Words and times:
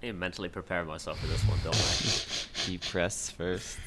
I 0.00 0.06
need 0.06 0.12
to 0.12 0.18
mentally 0.18 0.48
prepare 0.48 0.84
myself 0.84 1.18
for 1.18 1.26
this 1.26 1.42
one, 1.42 1.58
don't 1.64 1.74
I? 1.74 2.68
He 2.70 2.78
press 2.78 3.30
first. 3.30 3.78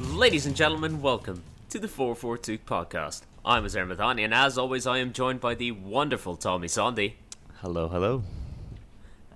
Ladies 0.00 0.44
and 0.46 0.56
gentlemen, 0.56 1.00
welcome 1.00 1.42
to 1.70 1.78
the 1.78 1.88
442 1.88 2.58
podcast. 2.58 3.22
I'm 3.44 3.64
Azar 3.64 3.86
Mathani, 3.86 4.24
and 4.24 4.34
as 4.34 4.58
always, 4.58 4.86
I 4.86 4.98
am 4.98 5.12
joined 5.12 5.40
by 5.40 5.54
the 5.54 5.70
wonderful 5.70 6.36
Tommy 6.36 6.66
Sondi 6.66 7.14
Hello, 7.60 7.88
hello. 7.88 8.22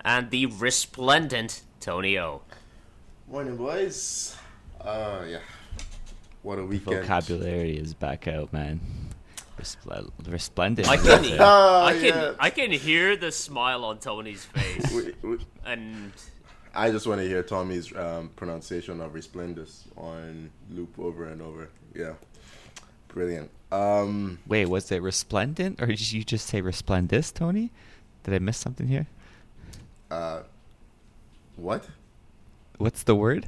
And 0.03 0.29
the 0.31 0.45
resplendent 0.47 1.61
Tony 1.79 2.17
O. 2.19 2.41
Morning, 3.29 3.55
boys. 3.57 4.35
Uh, 4.79 5.23
yeah. 5.27 5.39
What 6.43 6.59
a 6.59 6.65
weekend. 6.65 7.01
Vocabulary 7.01 7.77
is 7.77 7.93
back 7.93 8.27
out, 8.27 8.51
man. 8.51 8.79
Respl- 9.59 10.09
resplendent. 10.27 10.89
I 10.89 10.97
can, 10.97 11.23
it? 11.25 11.39
Ah, 11.39 11.85
I 11.85 11.93
can, 11.93 12.03
yeah. 12.05 12.33
I 12.39 12.49
can 12.49 12.71
hear 12.71 13.15
the 13.15 13.31
smile 13.31 13.85
on 13.85 13.99
Tony's 13.99 14.43
face, 14.45 14.91
We- 14.91 15.13
we- 15.29 15.45
and 15.65 16.11
I 16.73 16.89
just 16.89 17.05
want 17.05 17.21
to 17.21 17.27
hear 17.27 17.43
Tommy's 17.43 17.95
um, 17.95 18.29
pronunciation 18.35 19.01
of 19.01 19.11
Resplendus 19.13 19.83
on 19.97 20.49
loop 20.71 20.97
over 20.97 21.25
and 21.25 21.41
over. 21.41 21.69
Yeah. 21.93 22.13
Brilliant. 23.09 23.51
Um, 23.71 24.39
Wait, 24.47 24.65
was 24.65 24.91
it 24.91 25.01
resplendent 25.01 25.81
or 25.81 25.85
did 25.87 26.11
you 26.11 26.23
just 26.23 26.47
say 26.47 26.61
resplendus, 26.61 27.33
Tony? 27.33 27.71
Did 28.23 28.33
I 28.33 28.39
miss 28.39 28.57
something 28.57 28.87
here? 28.87 29.07
Uh, 30.11 30.43
what? 31.55 31.87
What's 32.77 33.03
the 33.03 33.15
word? 33.15 33.47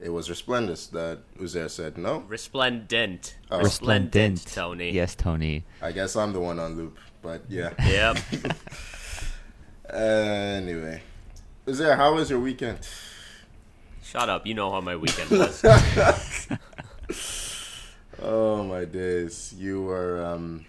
It 0.00 0.10
was 0.10 0.28
resplendent 0.30 0.88
that 0.92 1.18
Uzair 1.38 1.68
said 1.70 1.98
no. 1.98 2.20
resplendent, 2.20 3.36
Oh. 3.50 3.58
resplendent, 3.58 4.46
Tony. 4.46 4.90
Yes, 4.92 5.14
Tony. 5.14 5.64
I 5.82 5.92
guess 5.92 6.16
I'm 6.16 6.32
the 6.32 6.40
one 6.40 6.58
on 6.58 6.76
loop, 6.76 6.98
but 7.22 7.42
yeah. 7.48 7.70
Yep. 7.86 8.16
anyway. 9.94 11.02
Uzair, 11.66 11.96
how 11.96 12.14
was 12.14 12.30
your 12.30 12.40
weekend? 12.40 12.78
Shut 14.02 14.28
up. 14.30 14.46
You 14.46 14.54
know 14.54 14.70
how 14.70 14.80
my 14.80 14.96
weekend 14.96 15.30
was. 15.38 15.62
Oh 18.22 18.64
my 18.64 18.84
days. 18.86 19.54
You 19.56 19.82
were 19.82 20.24
um 20.24 20.64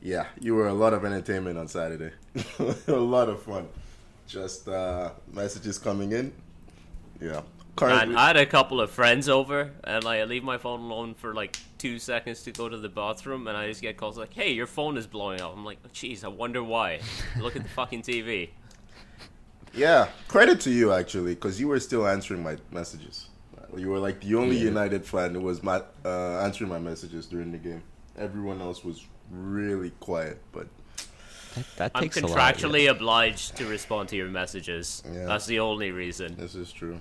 yeah, 0.00 0.26
you 0.40 0.54
were 0.54 0.68
a 0.68 0.74
lot 0.74 0.92
of 0.94 1.04
entertainment 1.04 1.56
on 1.58 1.68
Saturday. 1.68 2.12
a 2.88 2.92
lot 2.92 3.28
of 3.28 3.42
fun. 3.42 3.68
Just 4.32 4.68
uh 4.68 5.10
messages 5.32 5.78
coming 5.78 6.12
in. 6.12 6.32
Yeah. 7.20 7.42
Currently, 7.76 8.14
I 8.16 8.26
had 8.28 8.36
a 8.36 8.44
couple 8.46 8.80
of 8.80 8.90
friends 8.90 9.28
over, 9.28 9.70
and 9.84 10.04
like 10.04 10.20
I 10.20 10.24
leave 10.24 10.44
my 10.44 10.58
phone 10.58 10.80
alone 10.80 11.14
for 11.14 11.34
like 11.34 11.58
two 11.78 11.98
seconds 11.98 12.42
to 12.44 12.50
go 12.52 12.68
to 12.68 12.76
the 12.76 12.88
bathroom, 12.88 13.46
and 13.48 13.56
I 13.56 13.66
just 13.68 13.80
get 13.82 13.96
calls 13.96 14.16
like, 14.18 14.32
"Hey, 14.34 14.52
your 14.52 14.66
phone 14.66 14.96
is 14.96 15.06
blowing 15.06 15.40
up." 15.40 15.52
I'm 15.56 15.64
like, 15.64 15.78
"Jeez, 15.92 16.22
I 16.24 16.28
wonder 16.28 16.62
why." 16.62 17.00
Look 17.40 17.56
at 17.56 17.62
the 17.62 17.68
fucking 17.70 18.02
TV. 18.02 18.50
yeah, 19.74 20.08
credit 20.28 20.60
to 20.60 20.70
you 20.70 20.92
actually 20.92 21.34
cuz 21.34 21.58
you 21.60 21.68
were 21.68 21.80
still 21.80 22.06
answering 22.06 22.42
my 22.42 22.56
messages. 22.70 23.28
You 23.76 23.88
were 23.88 23.98
like 23.98 24.20
the 24.20 24.34
only 24.34 24.56
Yeah. 24.56 24.64
United 24.74 25.06
fan 25.06 25.34
who 25.34 25.40
was 25.40 25.62
my 25.62 25.82
uh, 26.04 26.40
answering 26.46 26.68
my 26.68 26.78
messages 26.78 27.26
during 27.26 27.52
the 27.52 27.58
game. 27.58 27.82
Everyone 28.18 28.60
else 28.60 28.84
was 28.84 29.06
really 29.30 29.92
quiet, 30.08 30.42
but 30.52 30.66
That, 31.54 31.64
that 31.76 31.90
I'm 31.94 32.02
takes 32.02 32.16
a 32.16 32.26
lot. 32.26 32.36
contractually 32.36 32.84
yeah. 32.84 32.90
obliged 32.92 33.56
to 33.56 33.66
respond 33.66 34.08
to 34.10 34.16
your 34.16 34.28
messages. 34.28 35.02
Yeah. 35.12 35.26
That's 35.26 35.46
the 35.46 35.60
only 35.60 35.90
reason. 35.90 36.36
this 36.36 36.54
is 36.54 36.72
true. 36.72 36.98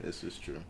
This 0.00 0.22
is 0.24 0.36
true. 0.38 0.60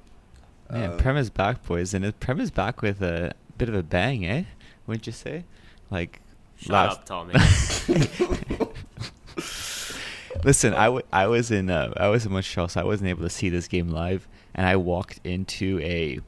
Man, 0.70 0.90
Uh, 0.90 0.96
Prem 0.96 1.16
is 1.16 1.30
back, 1.30 1.64
boys, 1.66 1.94
and 1.94 2.04
it, 2.04 2.20
Prem 2.20 2.40
is 2.40 2.50
back 2.50 2.82
with 2.82 3.02
a 3.02 3.32
bit 3.58 3.68
of 3.68 3.74
a 3.74 3.82
bang, 3.82 4.24
eh? 4.26 4.44
Wouldn't 4.86 5.06
you 5.06 5.12
say? 5.12 5.44
Like 5.90 6.20
Shut 6.56 6.70
last. 6.72 6.98
up, 6.98 7.04
Tommy. 7.06 7.34
Listen, 10.44 10.74
I, 10.74 10.84
w- 10.86 11.04
I 11.12 11.26
was 11.26 11.50
in 11.50 11.70
uh, 11.70 11.92
I 11.96 12.08
was 12.08 12.24
in 12.24 12.32
Montreal, 12.32 12.68
so 12.68 12.80
I 12.80 12.84
wasn't 12.84 13.10
able 13.10 13.22
to 13.22 13.30
see 13.30 13.48
this 13.48 13.66
game 13.68 13.88
live, 13.88 14.26
and 14.54 14.66
I 14.66 14.76
walked 14.76 15.20
into 15.24 15.80
a 15.82 16.20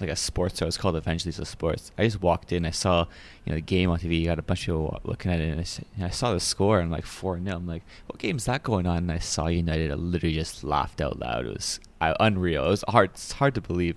like 0.00 0.10
a 0.10 0.16
sports 0.16 0.54
store. 0.56 0.68
It's 0.68 0.76
called 0.76 0.94
eventually. 0.96 1.30
Evangelista 1.30 1.44
Sports. 1.44 1.92
I 1.98 2.04
just 2.04 2.22
walked 2.22 2.52
in. 2.52 2.64
I 2.64 2.70
saw 2.70 3.06
you 3.44 3.50
know 3.50 3.56
the 3.56 3.60
game 3.62 3.90
on 3.90 3.98
TV. 3.98 4.20
You 4.20 4.26
got 4.26 4.38
a 4.38 4.42
bunch 4.42 4.60
of 4.60 4.66
people 4.66 5.00
looking 5.04 5.32
at 5.32 5.40
it, 5.40 5.48
and 5.50 5.58
I, 5.58 5.62
s- 5.62 5.80
and 5.96 6.04
I 6.04 6.10
saw 6.10 6.32
the 6.32 6.40
score. 6.40 6.80
and 6.80 6.90
like 6.90 7.04
four 7.06 7.38
0 7.42 7.56
I'm 7.56 7.66
like, 7.66 7.82
what 8.06 8.18
game's 8.18 8.44
that 8.44 8.62
going 8.62 8.86
on? 8.86 8.98
And 8.98 9.12
I 9.12 9.18
saw 9.18 9.46
United. 9.48 9.90
I 9.90 9.94
literally 9.94 10.34
just 10.34 10.62
laughed 10.64 11.00
out 11.00 11.18
loud. 11.18 11.46
It 11.46 11.54
was 11.54 11.80
I, 12.00 12.14
unreal. 12.20 12.66
It 12.66 12.70
was 12.70 12.84
hard. 12.88 13.10
It's 13.10 13.32
hard 13.32 13.54
to 13.56 13.60
believe. 13.60 13.96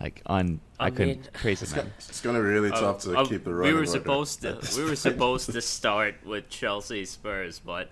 Like 0.00 0.22
on, 0.26 0.60
I, 0.78 0.86
I 0.86 0.90
couldn't 0.90 1.06
mean- 1.22 1.28
crazy 1.32 1.64
It's, 1.64 1.72
man. 1.74 1.84
gonna, 1.86 1.94
it's 1.98 2.20
gonna 2.20 2.38
be 2.38 2.44
really 2.44 2.70
Uh, 2.70 2.80
tough 2.80 3.00
to 3.00 3.18
uh, 3.18 3.26
keep 3.26 3.42
the 3.44 3.52
road. 3.52 3.64
we 3.66 3.72
were 3.72 3.80
order 3.80 3.90
supposed 3.90 4.42
to 4.42 4.58
we 4.76 4.84
were 4.84 4.94
supposed 4.94 5.50
to 5.52 5.60
start 5.60 6.14
with 6.24 6.48
Chelsea 6.48 7.04
Spurs, 7.04 7.58
but 7.58 7.90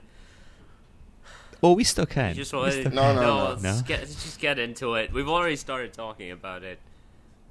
Well, 1.61 1.75
we 1.75 1.83
still 1.85 2.07
can. 2.07 2.29
you 2.31 2.35
just 2.37 2.53
We 2.53 2.59
wanted 2.61 2.73
still- 2.81 2.93
No, 2.93 3.13
no, 3.15 3.21
no. 3.23 3.49
let's 3.51 3.63
No? 3.65 3.81
Get, 3.87 4.01
let's 4.01 4.23
just 4.23 4.39
get 4.39 4.59
into 4.59 4.95
it. 4.95 5.13
We've 5.13 5.29
already 5.29 5.57
started 5.57 5.93
talking 5.95 6.31
about 6.31 6.63
it. 6.63 6.79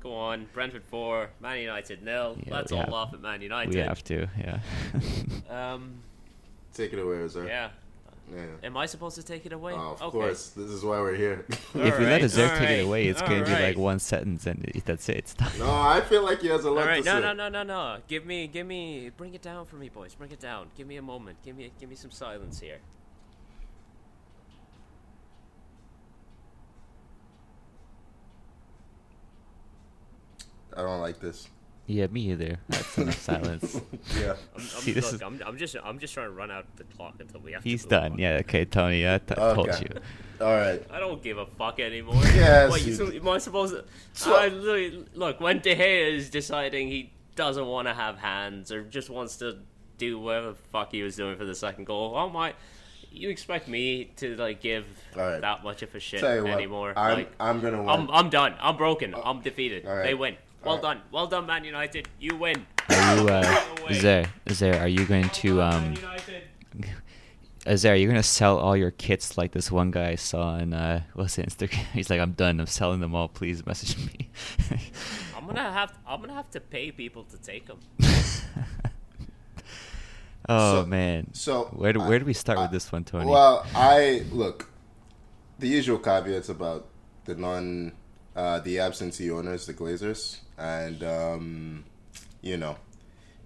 Go 0.05 0.13
on, 0.13 0.45
Brentford 0.53 0.83
four, 0.83 1.31
Man 1.41 1.57
United 1.59 2.03
nil. 2.03 2.37
Yeah, 2.45 2.53
Let's 2.53 2.71
all 2.71 2.77
have- 2.81 2.89
laugh 2.89 3.09
at 3.15 3.21
Man 3.21 3.41
United. 3.41 3.73
We 3.73 3.79
have 3.79 4.03
to, 4.03 4.27
yeah. 4.39 4.59
Um, 5.73 5.95
Take 6.75 6.93
it 6.93 6.99
away, 6.99 7.27
sir. 7.27 7.47
yeah. 7.47 7.69
Yeah. 8.31 8.45
Am 8.63 8.77
I 8.77 8.85
supposed 8.85 9.15
to 9.15 9.23
take 9.23 9.47
it 9.47 9.51
away? 9.51 9.73
Oh, 9.73 9.93
of 9.93 10.01
okay. 10.03 10.11
course. 10.11 10.49
This 10.49 10.69
is 10.69 10.83
why 10.83 10.99
we're 11.01 11.15
here. 11.15 11.43
if 11.49 11.73
we 11.73 11.81
let 11.81 11.95
Alright, 12.01 12.21
Azir 12.21 12.35
take 12.35 12.51
alright, 12.51 12.69
it 12.71 12.85
away, 12.85 13.07
it's 13.07 13.21
going 13.23 13.43
to 13.43 13.45
be 13.45 13.51
like 13.59 13.77
one 13.79 13.97
sentence 13.97 14.45
and 14.45 14.63
it- 14.65 14.85
that's 14.85 15.09
it. 15.09 15.17
It's 15.17 15.33
done. 15.33 15.51
no, 15.57 15.71
I 15.71 16.01
feel 16.01 16.23
like 16.23 16.41
he 16.41 16.49
has 16.49 16.65
a 16.65 16.69
lot 16.69 16.81
All 16.81 16.87
right, 16.87 17.03
to 17.03 17.09
no, 17.09 17.15
say. 17.15 17.21
no, 17.21 17.33
no, 17.33 17.49
no, 17.49 17.63
no. 17.63 17.97
Give 18.07 18.27
me, 18.27 18.45
give 18.45 18.67
me, 18.67 19.09
bring 19.17 19.33
it 19.33 19.41
down 19.41 19.65
for 19.65 19.77
me, 19.77 19.89
boys. 19.89 20.13
Bring 20.13 20.29
it 20.31 20.39
down. 20.39 20.67
Give 20.77 20.85
me 20.85 20.97
a 20.97 21.01
moment. 21.01 21.37
Give 21.43 21.57
me, 21.57 21.71
give 21.79 21.89
me 21.89 21.95
some 21.95 22.11
silence 22.11 22.59
here. 22.59 22.77
I 30.75 30.81
don't 30.81 31.01
like 31.01 31.19
this. 31.19 31.49
Yeah, 31.87 32.07
me 32.07 32.31
either. 32.31 32.57
That's 32.69 32.97
enough 32.97 33.19
silence. 33.19 33.79
Yeah. 34.19 34.31
I'm, 34.31 34.37
I'm, 34.55 34.61
See, 34.61 34.93
this 34.93 35.05
look, 35.05 35.15
is- 35.15 35.21
I'm, 35.21 35.41
I'm 35.45 35.57
just, 35.57 35.75
I'm 35.83 35.99
just 35.99 36.13
trying 36.13 36.27
to 36.27 36.33
run 36.33 36.49
out 36.49 36.65
the 36.77 36.83
clock 36.85 37.15
until 37.19 37.41
we 37.41 37.51
have 37.51 37.63
He's 37.63 37.81
to. 37.85 37.87
move 37.87 37.89
done. 38.01 38.11
on. 38.13 38.17
Yeah, 38.19 38.37
okay, 38.41 38.65
Tony. 38.65 39.07
I 39.07 39.19
t- 39.19 39.35
told 39.35 39.67
you. 39.67 39.89
All 40.41 40.47
right. 40.51 40.81
I 40.91 40.99
don't 40.99 41.21
give 41.21 41.37
a 41.37 41.45
fuck 41.45 41.79
anymore. 41.79 42.21
yeah. 42.35 42.67
What, 42.69 42.83
you, 42.85 42.93
you 43.11 43.19
am 43.19 43.27
I 43.29 43.37
supposed 43.37 43.75
to? 43.75 43.85
So- 44.13 44.35
I 44.35 44.47
literally- 44.47 45.05
look, 45.13 45.39
when 45.39 45.59
De 45.59 45.75
Gea 45.75 46.15
is 46.15 46.29
deciding 46.31 46.87
he 46.87 47.11
doesn't 47.35 47.65
want 47.65 47.87
to 47.87 47.93
have 47.93 48.17
hands 48.17 48.71
or 48.71 48.83
just 48.83 49.09
wants 49.11 49.35
to 49.37 49.59
do 49.97 50.17
whatever 50.19 50.49
the 50.51 50.55
fuck 50.71 50.91
he 50.91 51.03
was 51.03 51.15
doing 51.15 51.37
for 51.37 51.45
the 51.45 51.55
second 51.55 51.85
goal, 51.85 52.13
oh 52.17 52.29
my. 52.29 52.53
You 53.11 53.29
expect 53.29 53.69
me 53.69 54.11
to 54.17 54.35
like 54.35 54.59
give 54.59 54.85
All 55.15 55.21
right. 55.21 55.39
that 55.39 55.63
much 55.63 55.81
of 55.83 55.95
a 55.95 56.01
shit 56.01 56.19
Tell 56.19 56.43
what, 56.43 56.51
anymore? 56.51 56.93
I'm, 56.97 57.17
like, 57.19 57.31
I'm 57.39 57.61
gonna 57.61 57.77
win. 57.79 57.87
I'm, 57.89 58.11
I'm 58.11 58.29
done. 58.29 58.55
I'm 58.59 58.75
broken. 58.75 59.13
Uh, 59.13 59.21
I'm 59.23 59.39
defeated. 59.41 59.85
all 59.85 59.95
right. 59.95 60.03
They 60.03 60.13
win. 60.15 60.35
Well 60.65 60.75
All 60.75 60.81
right. 60.81 60.95
done. 60.95 61.01
Well 61.11 61.27
done, 61.27 61.45
Man 61.45 61.63
United. 61.63 62.09
You 62.19 62.35
win. 62.37 62.65
Are 62.89 63.15
you, 63.17 63.27
uh, 63.29 63.65
Go 63.75 63.83
away. 63.83 63.93
Zaire, 63.93 64.25
Zaire, 64.49 64.79
are 64.79 64.87
you 64.87 65.05
going 65.05 65.29
to, 65.29 65.57
Well 65.57 65.71
done, 65.71 65.77
um, 65.83 65.83
Man 65.93 65.95
United. 65.95 66.43
Are 67.91 67.95
you 67.95 68.05
going 68.07 68.15
to 68.17 68.21
sell 68.23 68.59
all 68.59 68.77
your 68.77 68.91
kits 68.91 69.37
like 69.39 69.51
this 69.51 69.71
one 69.71 69.89
guy 69.89 70.09
I 70.09 70.15
saw 70.15 70.49
on, 70.49 70.71
uh, 70.73 71.01
what's 71.13 71.37
it, 71.39 71.47
Instagram? 71.49 71.85
He's 71.93 72.09
like, 72.11 72.19
I'm 72.19 72.33
done. 72.33 72.59
I'm 72.59 72.67
selling 72.67 72.99
them 72.99 73.15
all. 73.15 73.27
Please 73.27 73.65
message 73.65 73.97
me. 73.97 74.29
I'm 75.37 75.47
gonna 75.47 75.71
have. 75.71 75.93
I'm 76.07 76.21
gonna 76.21 76.33
have 76.33 76.49
to 76.51 76.59
pay 76.59 76.91
people 76.91 77.23
to 77.25 77.37
take 77.37 77.65
them. 77.67 77.79
oh, 80.49 80.81
So- 80.81 80.85
man. 80.87 81.33
so, 81.33 81.65
where 81.73 81.93
do, 81.93 82.01
I- 82.01 82.07
where 82.09 82.19
do 82.19 82.25
we 82.25 82.33
start 82.33 82.57
I- 82.59 82.63
with 82.63 82.71
this 82.71 82.91
one, 82.91 83.03
Tony? 83.03 83.25
Well, 83.27 83.65
I 83.75 84.23
look. 84.31 84.69
The 85.59 85.67
usual 85.67 85.97
caveats 85.99 86.49
about 86.49 86.87
the 87.25 87.35
non, 87.35 87.93
uh, 88.35 88.59
the 88.59 88.79
absentee 88.79 89.31
owners, 89.31 89.65
the 89.65 89.73
Glazers, 89.73 90.39
and 90.57 91.03
um, 91.03 91.85
you 92.41 92.57
know, 92.57 92.77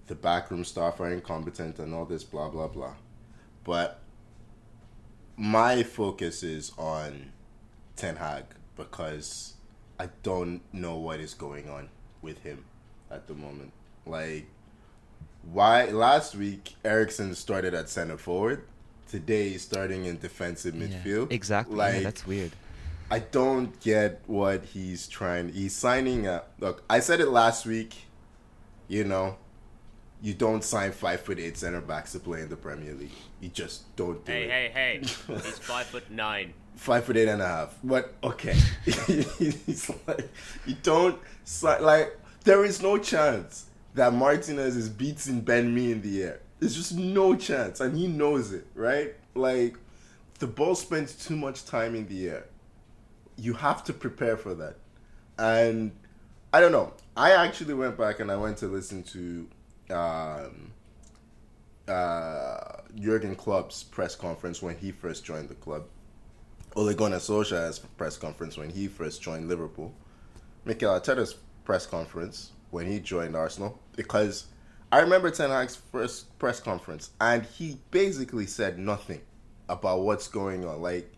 the 0.06 0.14
backroom 0.14 0.64
staff 0.64 1.00
are 1.00 1.10
incompetent 1.10 1.78
and 1.78 1.94
all 1.94 2.04
this 2.04 2.24
blah 2.24 2.48
blah 2.48 2.68
blah. 2.68 2.94
But 3.64 4.00
my 5.36 5.82
focus 5.82 6.42
is 6.42 6.72
on 6.76 7.32
Ten 7.96 8.16
Hag 8.16 8.44
because 8.76 9.54
I 9.98 10.08
don't 10.22 10.60
know 10.72 10.96
what 10.96 11.20
is 11.20 11.34
going 11.34 11.68
on 11.68 11.88
with 12.22 12.42
him 12.42 12.64
at 13.10 13.26
the 13.26 13.34
moment. 13.34 13.72
Like, 14.06 14.46
why 15.52 15.86
last 15.86 16.34
week 16.34 16.74
Eriksen 16.84 17.34
started 17.34 17.74
at 17.74 17.88
center 17.88 18.16
forward, 18.16 18.64
today 19.08 19.50
he's 19.50 19.62
starting 19.62 20.06
in 20.06 20.18
defensive 20.18 20.74
Yeah, 20.74 20.86
midfield. 20.88 21.32
Exactly. 21.32 21.76
Like, 21.76 21.94
yeah, 21.96 22.00
that's 22.00 22.26
weird. 22.26 22.52
I 23.10 23.18
don't 23.18 23.78
get 23.80 24.22
what 24.26 24.64
he's 24.66 25.08
trying. 25.08 25.52
He's 25.52 25.74
signing 25.74 26.26
a 26.26 26.44
look. 26.60 26.84
I 26.88 27.00
said 27.00 27.20
it 27.20 27.28
last 27.28 27.66
week. 27.66 28.06
You 28.88 29.04
know, 29.04 29.36
you 30.22 30.34
don't 30.34 30.62
sign 30.62 30.92
five 30.92 31.20
foot 31.20 31.38
eight 31.38 31.56
center 31.56 31.80
backs 31.80 32.12
to 32.12 32.20
play 32.20 32.40
in 32.42 32.48
the 32.48 32.56
Premier 32.56 32.94
League. 32.94 33.10
You 33.40 33.48
just 33.48 33.94
don't 33.96 34.24
do 34.24 34.32
Hey, 34.32 34.44
it. 34.44 34.50
hey, 34.50 34.70
hey! 34.72 35.00
hey! 35.26 35.34
He's 35.44 35.58
five 35.58 35.86
foot 35.86 36.10
nine. 36.10 36.54
Five 36.76 37.04
foot 37.04 37.16
eight 37.16 37.28
and 37.28 37.42
a 37.42 37.46
half. 37.46 37.76
But 37.82 38.14
okay, 38.22 38.56
it's 38.86 39.90
like 40.06 40.28
you 40.66 40.76
don't 40.82 41.18
sign 41.44 41.82
like 41.82 42.16
there 42.44 42.64
is 42.64 42.80
no 42.80 42.96
chance 42.96 43.66
that 43.94 44.12
Martinez 44.12 44.76
is 44.76 44.88
beating 44.88 45.42
Mbeumo 45.42 45.90
in 45.92 46.00
the 46.02 46.22
air. 46.22 46.40
There's 46.60 46.76
just 46.76 46.94
no 46.96 47.34
chance, 47.34 47.80
and 47.80 47.96
he 47.96 48.06
knows 48.06 48.52
it, 48.52 48.66
right? 48.74 49.14
Like 49.34 49.76
the 50.38 50.46
ball 50.46 50.74
spends 50.74 51.14
too 51.14 51.36
much 51.36 51.64
time 51.66 51.94
in 51.94 52.06
the 52.06 52.28
air. 52.28 52.44
You 53.40 53.54
have 53.54 53.82
to 53.84 53.92
prepare 53.92 54.36
for 54.36 54.54
that, 54.54 54.76
and 55.38 55.92
I 56.52 56.60
don't 56.60 56.72
know. 56.72 56.92
I 57.16 57.32
actually 57.32 57.74
went 57.74 57.96
back 57.96 58.20
and 58.20 58.30
I 58.30 58.36
went 58.36 58.58
to 58.58 58.66
listen 58.66 59.02
to 59.04 59.48
um, 59.94 60.72
uh, 61.86 62.82
Jurgen 62.96 63.36
Klopp's 63.36 63.82
press 63.82 64.14
conference 64.14 64.62
when 64.62 64.76
he 64.76 64.90
first 64.90 65.24
joined 65.24 65.48
the 65.48 65.54
club. 65.54 65.84
Ole 66.76 66.94
Gunnar 66.94 67.18
Solskjaer's 67.18 67.78
press 67.78 68.16
conference 68.16 68.56
when 68.56 68.70
he 68.70 68.88
first 68.88 69.22
joined 69.22 69.48
Liverpool. 69.48 69.92
Mikel 70.64 70.90
Arteta's 70.90 71.34
press 71.64 71.86
conference 71.86 72.52
when 72.70 72.86
he 72.86 73.00
joined 73.00 73.34
Arsenal. 73.34 73.78
Because 73.96 74.46
I 74.92 75.00
remember 75.00 75.30
Ten 75.30 75.50
Hag's 75.50 75.76
first 75.76 76.38
press 76.38 76.60
conference 76.60 77.10
and 77.20 77.44
he 77.44 77.78
basically 77.90 78.46
said 78.46 78.78
nothing 78.78 79.20
about 79.68 80.02
what's 80.02 80.28
going 80.28 80.64
on. 80.64 80.80
Like, 80.80 81.12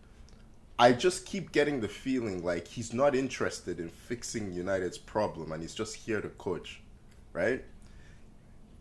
I 0.77 0.91
just 0.91 1.25
keep 1.25 1.51
getting 1.51 1.81
the 1.81 1.87
feeling 1.87 2.43
like 2.43 2.67
he's 2.67 2.93
not 2.93 3.15
interested 3.15 3.79
in 3.79 3.89
fixing 3.89 4.53
United's 4.53 4.97
problem 4.97 5.51
and 5.51 5.61
he's 5.61 5.75
just 5.75 5.95
here 5.95 6.19
to 6.19 6.29
coach, 6.29 6.81
right? 7.31 7.63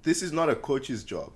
This 0.02 0.22
is 0.22 0.32
not 0.32 0.48
a 0.48 0.54
coach's 0.54 1.04
job. 1.04 1.32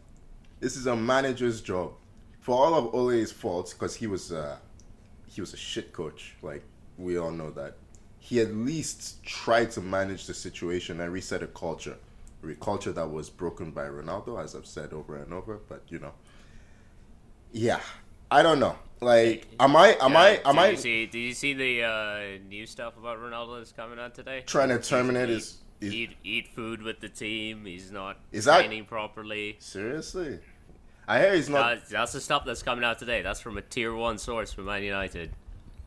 This 0.60 0.76
is 0.76 0.86
a 0.86 0.96
manager's 0.96 1.60
job. 1.60 1.92
For 2.40 2.56
all 2.56 2.74
of 2.74 2.94
Ole's 2.94 3.32
faults, 3.32 3.72
because 3.72 3.96
he 3.96 4.06
was 4.06 4.32
uh, 4.32 4.56
he 5.26 5.40
was 5.40 5.52
a 5.52 5.56
shit 5.56 5.92
coach, 5.92 6.34
like 6.42 6.62
we 6.96 7.18
all 7.18 7.30
know 7.30 7.50
that. 7.50 7.76
He 8.18 8.40
at 8.40 8.54
least 8.54 9.22
tried 9.22 9.70
to 9.72 9.80
manage 9.80 10.26
the 10.26 10.34
situation 10.34 11.00
and 11.00 11.12
reset 11.12 11.42
a 11.42 11.46
culture, 11.48 11.96
a 12.44 12.54
culture 12.54 12.92
that 12.92 13.08
was 13.08 13.28
broken 13.30 13.70
by 13.70 13.84
Ronaldo, 13.86 14.42
as 14.42 14.54
I've 14.54 14.66
said 14.66 14.92
over 14.92 15.16
and 15.16 15.32
over. 15.32 15.58
But 15.68 15.82
you 15.88 15.98
know, 15.98 16.12
yeah, 17.52 17.80
I 18.30 18.42
don't 18.42 18.60
know. 18.60 18.76
Like, 19.00 19.46
am 19.60 19.76
I 19.76 19.96
am 20.00 20.12
Yeah, 20.12 20.19
I 20.19 20.40
am 20.44 20.58
I 20.58 20.69
You 20.70 20.76
see, 20.76 21.06
did 21.06 21.19
you 21.19 21.34
see 21.34 21.52
the 21.52 21.82
uh, 21.84 22.20
new 22.48 22.66
stuff 22.66 22.96
about 22.96 23.19
Ronaldo 23.19 23.58
that's 23.58 23.72
coming 23.72 23.98
out 23.98 24.14
today? 24.14 24.43
trying 24.46 24.70
to 24.70 24.78
terminate 24.78 25.28
Eat- 25.28 25.34
his? 25.34 25.56
his 25.81 25.93
eat 25.93 26.10
eat 26.25 26.48
food 26.54 26.81
with 26.81 27.00
the 27.00 27.08
team. 27.10 27.66
He's 27.66 27.90
not 27.93 28.19
Is 28.32 28.46
that- 28.46 28.58
training 28.60 28.87
properly. 28.87 29.56
seriously, 29.58 30.38
I 31.06 31.20
hear 31.20 31.34
he's 31.34 31.50
not. 31.50 31.76
Uh, 31.76 31.81
that's 31.90 32.12
the 32.12 32.20
stuff 32.20 32.46
that's 32.46 32.62
coming 32.62 32.84
out 32.84 32.98
today. 32.98 33.20
That's 33.20 33.40
from 33.40 33.58
a 33.58 33.62
tier 33.62 33.94
one 33.94 34.16
source 34.16 34.52
from 34.54 34.64
Man 34.64 34.82
United. 34.82 35.31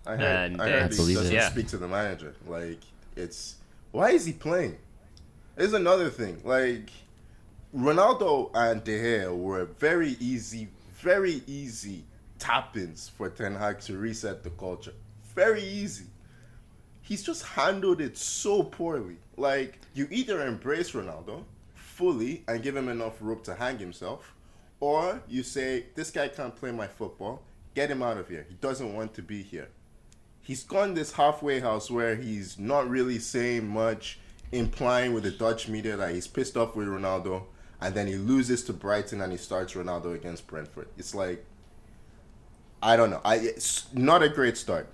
I 0.05 0.11
heard, 0.15 0.51
and, 0.51 0.61
I 0.61 0.65
uh, 0.65 0.67
heard 0.81 0.93
I 0.93 1.03
he 1.03 1.13
doesn't. 1.15 1.33
Yeah. 1.33 1.49
speak 1.49 1.67
to 1.69 1.77
the 1.77 1.87
manager. 1.87 2.35
Like 2.47 2.79
it's 3.15 3.55
why 3.91 4.11
is 4.11 4.25
he 4.25 4.33
playing? 4.33 4.77
There's 5.55 5.73
another 5.73 6.11
thing. 6.11 6.39
Like 6.43 6.91
Ronaldo 7.75 8.51
and 8.53 8.83
De 8.83 8.91
Gea 8.91 9.35
were 9.35 9.65
very 9.65 10.15
easy, 10.19 10.69
very 11.01 11.41
easy 11.47 12.03
tap-ins 12.39 13.09
for 13.09 13.29
Ten 13.29 13.55
Hag 13.55 13.79
to 13.81 13.97
reset 13.97 14.43
the 14.43 14.49
culture. 14.51 14.93
Very 15.35 15.63
easy. 15.63 16.05
He's 17.01 17.23
just 17.23 17.43
handled 17.43 18.01
it 18.01 18.17
so 18.17 18.63
poorly. 18.63 19.17
Like 19.37 19.79
you 19.93 20.07
either 20.09 20.45
embrace 20.45 20.91
Ronaldo 20.91 21.43
fully 21.73 22.43
and 22.47 22.63
give 22.63 22.75
him 22.75 22.89
enough 22.89 23.17
rope 23.19 23.43
to 23.45 23.55
hang 23.55 23.77
himself, 23.77 24.33
or 24.79 25.21
you 25.27 25.43
say 25.43 25.87
this 25.95 26.11
guy 26.11 26.27
can't 26.27 26.55
play 26.55 26.71
my 26.71 26.87
football. 26.87 27.43
Get 27.75 27.91
him 27.91 28.01
out 28.01 28.17
of 28.17 28.27
here. 28.27 28.45
He 28.47 28.55
doesn't 28.55 28.93
want 28.93 29.13
to 29.13 29.21
be 29.21 29.43
here 29.43 29.69
he's 30.49 30.63
gone 30.63 30.95
this 30.95 31.11
halfway 31.11 31.59
house 31.59 31.91
where 31.91 32.15
he's 32.15 32.57
not 32.57 32.89
really 32.89 33.19
saying 33.19 33.67
much, 33.67 34.17
implying 34.51 35.13
with 35.13 35.21
the 35.21 35.29
Dutch 35.29 35.67
media 35.67 35.95
that 35.95 36.11
he's 36.11 36.27
pissed 36.27 36.57
off 36.57 36.75
with 36.75 36.87
Ronaldo, 36.87 37.43
and 37.79 37.93
then 37.93 38.07
he 38.07 38.15
loses 38.15 38.63
to 38.63 38.73
Brighton 38.73 39.21
and 39.21 39.31
he 39.31 39.37
starts 39.37 39.75
Ronaldo 39.75 40.15
against 40.15 40.47
Brentford. 40.47 40.87
It's 40.97 41.13
like, 41.13 41.45
I 42.81 42.95
don't 42.95 43.09
know. 43.09 43.21
I 43.25 43.35
it's 43.37 43.85
not 43.93 44.23
a 44.23 44.29
great 44.29 44.57
start, 44.57 44.87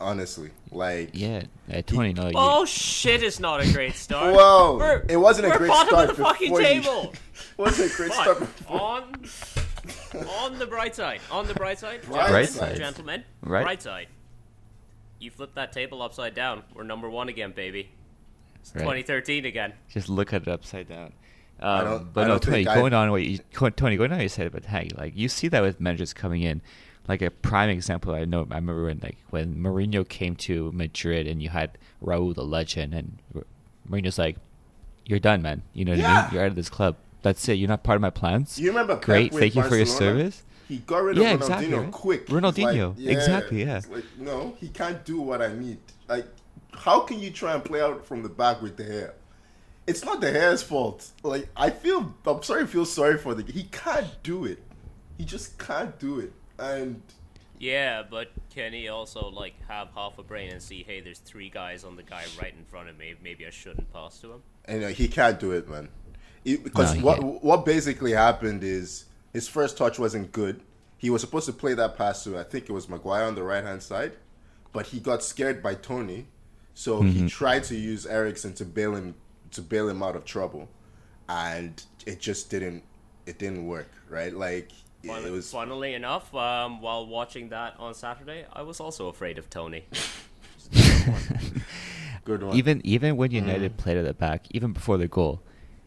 honestly. 0.00 0.50
Like, 0.70 1.10
Yeah, 1.12 1.42
at 1.68 1.86
Tony. 1.86 2.12
No, 2.12 2.30
Oh 2.34 2.64
shit! 2.64 3.22
It's 3.22 3.40
not 3.40 3.60
a 3.62 3.72
great 3.72 3.94
start. 3.94 4.34
whoa, 4.36 4.76
We're- 4.78 5.02
it 5.08 5.16
wasn't 5.16 5.46
a 5.46 5.50
we're 5.50 5.58
great 5.58 5.68
bottom 5.68 5.88
start 5.88 6.10
of 6.10 6.16
the 6.16 6.22
fucking 6.24 6.48
before 6.52 6.62
you- 6.62 6.80
table. 6.82 7.14
wasn't 7.56 7.92
a 7.92 7.96
great 7.96 8.08
But 8.10 8.22
start. 8.22 8.38
Before. 8.40 8.80
on 8.80 9.24
on 10.40 10.58
the 10.58 10.66
bright 10.66 10.94
side, 10.94 11.20
on 11.30 11.46
the 11.46 11.54
bright 11.54 11.78
side, 11.78 12.02
Bright 12.02 12.26
gentlemen, 12.28 12.46
side. 12.46 12.76
gentlemen, 12.76 13.24
Right. 13.42 13.62
bright 13.64 13.82
side. 13.82 14.06
You 15.18 15.30
flip 15.30 15.54
that 15.54 15.72
table 15.72 16.02
upside 16.02 16.34
down. 16.34 16.62
We're 16.74 16.82
number 16.84 17.08
one 17.08 17.28
again, 17.28 17.52
baby. 17.52 17.90
It's 18.60 18.74
Right. 18.74 18.82
2013 18.82 19.44
again. 19.44 19.72
just 19.88 20.08
look 20.08 20.32
at 20.32 20.42
it 20.42 20.48
upside 20.48 20.88
down. 20.88 21.12
I 21.60 21.78
Um, 21.80 21.84
don't- 21.84 22.12
but 22.12 22.28
no, 22.28 22.38
Tony, 22.38 22.56
think 22.64 22.68
I- 22.68 22.74
going 22.74 22.92
on 22.94 23.10
what 23.10 23.22
you, 23.22 23.38
Tony, 23.76 23.96
going 23.96 24.10
on 24.12 24.18
what 24.18 24.22
you 24.22 24.28
said 24.28 24.46
about 24.48 24.64
Hag, 24.66 24.96
like 24.98 25.12
you 25.16 25.28
see 25.28 25.48
that 25.48 25.62
with 25.62 25.80
managers 25.80 26.12
coming 26.12 26.42
in. 26.42 26.60
Like 27.08 27.20
a 27.22 27.30
prime 27.30 27.68
example, 27.70 28.14
I 28.14 28.24
know. 28.24 28.46
I 28.50 28.56
remember 28.56 28.84
when 28.84 29.00
like 29.02 29.18
when 29.30 29.56
Mourinho 29.56 30.08
came 30.08 30.36
to 30.36 30.70
Madrid, 30.72 31.26
and 31.26 31.42
you 31.42 31.48
had 31.48 31.76
Raúl 32.02 32.34
the 32.34 32.44
legend, 32.44 32.94
and 32.94 33.18
Mourinho's 33.90 34.18
like, 34.18 34.36
"You're 35.04 35.18
done, 35.18 35.42
man. 35.42 35.62
You 35.72 35.84
know 35.84 35.92
what 35.96 36.04
I 36.04 36.22
mean? 36.22 36.32
You're 36.32 36.42
out 36.42 36.48
of 36.48 36.56
this 36.56 36.68
club. 36.68 36.96
That's 37.22 37.48
it. 37.48 37.54
You're 37.54 37.68
not 37.68 37.82
part 37.82 37.96
of 37.96 38.02
my 38.02 38.10
plans. 38.10 38.58
You 38.58 38.68
remember 38.68 38.94
Pep 38.94 39.04
Great, 39.04 39.34
thank 39.34 39.54
you 39.54 39.62
for 39.62 39.76
your 39.76 39.86
service. 39.86 40.42
He 40.68 40.78
got 40.78 41.02
rid 41.02 41.18
of 41.18 41.22
Yeah, 41.22 41.34
Ronaldinho 41.36 41.40
exactly, 41.40 41.74
right? 41.74 41.90
quick. 41.92 42.26
Ronaldinho, 42.28 42.96
like, 42.96 43.06
exactly, 43.16 43.64
yeah. 43.64 43.80
Like, 43.90 44.04
no, 44.18 44.56
he 44.58 44.68
can't 44.68 45.04
do 45.04 45.20
what 45.20 45.42
I 45.42 45.52
need. 45.52 45.78
Like, 46.08 46.26
how 46.72 47.00
can 47.00 47.18
you 47.20 47.30
try 47.30 47.54
and 47.54 47.64
play 47.64 47.80
out 47.80 48.06
from 48.06 48.22
the 48.22 48.28
back 48.28 48.62
with 48.62 48.76
De 48.76 48.84
Gea? 48.84 49.10
It's 49.86 50.04
not 50.04 50.20
De 50.20 50.32
Gea's 50.32 50.62
fault. 50.62 51.10
Like, 51.22 51.48
I 51.56 51.70
feel, 51.70 52.14
I'm 52.26 52.42
sorry, 52.42 52.62
I 52.62 52.66
feel 52.66 52.86
sorry 52.86 53.18
for 53.18 53.34
the. 53.34 53.50
He 53.52 53.64
can't 53.64 54.06
do 54.22 54.44
it. 54.44 54.62
He 55.18 55.24
just 55.24 55.58
can't 55.58 55.98
do 55.98 56.20
it. 56.20 56.32
And 56.58 57.02
Yeah, 57.58 58.02
but 58.08 58.28
can 58.54 58.72
he 58.72 58.88
also 58.88 59.28
like 59.28 59.54
have 59.68 59.88
half 59.94 60.18
a 60.18 60.22
brain 60.22 60.50
and 60.50 60.62
see, 60.62 60.82
hey, 60.82 61.00
there's 61.00 61.18
three 61.18 61.48
guys 61.50 61.84
on 61.84 61.96
the 61.96 62.02
guy 62.02 62.24
right 62.40 62.54
in 62.56 62.64
front 62.64 62.88
of 62.88 62.98
me. 62.98 63.14
Maybe 63.22 63.46
I 63.46 63.50
shouldn't 63.50 63.92
pass 63.92 64.18
to 64.20 64.32
him. 64.32 64.42
and 64.66 64.84
uh, 64.84 64.88
he 64.88 65.08
can't 65.08 65.38
do 65.40 65.52
it, 65.52 65.68
man. 65.68 65.88
It- 66.44 66.64
because 66.64 66.94
No, 66.96 67.04
what 67.04 67.20
can't. 67.20 67.44
what 67.44 67.64
basically 67.64 68.12
happened 68.12 68.62
is 68.64 69.04
his 69.32 69.48
first 69.48 69.76
touch 69.76 69.98
wasn't 69.98 70.32
good. 70.32 70.60
He 70.98 71.10
was 71.10 71.20
supposed 71.20 71.46
to 71.46 71.52
play 71.52 71.74
that 71.74 71.96
pass 71.96 72.22
to 72.24 72.38
I 72.38 72.44
think 72.44 72.68
it 72.68 72.72
was 72.72 72.88
Maguire 72.88 73.24
on 73.24 73.34
the 73.34 73.42
right 73.42 73.64
hand 73.64 73.82
side, 73.82 74.12
but 74.72 74.86
he 74.86 75.00
got 75.00 75.22
scared 75.22 75.62
by 75.62 75.74
Tony, 75.74 76.26
so 76.74 77.00
Mm-hmm. 77.00 77.08
he 77.24 77.28
tried 77.28 77.64
to 77.64 77.76
use 77.76 78.06
Eriksen 78.06 78.54
to 78.54 78.64
bail 78.64 78.94
him 78.94 79.14
to 79.52 79.62
bail 79.62 79.88
him 79.88 80.02
out 80.02 80.16
of 80.16 80.24
trouble, 80.24 80.68
and 81.28 81.82
it 82.06 82.20
just 82.20 82.50
didn't 82.50 82.82
it 83.26 83.38
didn't 83.38 83.66
work. 83.66 83.90
Right, 84.08 84.32
like 84.34 84.70
it, 85.02 85.06
Funnily, 85.08 85.30
was 85.30 85.50
funnily 85.50 85.94
enough, 85.94 86.34
um, 86.34 86.80
while 86.80 87.06
watching 87.06 87.48
that 87.50 87.74
on 87.78 87.94
Saturday, 87.94 88.44
I 88.52 88.62
was 88.62 88.80
also 88.80 89.08
afraid 89.08 89.38
of 89.38 89.48
Tony. 89.50 89.84
good 92.24 92.42
one. 92.42 92.56
even 92.56 92.80
even 92.84 93.16
when 93.16 93.30
Mm. 93.30 93.34
United 93.34 93.76
played 93.76 93.96
at 93.96 94.04
the 94.04 94.14
back, 94.14 94.46
even 94.50 94.72
before 94.72 94.98
the 94.98 95.08
goal, 95.08 95.40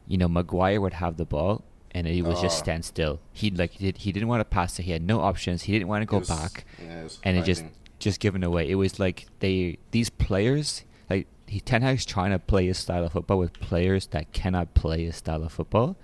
you 0.07 0.17
know, 0.17 0.27
Maguire 0.27 0.81
would 0.81 0.93
have 0.93 1.17
the 1.17 1.25
ball 1.25 1.63
and 1.91 2.07
he 2.07 2.21
would 2.21 2.37
just 2.37 2.59
Oh. 2.59 2.63
stand 2.63 2.85
still. 2.85 3.19
He 3.33 3.49
like 3.51 3.71
he, 3.71 3.85
did, 3.85 3.97
he 3.99 4.11
didn't 4.11 4.27
want 4.27 4.41
to 4.41 4.45
pass 4.45 4.77
it. 4.79 4.83
He 4.83 4.91
had 4.91 5.01
no 5.01 5.21
options. 5.21 5.63
He 5.63 5.71
didn't 5.73 5.87
want 5.87 6.01
to 6.01 6.05
go 6.05 6.19
was- 6.19 6.27
back, 6.27 6.65
yeah, 6.81 7.01
it 7.01 7.03
was 7.03 7.19
and 7.23 7.37
it 7.37 7.45
just 7.45 7.63
just 7.99 8.19
given 8.19 8.43
away. 8.43 8.69
It 8.69 8.75
was 8.75 8.99
like 8.99 9.27
they 9.39 9.77
these 9.91 10.09
players 10.09 10.83
like 11.09 11.27
he 11.47 11.59
Ten 11.59 11.81
Hag's 11.81 12.05
trying 12.05 12.31
to 12.31 12.39
play 12.39 12.65
his 12.67 12.77
style 12.77 13.03
of 13.05 13.13
football 13.13 13.37
with 13.39 13.53
players 13.53 14.07
that 14.07 14.31
cannot 14.33 14.73
play 14.73 15.05
his 15.05 15.15
style 15.15 15.43
of 15.43 15.51
football, 15.51 15.95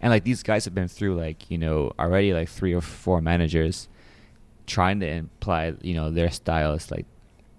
and 0.00 0.10
like 0.10 0.24
these 0.24 0.42
guys 0.42 0.64
have 0.64 0.74
been 0.74 0.88
through 0.88 1.14
like 1.18 1.50
you 1.50 1.58
know 1.58 1.92
already 1.98 2.32
like 2.32 2.48
three 2.48 2.74
or 2.74 2.80
four 2.80 3.20
managers 3.20 3.88
trying 4.66 5.00
to 5.00 5.06
imply 5.08 5.72
you 5.82 5.94
know 5.94 6.10
their 6.10 6.30
styles 6.30 6.90
like 6.90 7.06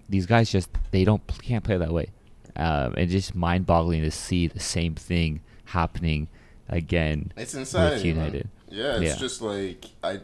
these 0.08 0.26
guys 0.26 0.50
just 0.50 0.68
they 0.90 1.04
don't 1.04 1.22
can't 1.42 1.64
play 1.64 1.76
that 1.76 1.92
way 1.92 2.08
um, 2.56 2.94
it's 2.96 3.12
just 3.12 3.34
mind-boggling 3.34 4.02
to 4.02 4.10
see 4.10 4.46
the 4.46 4.60
same 4.60 4.94
thing 4.94 5.40
happening 5.66 6.28
again 6.68 7.32
It's 7.36 7.54
insanity, 7.54 8.08
with 8.08 8.16
man. 8.18 8.26
United. 8.26 8.48
Yeah, 8.70 8.96
it's 8.96 9.14
Yeah. 9.14 9.16
just 9.16 9.40
like 9.42 9.86
I, 10.04 10.20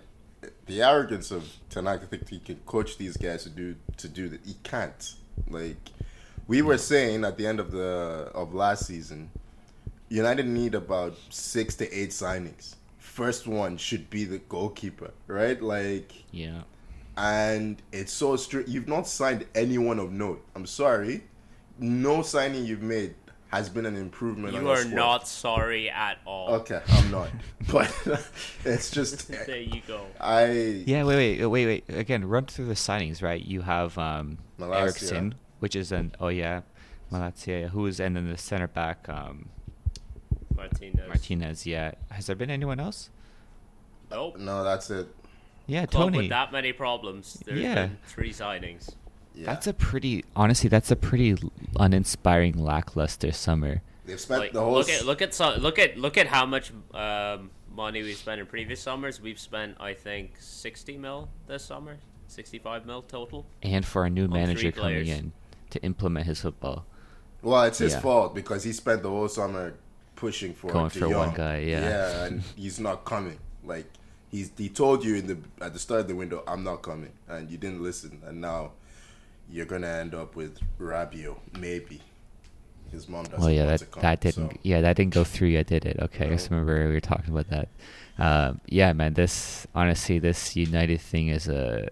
the 0.66 0.82
arrogance 0.82 1.30
of 1.30 1.44
tonight 1.70 1.96
Tanaka 2.00 2.06
think 2.06 2.28
he 2.28 2.38
can 2.38 2.56
coach 2.66 2.98
these 2.98 3.16
guys 3.16 3.44
to 3.44 3.50
do 3.50 3.74
to 3.96 4.08
do 4.08 4.28
that. 4.28 4.40
He 4.46 4.54
can't. 4.62 5.14
Like 5.48 5.90
we 6.46 6.60
were 6.62 6.78
saying 6.78 7.24
at 7.24 7.36
the 7.38 7.46
end 7.46 7.60
of 7.60 7.70
the 7.70 8.30
of 8.34 8.54
last 8.54 8.86
season, 8.86 9.30
United 10.08 10.46
need 10.46 10.74
about 10.74 11.16
six 11.28 11.74
to 11.76 11.92
eight 11.92 12.10
signings. 12.10 12.76
First 12.98 13.46
one 13.46 13.76
should 13.76 14.08
be 14.10 14.24
the 14.24 14.38
goalkeeper, 14.38 15.12
right? 15.26 15.60
Like, 15.60 16.12
Yeah, 16.30 16.62
and 17.16 17.82
it's 17.92 18.12
so 18.12 18.36
strict. 18.36 18.68
You've 18.68 18.88
not 18.88 19.06
signed 19.06 19.46
anyone 19.54 19.98
of 19.98 20.12
note. 20.12 20.44
I'm 20.54 20.66
sorry, 20.66 21.24
no 21.78 22.22
signing 22.22 22.64
you've 22.64 22.82
made 22.82 23.14
has 23.48 23.68
been 23.68 23.86
an 23.86 23.96
improvement. 23.96 24.54
on 24.54 24.62
You 24.62 24.70
our 24.70 24.80
are 24.80 24.84
not 24.84 25.26
sorry 25.26 25.88
at 25.90 26.18
all. 26.26 26.50
Okay, 26.56 26.80
I'm 26.88 27.10
not. 27.10 27.30
but 27.72 27.92
it's 28.64 28.90
just 28.90 29.28
There 29.46 29.56
you 29.56 29.80
go. 29.86 30.06
I 30.20 30.50
Yeah, 30.86 31.04
wait, 31.04 31.38
wait, 31.38 31.46
wait, 31.46 31.66
wait. 31.66 31.84
Again, 31.88 32.24
run 32.26 32.46
through 32.46 32.66
the 32.66 32.74
signings, 32.74 33.22
right? 33.22 33.42
You 33.42 33.62
have 33.62 33.96
um, 33.96 34.38
Malacia. 34.58 34.80
Eriksen, 34.80 35.34
which 35.60 35.74
is 35.74 35.92
an 35.92 36.14
oh 36.20 36.28
yeah, 36.28 36.60
Malacia, 37.10 37.70
who 37.70 37.86
is 37.86 38.00
and 38.00 38.16
then 38.16 38.28
the 38.28 38.36
center 38.36 38.68
back 38.68 39.08
um, 39.08 39.48
Martinez. 40.58 41.08
Martinez. 41.08 41.66
Yeah, 41.66 41.92
has 42.10 42.26
there 42.26 42.36
been 42.36 42.50
anyone 42.50 42.78
else? 42.80 43.08
Nope. 44.10 44.38
no, 44.38 44.64
that's 44.64 44.90
it. 44.90 45.06
Yeah, 45.66 45.86
Club 45.86 46.04
Tony. 46.12 46.18
with 46.18 46.28
that 46.30 46.50
many 46.52 46.72
problems. 46.72 47.40
There's 47.44 47.60
Yeah. 47.60 47.74
been 47.86 47.98
three 48.06 48.32
signings. 48.32 48.90
Yeah, 49.34 49.46
That's 49.46 49.66
a 49.66 49.72
pretty 49.74 50.24
honestly. 50.34 50.68
That's 50.68 50.90
a 50.90 50.96
pretty 50.96 51.36
uninspiring, 51.78 52.54
lackluster 52.58 53.32
summer. 53.32 53.82
they've 54.06 54.18
spent 54.18 54.40
Like, 54.40 54.52
the 54.52 54.60
whole. 54.62 54.72
look 54.72 54.88
at 54.88 55.04
look 55.04 55.20
at 55.22 55.34
some, 55.34 55.60
look 55.60 55.78
at 55.78 55.96
look 55.98 56.16
at 56.18 56.26
how 56.26 56.46
much 56.46 56.72
um, 56.94 57.50
money 57.72 58.02
we 58.02 58.14
spent 58.14 58.40
in 58.40 58.46
previous 58.46 58.80
summers. 58.80 59.20
We've 59.20 59.38
spent 59.38 59.76
I 59.78 59.92
think 59.94 60.32
sixty 60.40 60.96
mil 60.96 61.28
this 61.46 61.64
summer, 61.64 61.98
sixty 62.26 62.58
five 62.58 62.86
mil 62.86 63.02
total. 63.02 63.46
And 63.62 63.84
for 63.86 64.04
a 64.06 64.10
new 64.10 64.26
manager 64.26 64.72
coming 64.72 65.06
in 65.06 65.32
to 65.70 65.80
implement 65.82 66.26
his 66.26 66.40
football, 66.40 66.86
Well, 67.42 67.62
it's 67.64 67.78
his 67.78 67.92
Yeah. 67.92 68.00
fault 68.00 68.34
because 68.34 68.64
he 68.64 68.72
spent 68.72 69.02
the 69.02 69.10
whole 69.10 69.28
summer 69.28 69.74
pushing 70.18 70.52
for 70.52 70.72
Going 70.72 70.90
for 70.90 71.08
one 71.08 71.32
guy, 71.32 71.58
yeah. 71.58 71.80
yeah, 71.80 72.24
and 72.24 72.42
he's 72.56 72.80
not 72.80 73.04
coming. 73.04 73.38
Like 73.64 73.86
he's 74.30 74.50
he 74.58 74.68
told 74.68 75.04
you 75.04 75.14
in 75.14 75.26
the 75.28 75.38
at 75.64 75.72
the 75.72 75.78
start 75.78 76.00
of 76.02 76.08
the 76.08 76.16
window, 76.16 76.42
I'm 76.46 76.64
not 76.64 76.82
coming, 76.82 77.12
and 77.28 77.48
you 77.48 77.56
didn't 77.56 77.82
listen, 77.82 78.20
and 78.26 78.40
now 78.40 78.72
you're 79.48 79.66
gonna 79.66 79.86
end 79.86 80.14
up 80.14 80.34
with 80.34 80.58
Rabiot, 80.80 81.38
maybe. 81.58 82.00
His 82.90 83.08
mom 83.08 83.24
doesn't 83.24 83.40
well, 83.40 83.50
yeah, 83.50 83.66
want 83.66 83.78
that 83.78 83.84
to 83.84 83.90
come. 83.92 84.02
that 84.02 84.20
didn't. 84.20 84.50
so- 84.52 84.58
Yeah, 84.62 84.80
that 84.80 84.96
didn't 84.96 85.14
go 85.14 85.22
through 85.24 85.48
yet, 85.48 85.66
did 85.66 85.84
it? 85.84 85.98
Okay, 86.00 86.26
I 86.26 86.30
just 86.30 86.50
remember 86.50 86.86
we 86.88 86.94
were 86.94 87.00
talking 87.00 87.32
about 87.32 87.48
that. 87.50 87.68
Um, 88.18 88.60
yeah, 88.66 88.92
man. 88.94 89.14
This 89.14 89.66
honestly, 89.74 90.18
this 90.18 90.56
United 90.56 91.00
thing 91.00 91.28
is 91.28 91.48
a. 91.48 91.88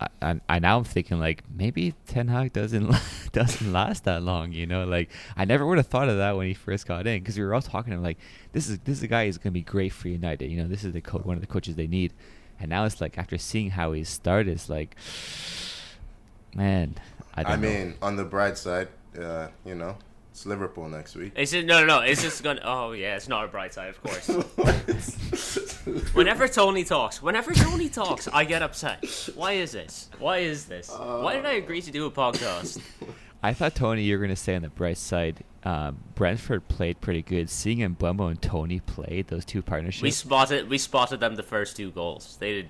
I, 0.00 0.08
I, 0.22 0.40
I 0.48 0.58
now 0.58 0.78
I'm 0.78 0.84
thinking 0.84 1.20
like 1.20 1.44
maybe 1.54 1.94
Ten 2.06 2.28
Hag 2.28 2.52
doesn't 2.52 2.94
doesn't 3.32 3.72
last 3.72 4.04
that 4.04 4.22
long. 4.22 4.52
You 4.52 4.66
know, 4.66 4.84
like 4.84 5.10
I 5.36 5.44
never 5.44 5.66
would 5.66 5.78
have 5.78 5.86
thought 5.86 6.08
of 6.08 6.16
that 6.16 6.36
when 6.36 6.46
he 6.46 6.54
first 6.54 6.86
got 6.86 7.06
in 7.06 7.20
because 7.20 7.36
we 7.36 7.44
were 7.44 7.54
all 7.54 7.62
talking 7.62 7.90
to 7.90 7.96
him 7.98 8.02
like 8.02 8.18
this 8.52 8.68
is 8.68 8.78
this 8.80 8.98
is 8.98 9.02
a 9.02 9.08
guy 9.08 9.26
who's 9.26 9.38
gonna 9.38 9.52
be 9.52 9.62
great 9.62 9.92
for 9.92 10.08
United. 10.08 10.50
You 10.50 10.62
know, 10.62 10.68
this 10.68 10.84
is 10.84 10.92
the 10.92 11.00
co- 11.00 11.18
one 11.18 11.36
of 11.36 11.40
the 11.40 11.46
coaches 11.46 11.76
they 11.76 11.86
need. 11.86 12.12
And 12.58 12.68
now 12.68 12.84
it's 12.84 13.00
like 13.00 13.16
after 13.16 13.38
seeing 13.38 13.70
how 13.70 13.92
he 13.92 14.04
started, 14.04 14.52
it's 14.52 14.68
like, 14.68 14.94
man, 16.54 16.96
I 17.34 17.42
don't 17.42 17.52
I 17.52 17.56
mean, 17.56 17.94
on 18.02 18.16
the 18.16 18.24
bright 18.24 18.58
side, 18.58 18.88
uh, 19.18 19.48
you 19.64 19.74
know, 19.74 19.96
it's 20.30 20.46
Liverpool 20.46 20.88
next 20.88 21.16
week. 21.16 21.32
Is 21.36 21.52
it 21.52 21.66
no 21.66 21.80
no 21.80 21.86
no? 21.86 22.00
It's 22.00 22.22
just 22.22 22.42
gonna. 22.42 22.60
Oh 22.64 22.92
yeah, 22.92 23.16
it's 23.16 23.28
not 23.28 23.44
a 23.44 23.48
bright 23.48 23.74
side, 23.74 23.88
of 23.88 24.02
course. 24.02 24.28
Whenever 26.14 26.46
Tony 26.46 26.84
talks, 26.84 27.22
whenever 27.22 27.52
Tony 27.52 27.88
talks, 27.88 28.28
I 28.28 28.44
get 28.44 28.62
upset. 28.62 29.04
Why 29.34 29.52
is 29.52 29.72
this? 29.72 30.10
Why 30.18 30.38
is 30.38 30.66
this? 30.66 30.90
Why 30.90 31.34
did 31.34 31.46
I 31.46 31.52
agree 31.52 31.80
to 31.82 31.90
do 31.90 32.06
a 32.06 32.10
podcast? 32.10 32.80
I 33.42 33.54
thought 33.54 33.74
Tony, 33.74 34.02
you 34.02 34.14
were 34.14 34.18
going 34.18 34.36
to 34.36 34.36
say 34.36 34.54
on 34.54 34.60
the 34.62 34.68
bright 34.68 34.98
side, 34.98 35.42
um, 35.64 35.98
Brentford 36.14 36.68
played 36.68 37.00
pretty 37.00 37.22
good. 37.22 37.48
Seeing 37.48 37.78
Mbeumo 37.78 38.28
and 38.28 38.42
Tony 38.42 38.80
play 38.80 39.24
those 39.26 39.46
two 39.46 39.62
partnerships, 39.62 40.02
We 40.02 40.10
spotted 40.10 40.68
we 40.68 40.76
spotted 40.76 41.20
them 41.20 41.36
the 41.36 41.42
first 41.42 41.76
two 41.76 41.90
goals. 41.90 42.36
They 42.38 42.52
did. 42.52 42.68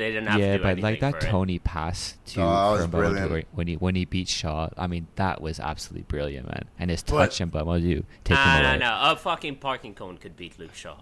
They 0.00 0.12
didn't 0.12 0.28
have 0.28 0.40
yeah, 0.40 0.52
to 0.52 0.56
do 0.58 0.62
but 0.62 0.68
anything 0.70 0.82
like 0.84 1.00
that 1.00 1.12
for 1.20 1.26
it. 1.26 1.30
Tony 1.30 1.58
pass 1.58 2.16
to 2.28 2.40
Oh, 2.40 2.44
that 2.46 2.70
was 2.72 2.80
for 2.82 2.88
Mbeumo 2.88 3.18
brilliant. 3.28 3.48
when 3.52 3.66
he 3.66 3.74
when 3.76 3.94
he 3.94 4.04
beat 4.06 4.28
Shaw, 4.28 4.70
I 4.78 4.86
mean 4.86 5.06
that 5.16 5.40
was 5.42 5.60
absolutely 5.60 6.04
brilliant, 6.08 6.46
man. 6.46 6.64
And 6.78 6.90
his 6.90 7.02
But- 7.02 7.18
touch 7.18 7.40
and 7.42 7.52
Mbeumo 7.52 7.80
do 7.82 8.04
take 8.24 8.36
Nah, 8.36 8.56
him 8.56 8.62
nah, 8.62 8.68
away. 8.70 8.78
nah. 8.78 9.12
A 9.12 9.16
fucking 9.16 9.56
parking 9.56 9.94
cone 9.94 10.16
could 10.16 10.36
beat 10.36 10.58
Luke 10.58 10.74
Shaw. 10.74 10.96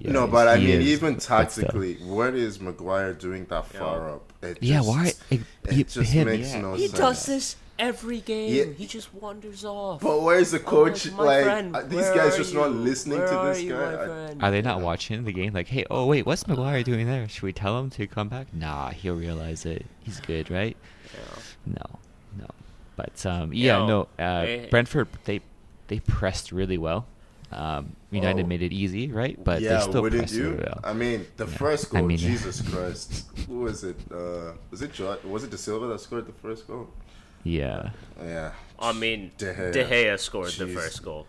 Yeah, 0.00 0.12
no, 0.12 0.26
but 0.26 0.48
I 0.48 0.56
mean, 0.56 0.80
even 0.80 1.16
tactically, 1.18 1.96
what 2.02 2.34
is 2.34 2.58
Maguire 2.60 3.12
doing 3.12 3.44
that 3.50 3.66
Yeah. 3.72 3.78
far 3.80 4.10
up? 4.14 4.32
It 4.42 4.58
Yeah, 4.62 4.76
just- 4.78 4.88
why? 4.88 5.12
It, 5.30 5.40
It 5.68 5.88
just 5.88 6.12
him, 6.12 6.26
makes 6.26 6.52
yeah. 6.54 6.60
no 6.62 6.74
He 6.74 6.86
sense. 6.88 6.92
He 6.92 6.98
does 6.98 7.26
this 7.26 7.56
every 7.78 8.20
game. 8.20 8.54
Yeah. 8.54 8.64
He 8.76 8.86
just 8.86 9.12
wanders 9.14 9.64
off. 9.64 10.00
But 10.00 10.22
where's 10.22 10.50
the 10.50 10.58
coach? 10.58 11.10
my 11.12 11.24
like 11.24 11.44
friend, 11.44 11.76
these 11.90 12.08
guys 12.10 12.34
are 12.34 12.38
just 12.38 12.54
not 12.54 12.72
listening 12.72 13.18
Where 13.18 13.28
to 13.28 13.36
are 13.38 13.48
this 13.54 13.62
you, 13.62 13.72
guy. 13.72 14.34
my 14.34 14.46
Are 14.46 14.50
they 14.50 14.62
not 14.62 14.80
watching 14.80 15.24
the 15.24 15.32
game? 15.32 15.52
Like, 15.52 15.68
hey, 15.68 15.84
oh 15.90 16.06
wait, 16.06 16.26
what's 16.26 16.46
Maguire 16.46 16.82
doing 16.82 17.06
there? 17.06 17.28
Should 17.28 17.42
we 17.42 17.52
tell 17.52 17.78
him 17.78 17.90
to 17.90 18.06
come 18.06 18.28
back? 18.28 18.52
Nah, 18.54 18.90
he'll 18.90 19.16
realize 19.16 19.66
it. 19.66 19.86
He's 20.00 20.20
good, 20.20 20.50
right? 20.50 20.76
Yeah. 21.14 21.42
No, 21.66 21.98
no. 22.38 22.46
But 22.96 23.24
um, 23.26 23.52
yeah, 23.52 23.78
Yo, 23.78 23.86
no. 23.86 24.00
Uh, 24.18 24.22
eh. 24.46 24.66
Brentford 24.70 25.08
they 25.24 25.40
they 25.88 26.00
pressed 26.00 26.52
really 26.52 26.78
well. 26.78 27.06
Um, 27.52 27.94
United 28.10 28.44
Oh. 28.46 28.48
made 28.48 28.62
it 28.62 28.72
easy, 28.72 29.12
right? 29.12 29.38
But 29.42 29.62
yeah, 29.62 29.76
they 29.76 29.80
still 29.82 30.02
wouldn't 30.02 30.22
pressed 30.22 30.34
you? 30.34 30.50
really 30.50 30.64
well. 30.64 30.80
I 30.82 30.92
mean, 30.92 31.26
the 31.36 31.46
Yeah. 31.46 31.56
first 31.56 31.94
I 31.94 31.98
goal, 32.00 32.08
mean- 32.08 32.16
Jesus 32.18 32.60
Christ, 32.60 33.24
who 33.46 33.60
was 33.60 33.84
it? 33.84 33.96
Uh, 34.10 34.52
was 34.70 34.82
it 34.82 34.92
Jo- 34.92 35.18
was 35.24 35.44
it 35.44 35.50
Dasilva 35.50 35.88
that 35.92 36.00
scored 36.00 36.26
the 36.26 36.32
first 36.32 36.66
goal? 36.66 36.88
Yeah, 37.46 37.90
Yeah, 38.20 38.52
I 38.78 38.92
mean, 38.92 39.30
De 39.38 39.52
De 39.72 39.84
Gea. 39.84 39.88
Gea, 39.88 40.18
scored 40.18 40.52
the 40.52 40.66
first 40.66 41.02
goal. 41.02 41.26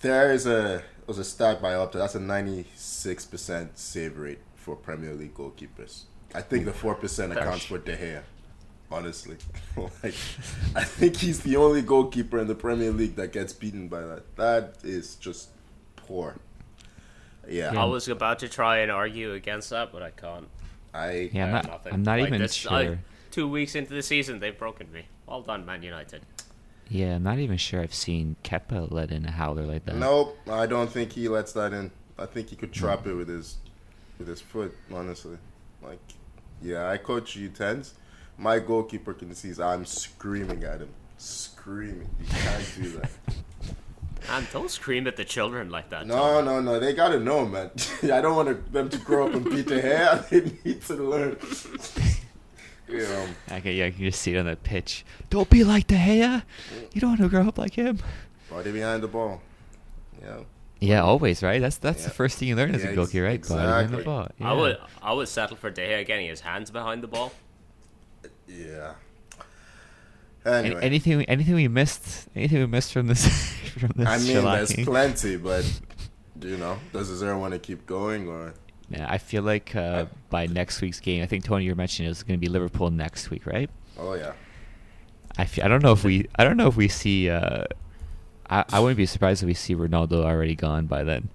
there 0.00 0.32
is 0.32 0.46
a 0.46 0.82
was 1.06 1.18
a 1.18 1.24
stat 1.24 1.60
by 1.62 1.72
Opta. 1.72 1.94
That's 1.94 2.14
a 2.14 2.20
ninety 2.20 2.66
six 2.74 3.24
percent 3.24 3.78
save 3.78 4.18
rate 4.18 4.38
for 4.56 4.74
Premier 4.76 5.14
League 5.14 5.34
goalkeepers. 5.34 6.02
I 6.34 6.42
think 6.42 6.64
the 6.64 6.72
four 6.72 6.94
percent 6.94 7.32
accounts 7.32 7.64
for 7.66 7.78
De 7.78 7.96
Gea. 7.96 8.22
Honestly, 8.90 9.36
like, 9.76 10.14
I 10.76 10.84
think 10.84 11.16
he's 11.16 11.40
the 11.40 11.56
only 11.56 11.82
goalkeeper 11.82 12.38
in 12.38 12.46
the 12.46 12.54
Premier 12.54 12.92
League 12.92 13.16
that 13.16 13.32
gets 13.32 13.52
beaten 13.52 13.88
by 13.88 14.00
that. 14.02 14.36
That 14.36 14.76
is 14.84 15.16
just 15.16 15.48
poor. 15.96 16.36
Yeah, 17.48 17.72
Yeah. 17.72 17.82
I 17.82 17.84
was 17.86 18.08
about 18.08 18.38
to 18.40 18.48
try 18.48 18.78
and 18.78 18.90
argue 18.92 19.32
against 19.32 19.70
that, 19.70 19.90
but 19.92 20.02
I 20.02 20.10
can't. 20.10 20.46
I 20.94 21.30
yeah. 21.32 21.46
I'm 21.46 21.52
not. 21.52 21.86
I'm 21.92 22.02
not 22.04 22.18
Like, 22.20 22.28
even 22.28 22.40
this- 22.42 22.54
sure. 22.54 22.72
I- 22.72 22.98
two 23.36 23.46
weeks 23.46 23.74
into 23.74 23.92
the 23.92 24.02
season, 24.02 24.40
they've 24.40 24.58
broken 24.58 24.90
me. 24.90 25.04
Well 25.26 25.42
done, 25.42 25.66
Man 25.66 25.82
United. 25.82 26.22
yeah, 26.88 27.16
I'm 27.16 27.22
not 27.22 27.38
even 27.38 27.58
sure. 27.58 27.82
I've 27.82 27.92
seen 27.92 28.36
Kepa 28.42 28.90
let 28.90 29.10
in 29.10 29.26
a 29.26 29.30
howler 29.30 29.66
like 29.66 29.84
that. 29.84 29.96
Nope, 29.96 30.38
I 30.50 30.64
don't 30.64 30.90
think 30.90 31.12
he 31.12 31.28
lets 31.28 31.52
that 31.52 31.74
in. 31.74 31.90
I 32.18 32.24
think 32.24 32.48
he 32.48 32.56
could 32.56 32.72
trap 32.72 33.04
mm. 33.04 33.10
it 33.10 33.14
with 33.14 33.28
his 33.28 33.56
with 34.18 34.28
his 34.28 34.40
foot. 34.40 34.74
Honestly, 34.90 35.36
like, 35.82 36.00
yeah, 36.62 36.88
I 36.88 36.96
coach 36.96 37.36
U 37.36 37.50
tens. 37.50 37.92
My 38.38 38.58
goalkeeper 38.58 39.12
can 39.12 39.34
see. 39.34 39.52
I'm 39.62 39.84
screaming 39.84 40.64
at 40.64 40.80
him, 40.80 40.88
screaming. 41.18 42.08
You 42.18 42.26
can't 42.28 42.72
do 42.74 42.88
that. 43.00 43.10
And 44.28 44.44
don't 44.52 44.68
scream 44.68 45.06
at 45.06 45.14
the 45.14 45.24
children 45.24 45.70
like 45.70 45.90
that. 45.90 46.04
No, 46.04 46.42
no, 46.42 46.60
no. 46.60 46.80
They 46.80 46.94
gotta 46.94 47.20
know, 47.20 47.46
man. 47.46 47.70
I 48.02 48.20
don't 48.20 48.34
want 48.34 48.72
them 48.72 48.88
to 48.88 48.98
grow 48.98 49.28
up 49.28 49.34
and 49.34 49.44
beat 49.44 49.68
their 49.68 49.80
hair. 49.80 50.24
They 50.30 50.52
need 50.64 50.82
to 50.82 50.94
learn. 50.94 51.36
You 52.88 52.98
know, 52.98 53.26
Okay, 53.52 53.74
yeah, 53.74 53.86
I 53.86 53.90
can 53.90 54.04
just 54.04 54.20
see 54.20 54.34
it 54.34 54.38
on 54.38 54.46
the 54.46 54.56
pitch. 54.56 55.04
Don't 55.30 55.48
be 55.50 55.64
like 55.64 55.86
De 55.88 55.96
Gea. 55.96 56.42
You 56.92 57.00
don't 57.00 57.10
want 57.10 57.20
to 57.22 57.28
grow 57.28 57.48
up 57.48 57.58
like 57.58 57.74
him. 57.74 57.98
body 58.50 58.72
behind 58.72 59.02
the 59.02 59.08
ball. 59.08 59.40
Yeah. 60.22 60.38
Yeah, 60.78 61.02
always, 61.02 61.42
right? 61.42 61.60
That's 61.60 61.78
that's 61.78 62.04
the 62.04 62.10
first 62.10 62.36
thing 62.38 62.48
you 62.48 62.56
learn 62.56 62.74
as 62.74 62.84
Yeah, 62.84 62.90
a 62.90 62.94
goalkeeper, 62.94 63.24
right? 63.24 63.34
ex- 63.34 63.48
Body 63.48 63.62
behind 63.62 63.88
the 63.90 63.98
exactly. 64.00 64.04
ball. 64.04 64.28
I 64.40 64.52
would 64.52 64.78
I 65.02 65.12
would 65.14 65.28
settle 65.28 65.56
for 65.56 65.70
De 65.70 65.80
Gea 65.82 66.06
getting 66.06 66.28
his 66.28 66.40
hands 66.40 66.70
behind 66.70 67.02
the 67.02 67.08
ball. 67.08 67.32
Yeah. 68.46 68.92
Any- 70.44 70.66
Anyway, 70.68 70.80
anything 70.82 71.22
anything 71.24 71.54
we 71.56 71.66
missed 71.66 72.28
anything 72.36 72.58
we 72.60 72.66
missed 72.66 72.92
from 72.92 73.08
this 73.08 73.26
from 73.78 73.90
this 73.96 74.06
I 74.06 74.18
mean, 74.18 74.44
there's 74.44 74.72
plenty, 74.84 75.36
but 75.36 75.64
do 76.38 76.48
you 76.48 76.56
know, 76.56 76.78
does 76.92 77.10
Azar 77.10 77.36
want 77.38 77.52
to 77.54 77.58
keep 77.58 77.86
going 77.86 78.28
or? 78.28 78.54
Yeah, 78.90 79.06
I 79.08 79.18
feel 79.18 79.42
like 79.42 79.74
uh, 79.74 80.06
by 80.30 80.46
next 80.46 80.80
week's 80.80 81.00
game, 81.00 81.22
I 81.22 81.26
think 81.26 81.44
Tony, 81.44 81.64
you 81.64 81.72
were 81.72 81.76
mentioning 81.76 82.10
it's 82.10 82.22
going 82.22 82.38
to 82.38 82.40
be 82.40 82.48
Liverpool 82.48 82.90
next 82.90 83.30
week, 83.30 83.46
right? 83.46 83.68
Oh 83.98 84.14
yeah. 84.14 84.32
I 85.38 85.44
feel, 85.44 85.64
I 85.64 85.68
don't 85.68 85.82
know 85.82 85.92
if 85.92 86.04
we 86.04 86.28
I 86.38 86.44
don't 86.44 86.56
know 86.56 86.68
if 86.68 86.76
we 86.76 86.88
see. 86.88 87.28
Uh, 87.28 87.64
I 88.48 88.64
I 88.72 88.80
wouldn't 88.80 88.96
be 88.96 89.06
surprised 89.06 89.42
if 89.42 89.46
we 89.46 89.54
see 89.54 89.74
Ronaldo 89.74 90.24
already 90.24 90.54
gone 90.54 90.86
by 90.86 91.02
then. 91.04 91.28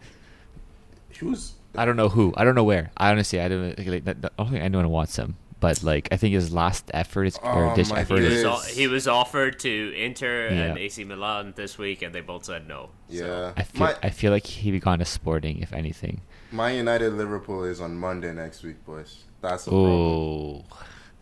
Who's 1.19 1.53
I 1.75 1.85
don't 1.85 1.95
know 1.95 2.09
who. 2.09 2.33
I 2.35 2.43
don't 2.43 2.55
know 2.55 2.63
where. 2.63 2.91
I 2.97 3.11
honestly 3.11 3.39
I 3.39 3.47
don't 3.47 3.77
like, 3.77 3.87
I 4.07 4.13
don't 4.13 4.49
think 4.49 4.63
anyone 4.63 4.89
wants 4.89 5.15
him. 5.17 5.35
But 5.59 5.83
like 5.83 6.07
I 6.11 6.17
think 6.17 6.33
his 6.33 6.51
last 6.51 6.89
effort 6.93 7.25
is 7.25 7.37
or 7.43 7.71
Oh, 7.71 7.75
ditch 7.75 7.89
my 7.91 7.99
effort 7.99 8.19
He 8.19 8.25
is 8.25 8.43
was, 8.43 8.71
o- 8.71 8.73
he 8.73 8.87
was 8.87 9.07
offered 9.07 9.59
to 9.59 9.93
Inter 9.95 10.47
and 10.47 10.77
AC 10.77 11.03
Milan 11.03 11.53
this 11.55 11.77
week, 11.77 12.01
and 12.01 12.15
they 12.15 12.21
both 12.21 12.45
said 12.45 12.67
no. 12.67 12.89
So, 13.09 13.15
Yeah. 13.25 13.53
I 13.55 13.63
feel 13.63 13.81
my, 13.87 13.95
I 14.01 14.09
feel 14.09 14.31
like 14.31 14.47
he 14.47 14.71
would 14.71 14.77
be 14.77 14.79
gone 14.79 14.97
to 14.99 15.05
Sporting 15.05 15.59
if 15.59 15.71
anything. 15.73 16.21
My 16.51 16.71
United 16.71 17.13
Liverpool 17.13 17.63
is 17.63 17.79
on 17.81 17.95
Monday 17.95 18.33
next 18.33 18.63
week, 18.63 18.83
boys. 18.85 19.23
That's 19.41 19.67
a 19.67 19.69
problem. 19.69 19.91
Oh, 19.91 20.65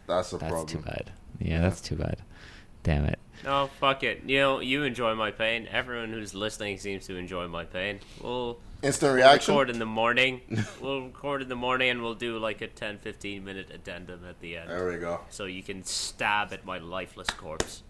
That's 0.08 0.34
a 0.34 0.38
problem. 0.38 0.62
that's 0.66 0.74
problem. 0.74 0.84
too 0.84 0.90
bad. 0.90 1.12
Yeah, 1.40 1.48
Yeah. 1.56 1.62
that's 1.62 1.82
too 1.82 1.96
bad. 1.96 2.18
Damn 2.84 3.06
it. 3.06 3.20
No, 3.44 3.70
fuck 3.80 4.04
it. 4.04 4.24
You 4.26 4.40
know, 4.40 4.60
you 4.60 4.84
enjoy 4.84 5.16
my 5.16 5.32
pain. 5.32 5.68
Everyone 5.72 6.12
who's 6.12 6.34
listening 6.34 6.78
seems 6.78 7.06
to 7.08 7.16
enjoy 7.16 7.48
my 7.48 7.64
pain. 7.64 8.00
We'll 8.22 8.60
Instant 8.82 9.10
we'll 9.10 9.16
reaction. 9.18 9.54
record 9.54 9.70
in 9.70 9.80
the 9.80 9.86
morning. 9.86 10.42
we'll 10.82 11.04
record 11.04 11.42
in 11.42 11.50
the 11.50 11.56
morning, 11.56 11.90
and 11.90 12.02
we'll 12.02 12.16
do 12.16 12.38
like 12.38 12.62
a 12.62 12.68
10, 12.68 12.98
15 13.00 13.44
minute 13.44 13.70
addendum 13.74 14.26
at 14.28 14.40
the 14.42 14.58
end, 14.58 14.70
There 14.70 14.88
we 14.90 14.98
go. 14.98 15.22
so 15.30 15.46
you 15.46 15.64
can 15.64 15.84
stab 15.84 16.52
at 16.54 16.66
my 16.66 16.78
lifeless 16.80 17.30
corpse. 17.30 17.84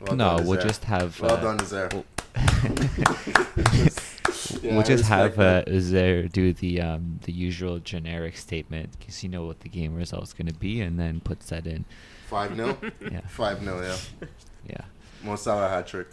Well 0.00 0.16
no, 0.16 0.38
done, 0.38 0.46
we'll 0.46 0.60
just 0.60 0.84
have. 0.84 1.18
Well 1.20 1.32
uh, 1.36 1.40
done, 1.40 1.60
Azar. 1.60 1.88
we'll- 1.92 2.04
Yeah, 4.62 4.74
we'll 4.74 4.82
just 4.84 5.04
have 5.04 5.38
uh. 5.38 5.64
Uzair 5.66 6.30
do 6.30 6.52
the 6.52 6.80
um, 6.80 7.20
the 7.22 7.32
usual 7.32 7.78
generic 7.78 8.36
statement 8.36 8.98
because 8.98 9.22
you 9.22 9.28
know 9.28 9.44
what 9.46 9.60
the 9.60 9.68
game 9.68 9.94
result's 9.94 10.32
going 10.32 10.46
to 10.46 10.54
be, 10.54 10.80
and 10.80 10.98
then 10.98 11.20
puts 11.20 11.48
that 11.50 11.66
in. 11.66 11.84
five 12.28 12.54
0 12.54 12.76
Yeah, 13.10 13.20
Five 13.28 13.62
0 13.62 13.80
yeah. 13.82 13.96
yeah. 14.68 14.80
Mo 15.22 15.36
Salah 15.36 15.68
hat 15.68 15.86
trick. 15.86 16.08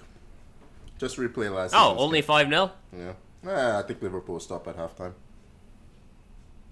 Just 0.98 1.18
replay 1.18 1.54
last. 1.54 1.74
Oh, 1.76 1.96
only 1.98 2.22
5 2.22 2.48
0? 2.50 2.72
Yeah. 2.98 3.14
Eh, 3.48 3.80
I 3.80 3.82
think 3.84 4.02
Liverpool 4.02 4.40
stop 4.40 4.68
at 4.68 4.78
halftime. 4.78 5.14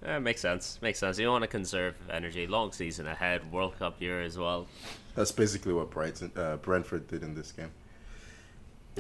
Yeah, 0.04 0.20
makes 0.20 0.42
sense. 0.42 0.80
Makes 0.82 1.00
sense. 1.00 1.18
You 1.18 1.30
want 1.30 1.44
to 1.44 1.48
conserve 1.48 1.96
energy. 2.10 2.46
Long 2.48 2.72
season 2.72 3.08
ahead. 3.08 3.51
World 3.51 3.77
Cup 3.80 4.01
year 4.01 4.22
as 4.22 4.38
well. 4.38 4.68
That's 5.16 5.32
basically 5.32 5.74
what 5.74 5.89
Brighton, 5.89 6.32
uh, 6.36 6.58
Brentford 6.58 7.08
did 7.08 7.24
in 7.24 7.34
this 7.36 7.51
game. 7.51 7.72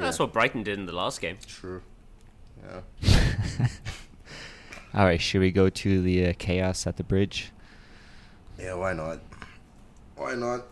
That's 0.01 0.19
what 0.19 0.33
Brighton 0.33 0.63
did 0.63 0.77
in 0.79 0.85
the 0.85 0.93
last 0.93 1.21
game. 1.21 1.37
True. 1.45 1.81
Yeah. 3.01 3.67
All 4.93 5.05
right, 5.05 5.21
should 5.21 5.41
we 5.41 5.51
go 5.51 5.69
to 5.69 6.01
the 6.01 6.27
uh, 6.27 6.33
chaos 6.37 6.87
at 6.87 6.97
the 6.97 7.03
bridge? 7.03 7.51
Yeah. 8.59 8.73
Why 8.75 8.93
not? 8.93 9.19
Why 10.15 10.33
not? 10.33 10.65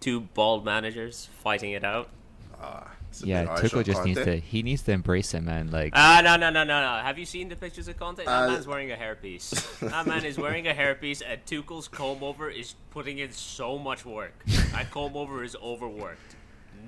Two 0.00 0.20
bald 0.20 0.64
managers 0.64 1.28
fighting 1.42 1.72
it 1.72 1.84
out. 1.84 2.08
Ah, 2.60 2.90
yeah, 3.22 3.42
bit 3.44 3.64
Tuchel 3.64 3.78
on 3.78 3.84
just 3.84 4.04
needs 4.04 4.22
to. 4.22 4.36
He 4.38 4.62
needs 4.62 4.82
to 4.82 4.92
embrace 4.92 5.32
it, 5.34 5.40
man. 5.42 5.70
Like, 5.70 5.92
Ah, 5.94 6.20
no, 6.22 6.36
no, 6.36 6.50
no, 6.50 6.64
no, 6.64 6.80
no. 6.80 7.02
Have 7.02 7.18
you 7.18 7.24
seen 7.26 7.48
the 7.48 7.56
pictures 7.56 7.88
of 7.88 7.98
Conte? 7.98 8.24
That 8.24 8.28
Uh, 8.28 8.48
man's 8.48 8.66
wearing 8.66 8.92
a 8.92 8.96
hairpiece. 8.96 9.50
that 9.90 10.06
man 10.06 10.24
is 10.24 10.38
wearing 10.38 10.68
a 10.68 10.72
hairpiece, 10.74 11.22
and 11.26 11.44
Tuchel's 11.46 11.88
comb 11.88 12.22
over 12.22 12.48
is 12.50 12.74
putting 12.90 13.18
in 13.18 13.32
so 13.32 13.78
much 13.78 14.04
work. 14.04 14.32
That 14.72 14.90
comb 14.90 15.16
over 15.16 15.42
is 15.42 15.56
overworked. 15.56 16.36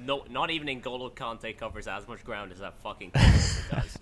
No, 0.05 0.25
not 0.31 0.51
even 0.51 0.67
N'Golo 0.69 1.13
Kanté 1.13 1.57
covers 1.57 1.87
as 1.87 2.07
much 2.09 2.25
ground 2.25 2.53
as 2.53 2.59
that 2.59 2.75
fucking 2.83 3.11
does. 3.71 3.99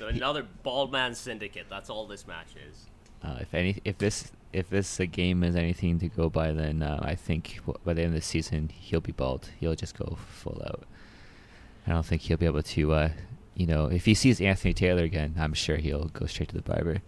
Another 0.00 0.46
bald 0.62 0.92
man 0.92 1.14
syndicate. 1.14 1.66
That's 1.70 1.90
all 1.90 2.06
this 2.06 2.26
match 2.26 2.54
is. 2.68 2.86
uh, 3.22 3.38
if 3.40 3.54
any, 3.54 3.80
if 3.84 3.98
this, 3.98 4.32
if 4.52 4.68
this 4.68 5.00
uh, 5.00 5.04
game 5.10 5.42
is 5.44 5.56
anything 5.56 5.98
to 6.00 6.08
go 6.08 6.28
by, 6.28 6.52
then 6.52 6.82
uh, 6.82 6.98
I 7.02 7.14
think 7.14 7.60
by 7.84 7.94
the 7.94 8.02
end 8.02 8.08
of 8.08 8.20
the 8.20 8.20
season 8.22 8.70
he'll 8.74 9.00
be 9.00 9.12
bald. 9.12 9.50
He'll 9.60 9.74
just 9.74 9.96
go 9.96 10.18
full 10.28 10.60
out. 10.66 10.84
I 11.86 11.92
don't 11.92 12.04
think 12.04 12.22
he'll 12.22 12.36
be 12.36 12.46
able 12.46 12.62
to. 12.62 12.92
Uh, 12.92 13.08
you 13.54 13.66
know, 13.66 13.86
if 13.86 14.04
he 14.04 14.14
sees 14.14 14.40
Anthony 14.40 14.74
Taylor 14.74 15.04
again, 15.04 15.34
I'm 15.38 15.54
sure 15.54 15.76
he'll 15.76 16.08
go 16.08 16.26
straight 16.26 16.48
to 16.48 16.56
the 16.56 16.62
barber. 16.62 17.02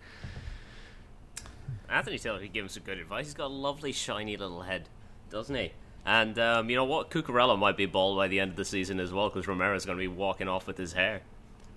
Anthony 1.88 2.18
Taylor 2.18 2.38
could 2.38 2.52
give 2.52 2.64
him 2.64 2.68
some 2.68 2.82
good 2.84 2.98
advice. 2.98 3.26
He's 3.26 3.34
got 3.34 3.46
a 3.46 3.54
lovely, 3.54 3.92
shiny 3.92 4.36
little 4.36 4.62
head, 4.62 4.88
doesn't 5.30 5.54
he? 5.54 5.72
And 6.06 6.38
um, 6.38 6.70
you 6.70 6.76
know 6.76 6.84
what? 6.84 7.10
Cucurella 7.10 7.58
might 7.58 7.76
be 7.76 7.84
bald 7.86 8.16
by 8.16 8.28
the 8.28 8.38
end 8.40 8.52
of 8.52 8.56
the 8.56 8.64
season 8.64 9.00
as 9.00 9.12
well, 9.12 9.28
because 9.28 9.46
Romero's 9.48 9.84
going 9.84 9.98
to 9.98 10.00
be 10.00 10.06
walking 10.08 10.46
off 10.48 10.66
with 10.68 10.78
his 10.78 10.92
hair. 10.92 11.20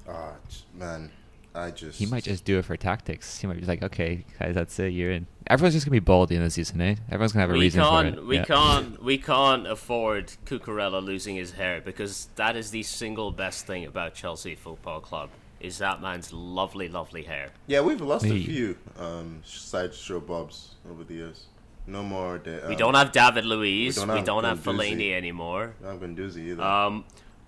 Ah, 0.08 0.34
j- 0.48 0.58
man, 0.78 1.10
I 1.56 1.72
just. 1.72 1.98
He 1.98 2.06
might 2.06 2.24
just 2.24 2.46
do 2.46 2.60
it 2.60 2.66
for 2.66 2.78
tactics. 2.78 3.40
He 3.40 3.48
might 3.48 3.60
be 3.60 3.66
like, 3.66 3.82
okay, 3.82 4.26
guys, 4.40 4.54
that's 4.54 4.78
it. 4.78 4.90
You're 4.94 5.12
in. 5.12 5.26
Everyone's 5.48 5.74
just 5.74 5.88
gonna 5.88 5.94
be 5.96 6.00
bald 6.00 6.26
at 6.26 6.30
the 6.30 6.36
end 6.36 6.44
of 6.44 6.48
the 6.50 6.52
season, 6.54 6.80
eh? 6.80 6.96
Everyone's 7.10 7.32
gonna 7.34 7.42
have 7.42 7.50
a 7.50 7.54
we 7.54 7.60
reason 7.62 7.82
can't, 7.82 8.14
for 8.16 8.22
it. 8.22 8.26
we 8.28 8.36
Yeah. 8.38 8.46
can't, 8.46 9.04
we 9.04 9.18
can't 9.18 9.66
afford 9.68 10.34
Cucurella 10.46 11.04
losing 11.04 11.36
his 11.36 11.54
hair 11.54 11.82
because 11.82 12.28
that 12.36 12.56
is 12.56 12.70
the 12.70 12.84
single 12.84 13.32
best 13.32 13.66
thing 13.66 13.84
about 13.84 14.14
Chelsea 14.14 14.54
Football 14.54 15.00
Club. 15.02 15.30
Is 15.60 15.80
that 15.80 16.02
man's 16.04 16.32
lovely, 16.32 16.88
lovely 16.88 17.24
hair? 17.24 17.50
Yeah, 17.66 17.82
we've 17.82 18.00
lost 18.00 18.26
a 18.26 18.30
few 18.30 18.78
um, 18.98 19.42
sideshow 19.44 20.20
bobs 20.20 20.76
over 20.90 21.04
the 21.04 21.16
years. 21.16 21.48
No 21.90 22.04
more. 22.04 22.38
De- 22.38 22.62
we 22.68 22.76
um, 22.76 22.80
don't 22.84 22.94
have 22.94 23.12
David 23.12 23.46
Luiz. 23.46 23.98
we 23.98 24.06
We 24.06 24.08
don't 24.08 24.26
don't 24.26 24.44
have 24.44 24.64
have, 24.64 24.76
Guendouzi. 24.76 24.94
Fellaini 24.96 25.14
anymore. 25.14 25.74
Not 25.82 26.00
Guendouzi 26.00 26.38
either. 26.50 26.64
Um, 26.64 27.04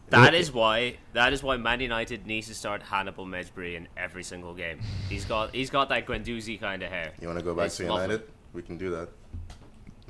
that 0.10 0.34
is 0.34 0.52
why 0.52 0.98
that 1.14 1.32
is 1.32 1.42
why 1.44 1.58
Man 1.58 1.80
United 1.80 2.26
needs 2.26 2.48
to 2.48 2.56
start 2.56 2.82
Hannibal 2.84 3.26
Mejbri 3.26 3.76
in 3.76 3.88
every 3.96 4.24
single 4.24 4.54
game. 4.54 4.80
He's 5.10 5.26
got 5.26 5.54
he's 5.56 5.70
got 5.70 5.90
that 5.90 6.06
Guendouzi 6.08 6.60
kind 6.60 6.82
of 6.84 6.90
hair. 6.90 7.14
you 7.22 7.28
want 7.28 7.40
to 7.40 7.46
go 7.46 7.54
back 7.56 7.68
it's 7.68 7.78
to 7.78 7.88
lovely. 7.88 8.04
United? 8.16 8.28
We 8.54 8.62
can 8.62 8.78
do 8.78 8.90
that. 8.92 9.10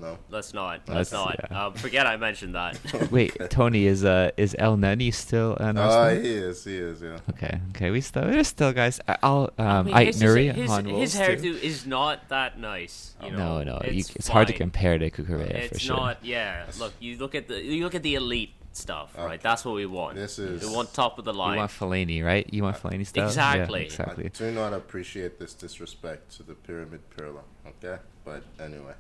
No. 0.02 0.18
Let's 0.30 0.54
not. 0.54 0.82
Let's- 0.88 0.90
Let's 0.90 1.12
not. 1.14 1.36
yeah. 1.52 1.66
Um, 1.68 1.74
forget 1.74 2.08
I 2.08 2.18
mentioned 2.18 2.56
that. 2.56 2.78
Wait, 3.12 3.38
Tony 3.50 3.86
is 3.86 4.04
uh 4.04 4.32
is 4.36 4.56
Elneny 4.60 5.14
still 5.14 5.56
an 5.58 5.78
Oh, 5.78 5.82
Arsenal? 5.84 6.24
he 6.24 6.30
is. 6.34 6.64
He 6.64 6.78
is. 6.78 7.02
Yeah. 7.02 7.20
Okay, 7.30 7.60
okay, 7.76 7.92
we 7.92 8.02
still 8.02 8.24
there's 8.24 8.48
still 8.48 8.74
guys. 8.74 9.00
I- 9.08 9.18
I'll 9.24 9.52
um 9.58 9.68
I 9.68 9.84
mean, 9.84 9.94
I 9.94 10.06
his, 10.06 10.22
Nuri 10.22 10.52
his, 10.54 10.70
on 10.72 10.86
his, 10.86 10.94
Wolves 10.94 11.14
his 11.14 11.42
too. 11.42 11.54
hairdo 11.54 11.62
is 11.62 11.86
not 11.86 12.30
that 12.30 12.60
nice. 12.60 13.16
You 13.24 13.32
know? 13.32 13.64
no, 13.64 13.64
no, 13.64 13.82
you, 13.86 14.00
it's, 14.00 14.16
it's 14.16 14.28
hard 14.28 14.48
to 14.48 14.54
compare 14.54 14.98
to 14.98 15.10
Cucurella 15.12 15.52
It's 15.52 15.74
for 15.74 15.80
sure. 15.80 15.96
not. 15.98 16.26
Yeah, 16.26 16.66
look, 16.80 16.94
you 17.00 17.18
look 17.18 17.36
at 17.36 17.48
the 17.48 17.62
you 17.64 17.84
look 17.84 17.94
at 17.96 18.04
the 18.04 18.16
elite 18.16 18.54
stuff, 18.74 19.14
Okay. 19.16 19.26
right? 19.26 19.42
That's 19.42 19.64
what 19.66 19.76
we 19.76 19.86
want. 19.86 20.16
This 20.16 20.40
is- 20.40 20.64
we 20.68 20.74
want 20.76 20.94
top 20.94 21.20
of 21.20 21.26
the 21.26 21.34
line. 21.34 21.54
You 21.54 21.60
want 21.60 21.72
Fellaini, 21.72 22.24
right? 22.24 22.48
You 22.54 22.64
want 22.64 22.78
Fellaini 22.82 23.06
style? 23.06 23.28
Exactly. 23.28 23.82
Yeah, 23.82 23.86
exactly. 23.86 24.26
I 24.26 24.30
do 24.30 24.52
not 24.52 24.74
appreciate 24.74 25.38
this 25.40 25.54
disrespect 25.54 26.32
to 26.38 26.44
the 26.44 26.54
pyramid 26.56 27.02
pillar. 27.16 27.42
Okay, 27.68 27.98
but 28.26 28.44
anyway, 28.60 28.94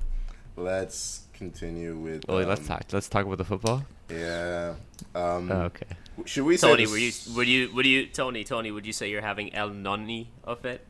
let's 0.61 1.23
continue 1.33 1.95
with. 1.97 2.25
Well, 2.27 2.37
let's 2.45 2.61
um, 2.61 2.67
talk. 2.67 2.83
Let's 2.91 3.09
talk 3.09 3.25
about 3.25 3.37
the 3.37 3.45
football. 3.45 3.83
Yeah. 4.09 4.75
Um, 5.15 5.51
Oh, 5.51 5.61
okay. 5.63 5.85
Should 6.25 6.43
we 6.43 6.57
Tony, 6.57 6.85
this- 6.85 6.91
were 6.91 6.97
you 6.97 7.35
would 7.35 7.47
you 7.47 7.75
would 7.75 7.85
you 7.85 8.07
Tony 8.07 8.43
Tony 8.43 8.71
would 8.71 8.85
you 8.85 8.93
say 8.93 9.09
you're 9.09 9.21
having 9.21 9.49
Elneny 9.51 10.27
of 10.43 10.65
it? 10.65 10.85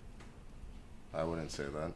I 1.13 1.23
wouldn't 1.23 1.51
say 1.51 1.63
that. 1.63 1.91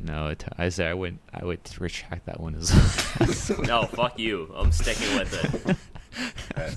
No, 0.00 0.28
it, 0.28 0.44
I 0.58 0.68
say 0.70 0.88
I 0.88 0.94
would 0.94 1.18
I 1.34 1.44
would 1.44 1.60
retract 1.78 2.26
that 2.26 2.40
one 2.40 2.54
as 2.54 2.72
well. 3.50 3.62
No, 3.62 3.82
fuck 3.84 4.18
you. 4.18 4.50
I'm 4.54 4.72
sticking 4.72 5.18
with 5.18 5.66
it. 5.66 5.76
Okay. 6.52 6.74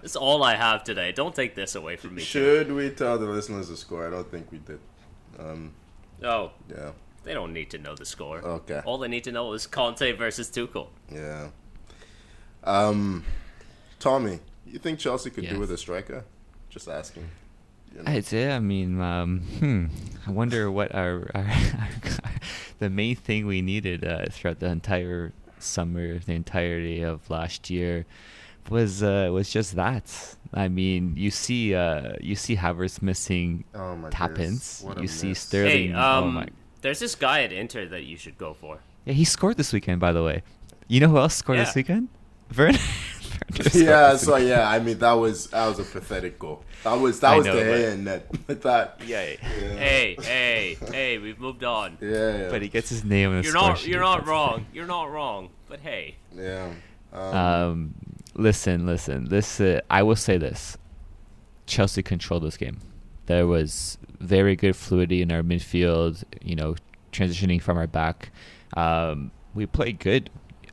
That's 0.00 0.16
all 0.16 0.42
I 0.42 0.56
have 0.56 0.82
today. 0.82 1.12
Don't 1.12 1.32
take 1.32 1.54
this 1.54 1.76
away 1.76 1.94
from 1.94 2.16
me. 2.16 2.22
Should 2.22 2.72
we 2.72 2.90
tell 2.90 3.16
the 3.16 3.26
listeners 3.26 3.68
the 3.68 3.76
score? 3.76 4.04
I 4.08 4.10
don't 4.10 4.28
think 4.28 4.50
we 4.50 4.58
did. 4.58 4.80
Um, 5.38 5.72
Oh, 6.24 6.50
yeah. 6.68 6.90
They 7.24 7.34
don't 7.34 7.52
need 7.52 7.70
to 7.70 7.78
know 7.78 7.94
the 7.94 8.04
score. 8.04 8.38
Okay. 8.38 8.80
All 8.84 8.98
they 8.98 9.08
need 9.08 9.24
to 9.24 9.32
know 9.32 9.52
is 9.52 9.66
Conte 9.66 10.12
versus 10.12 10.48
Tuchel. 10.50 10.88
Yeah. 11.10 11.48
Um, 12.64 13.24
Tommy, 13.98 14.40
you 14.66 14.78
think 14.78 14.98
Chelsea 14.98 15.30
could 15.30 15.44
Yes. 15.44 15.52
do 15.54 15.58
with 15.60 15.70
a 15.70 15.78
striker? 15.78 16.24
Just 16.70 16.88
asking. 16.88 17.28
You 17.94 18.02
know. 18.02 18.10
I'd 18.10 18.24
say, 18.24 18.50
I 18.50 18.58
mean, 18.58 19.00
um, 19.00 19.40
hmm, 19.58 19.86
I 20.26 20.30
wonder 20.30 20.70
what 20.70 20.94
our, 20.94 21.30
our, 21.34 21.46
the 22.78 22.88
main 22.88 23.16
thing 23.16 23.46
we 23.46 23.60
needed 23.62 24.04
uh, 24.04 24.26
throughout 24.30 24.60
the 24.60 24.66
entire 24.66 25.32
summer, 25.58 26.18
the 26.18 26.32
entirety 26.32 27.02
of 27.02 27.28
last 27.28 27.68
year, 27.68 28.06
was 28.70 29.02
uh, 29.02 29.28
was 29.32 29.50
just 29.50 29.74
that. 29.74 30.36
I 30.54 30.68
mean, 30.68 31.14
you 31.16 31.30
see, 31.30 31.74
uh, 31.74 32.12
you 32.20 32.34
see 32.36 32.56
Havertz 32.56 33.02
missing 33.02 33.64
Oh 33.74 33.96
my 33.96 34.08
tap 34.10 34.34
days. 34.36 34.48
ins. 34.48 34.82
What 34.84 34.98
a 34.98 35.02
You 35.02 35.08
see. 35.08 35.34
Sterling. 35.34 35.90
Hey, 35.90 35.94
oh 35.94 36.24
um, 36.24 36.34
my! 36.34 36.48
There's 36.82 37.00
this 37.00 37.14
guy 37.14 37.42
at 37.42 37.52
Inter 37.52 37.86
that 37.86 38.02
you 38.04 38.16
should 38.16 38.36
go 38.38 38.52
for. 38.54 38.78
Yeah, 39.06 39.14
he 39.14 39.24
scored 39.24 39.56
this 39.56 39.72
weekend, 39.72 40.00
by 40.00 40.12
the 40.12 40.22
way. 40.22 40.42
You 40.88 41.00
know 41.00 41.08
who 41.08 41.18
else 41.18 41.34
scored 41.34 41.58
Yeah. 41.58 41.64
this 41.64 41.74
weekend? 41.74 42.08
Vern. 42.50 42.76
yeah, 43.72 44.16
so 44.16 44.36
yeah, 44.36 44.68
I 44.68 44.78
mean 44.78 44.98
that 44.98 45.12
was 45.12 45.46
that 45.48 45.66
was 45.68 45.78
a 45.78 45.84
pathetic 45.84 46.38
goal. 46.38 46.64
That 46.84 46.94
was 46.94 47.20
that 47.20 47.32
I 47.32 47.36
was 47.38 47.46
know, 47.46 47.56
the 47.56 47.64
but- 47.70 47.80
hand 47.80 48.04
net. 48.04 48.26
But 48.46 48.62
that 48.62 49.00
Yeah, 49.06 49.22
yeah. 49.24 49.36
Hey, 49.76 50.16
hey, 50.20 50.76
hey, 50.90 51.18
we've 51.18 51.38
moved 51.40 51.64
on. 51.64 51.96
yeah, 52.00 52.08
yeah. 52.38 52.50
but 52.50 52.60
he 52.62 52.68
gets 52.68 52.88
his 52.90 53.04
name 53.04 53.30
on 53.30 53.36
the 53.38 53.42
You're 53.44 53.54
not 53.54 53.86
you're 53.86 54.00
not 54.00 54.18
That's- 54.18 54.28
wrong. 54.28 54.66
You're 54.74 54.86
not 54.86 55.10
wrong. 55.10 55.48
But 55.68 55.80
hey, 55.80 56.16
yeah. 56.36 56.72
Um, 57.12 57.34
Um, 57.36 57.94
listen, 58.34 58.86
listen. 58.86 59.28
This 59.28 59.60
uh, 59.60 59.80
I 59.90 60.02
will 60.02 60.16
say 60.16 60.36
this: 60.38 60.76
Chelsea 61.66 62.02
controlled 62.02 62.42
this 62.42 62.56
game. 62.56 62.78
There 63.26 63.46
was 63.46 63.96
very 64.22 64.56
good 64.56 64.76
fluidity 64.76 65.22
in 65.22 65.32
our 65.32 65.42
midfield. 65.42 66.24
You 66.40 66.56
know, 66.56 66.76
transitioning 67.12 67.60
from 67.60 67.76
our 67.76 67.86
back. 67.86 68.30
Um, 68.74 69.30
we 69.54 69.66
played 69.66 69.98
good. 69.98 70.30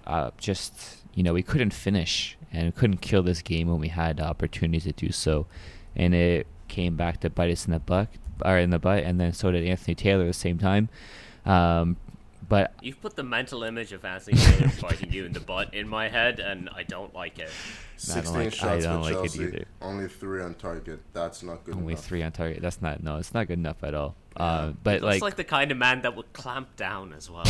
Uh, 0.07 0.31
just 0.37 0.97
you 1.13 1.23
know, 1.23 1.33
we 1.33 1.43
couldn't 1.43 1.73
finish 1.73 2.37
and 2.51 2.73
couldn't 2.75 3.01
kill 3.01 3.21
this 3.21 3.41
game 3.41 3.67
when 3.67 3.79
we 3.79 3.89
had 3.89 4.19
opportunities 4.19 4.83
to 4.83 4.91
do 4.91 5.11
so, 5.11 5.47
and 5.95 6.15
it 6.15 6.47
came 6.67 6.95
back 6.95 7.19
to 7.21 7.29
bite 7.29 7.51
us 7.51 7.65
in 7.65 7.73
the 7.73 7.79
butt, 7.79 8.07
or 8.43 8.57
in 8.57 8.69
the 8.69 8.79
butt, 8.79 9.03
and 9.03 9.19
then 9.19 9.33
so 9.33 9.51
did 9.51 9.65
Anthony 9.65 9.95
Taylor 9.95 10.23
at 10.23 10.27
the 10.27 10.33
same 10.33 10.57
time. 10.57 10.89
Um, 11.45 11.97
but 12.47 12.73
you've 12.81 13.01
put 13.01 13.15
the 13.15 13.23
mental 13.23 13.63
image 13.63 13.91
of 13.91 14.03
Anthony 14.05 14.37
Taylor 14.37 14.69
fighting 14.69 15.11
you 15.11 15.25
in 15.25 15.33
the 15.33 15.39
butt 15.39 15.73
in 15.73 15.87
my 15.87 16.09
head, 16.09 16.39
and 16.39 16.69
I 16.75 16.83
don't 16.83 17.13
like 17.13 17.37
it. 17.39 17.49
I 18.09 18.13
don't 18.13 18.23
16 18.25 18.33
like- 18.33 18.47
I 18.47 18.49
shots 18.49 18.83
don't 18.85 19.03
for 19.03 19.11
like 19.11 19.11
it 19.25 19.27
Chelsea. 19.33 19.43
either. 19.43 19.65
Only 19.81 20.07
three 20.07 20.41
on 20.41 20.53
target. 20.55 21.01
That's 21.13 21.43
not 21.43 21.65
good 21.65 21.75
only 21.75 21.93
enough. 21.93 22.05
three 22.05 22.23
on 22.23 22.31
target. 22.31 22.61
That's 22.61 22.81
not 22.81 23.03
no. 23.03 23.17
It's 23.17 23.33
not 23.33 23.47
good 23.47 23.59
enough 23.59 23.83
at 23.83 23.93
all. 23.93 24.15
Yeah. 24.37 24.43
Uh, 24.43 24.73
but 24.83 25.01
Looks 25.01 25.13
like, 25.15 25.21
like, 25.21 25.35
the 25.35 25.43
kind 25.43 25.69
of 25.71 25.77
man 25.77 26.01
that 26.03 26.15
would 26.15 26.31
clamp 26.31 26.75
down 26.77 27.11
as 27.13 27.29
well. 27.29 27.43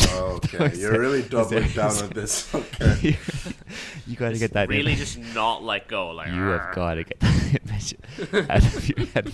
Okay, 0.44 0.72
you're 0.76 1.00
really 1.00 1.20
is 1.20 1.30
doubling 1.30 1.64
there- 1.68 1.90
down 1.90 1.98
on 2.04 2.10
this. 2.10 2.52
Okay. 2.56 3.18
you 4.08 4.16
got 4.16 4.30
to 4.34 4.40
get 4.40 4.54
that. 4.54 4.70
really 4.70 4.94
in. 4.94 4.98
just 4.98 5.20
not 5.36 5.64
let 5.64 5.88
go. 5.88 6.10
Like 6.12 6.30
you 6.30 6.42
have 6.42 6.74
got 6.74 6.96
to 6.96 7.04
get 7.04 7.20
that 7.20 7.62
image 7.64 7.96
out 8.50 8.66
of 8.66 8.90
your 8.90 9.06
head. 9.08 9.32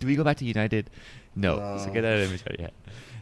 Do 0.00 0.06
we 0.08 0.16
go 0.16 0.24
back 0.24 0.38
to 0.38 0.44
United? 0.44 0.90
No. 1.36 1.78
So 1.84 1.92
get 1.92 2.00
that 2.02 2.18
image 2.18 2.42
out 2.42 2.54
of 2.54 2.58
your 2.58 2.64
head. 2.68 2.72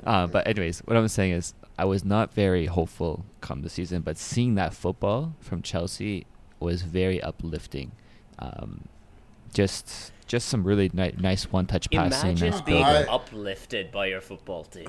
Uh, 0.06 0.26
but 0.26 0.46
anyways, 0.46 0.80
what 0.80 0.96
I'm 0.96 1.08
saying 1.08 1.32
is, 1.32 1.54
I 1.78 1.84
was 1.84 2.04
not 2.04 2.32
very 2.32 2.66
hopeful 2.66 3.24
come 3.40 3.62
the 3.62 3.68
season, 3.68 4.02
but 4.02 4.16
seeing 4.16 4.54
that 4.54 4.72
football 4.72 5.34
from 5.40 5.62
Chelsea 5.62 6.26
was 6.60 6.82
very 6.82 7.20
uplifting. 7.20 7.92
Um, 8.38 8.88
just 9.52 10.12
just 10.26 10.48
some 10.48 10.64
really 10.64 10.90
ni- 10.92 11.14
nice 11.18 11.50
one-touch 11.52 11.90
passing. 11.90 12.30
Imagine 12.30 12.50
nice 12.50 12.60
being 12.60 12.84
build-up. 12.84 13.12
uplifted 13.12 13.92
by 13.92 14.06
your 14.06 14.20
football 14.20 14.64
team. 14.64 14.88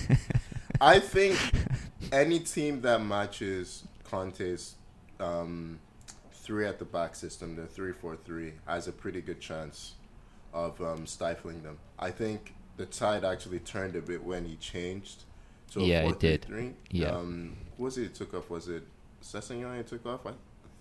I 0.80 0.98
think 1.00 1.38
any 2.12 2.40
team 2.40 2.80
that 2.82 3.02
matches 3.02 3.84
Conte's 4.04 4.74
um, 5.20 5.78
three 6.32 6.66
at 6.66 6.78
the 6.78 6.84
back 6.84 7.14
system, 7.14 7.56
the 7.56 7.66
three 7.66 7.92
four 7.92 8.16
three, 8.16 8.52
has 8.66 8.88
a 8.88 8.92
pretty 8.92 9.20
good 9.20 9.40
chance 9.40 9.94
of 10.52 10.80
um, 10.80 11.06
stifling 11.06 11.62
them. 11.62 11.78
I 11.98 12.10
think 12.10 12.54
the 12.76 12.86
tide 12.86 13.24
actually 13.24 13.60
turned 13.60 13.96
a 13.96 14.00
bit 14.00 14.22
when 14.22 14.44
he 14.44 14.56
changed 14.56 15.24
to 15.72 15.80
a 15.80 15.84
Yeah, 15.84 16.08
it 16.08 16.18
did. 16.18 16.44
three. 16.44 16.74
Yeah. 16.90 17.10
Um, 17.10 17.56
who 17.76 17.84
was 17.84 17.98
it? 17.98 18.02
He 18.02 18.08
took 18.08 18.34
off? 18.34 18.50
Was 18.50 18.68
it 18.68 18.84
Sessegnon? 19.22 19.76
He 19.78 19.82
took 19.84 20.04
off. 20.06 20.26
I 20.26 20.32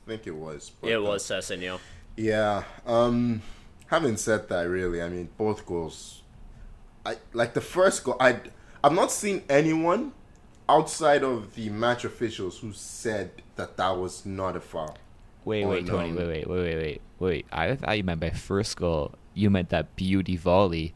think 0.06 0.28
it 0.28 0.36
was. 0.36 0.72
but, 0.82 0.90
it 0.90 0.96
uh, 0.96 1.02
was 1.02 1.24
Sessegnon. 1.24 1.80
yeah. 2.16 2.64
Um, 2.86 3.42
having 3.88 4.18
said 4.18 4.50
that, 4.50 4.64
really, 4.64 5.02
I 5.02 5.10
mean, 5.10 5.30
both 5.38 5.66
goals. 5.66 6.22
I 7.06 7.18
like 7.34 7.54
the 7.54 7.62
first 7.62 8.04
goal. 8.04 8.18
I 8.20 8.40
I've 8.84 8.94
not 8.94 9.12
seen 9.12 9.44
anyone 9.50 10.14
outside 10.68 11.24
of 11.24 11.56
the 11.56 11.70
match 11.70 12.06
officials 12.06 12.60
who 12.60 12.74
said 12.74 13.32
that 13.56 13.78
that 13.78 13.98
was 13.98 14.26
not 14.26 14.56
a 14.56 14.60
foul. 14.62 14.98
Wait, 15.46 15.66
wait, 15.66 15.86
Tony, 15.86 16.14
wait, 16.14 16.28
wait, 16.28 16.48
wait, 16.48 16.58
wait, 16.58 16.78
wait, 16.78 17.02
wait. 17.20 17.46
I 17.52 17.76
thought 17.76 17.98
you 17.98 18.04
meant 18.04 18.22
by 18.22 18.30
first 18.30 18.78
goal. 18.78 19.14
You 19.34 19.50
meant 19.50 19.70
that 19.70 19.96
beauty 19.96 20.38
volley. 20.38 20.94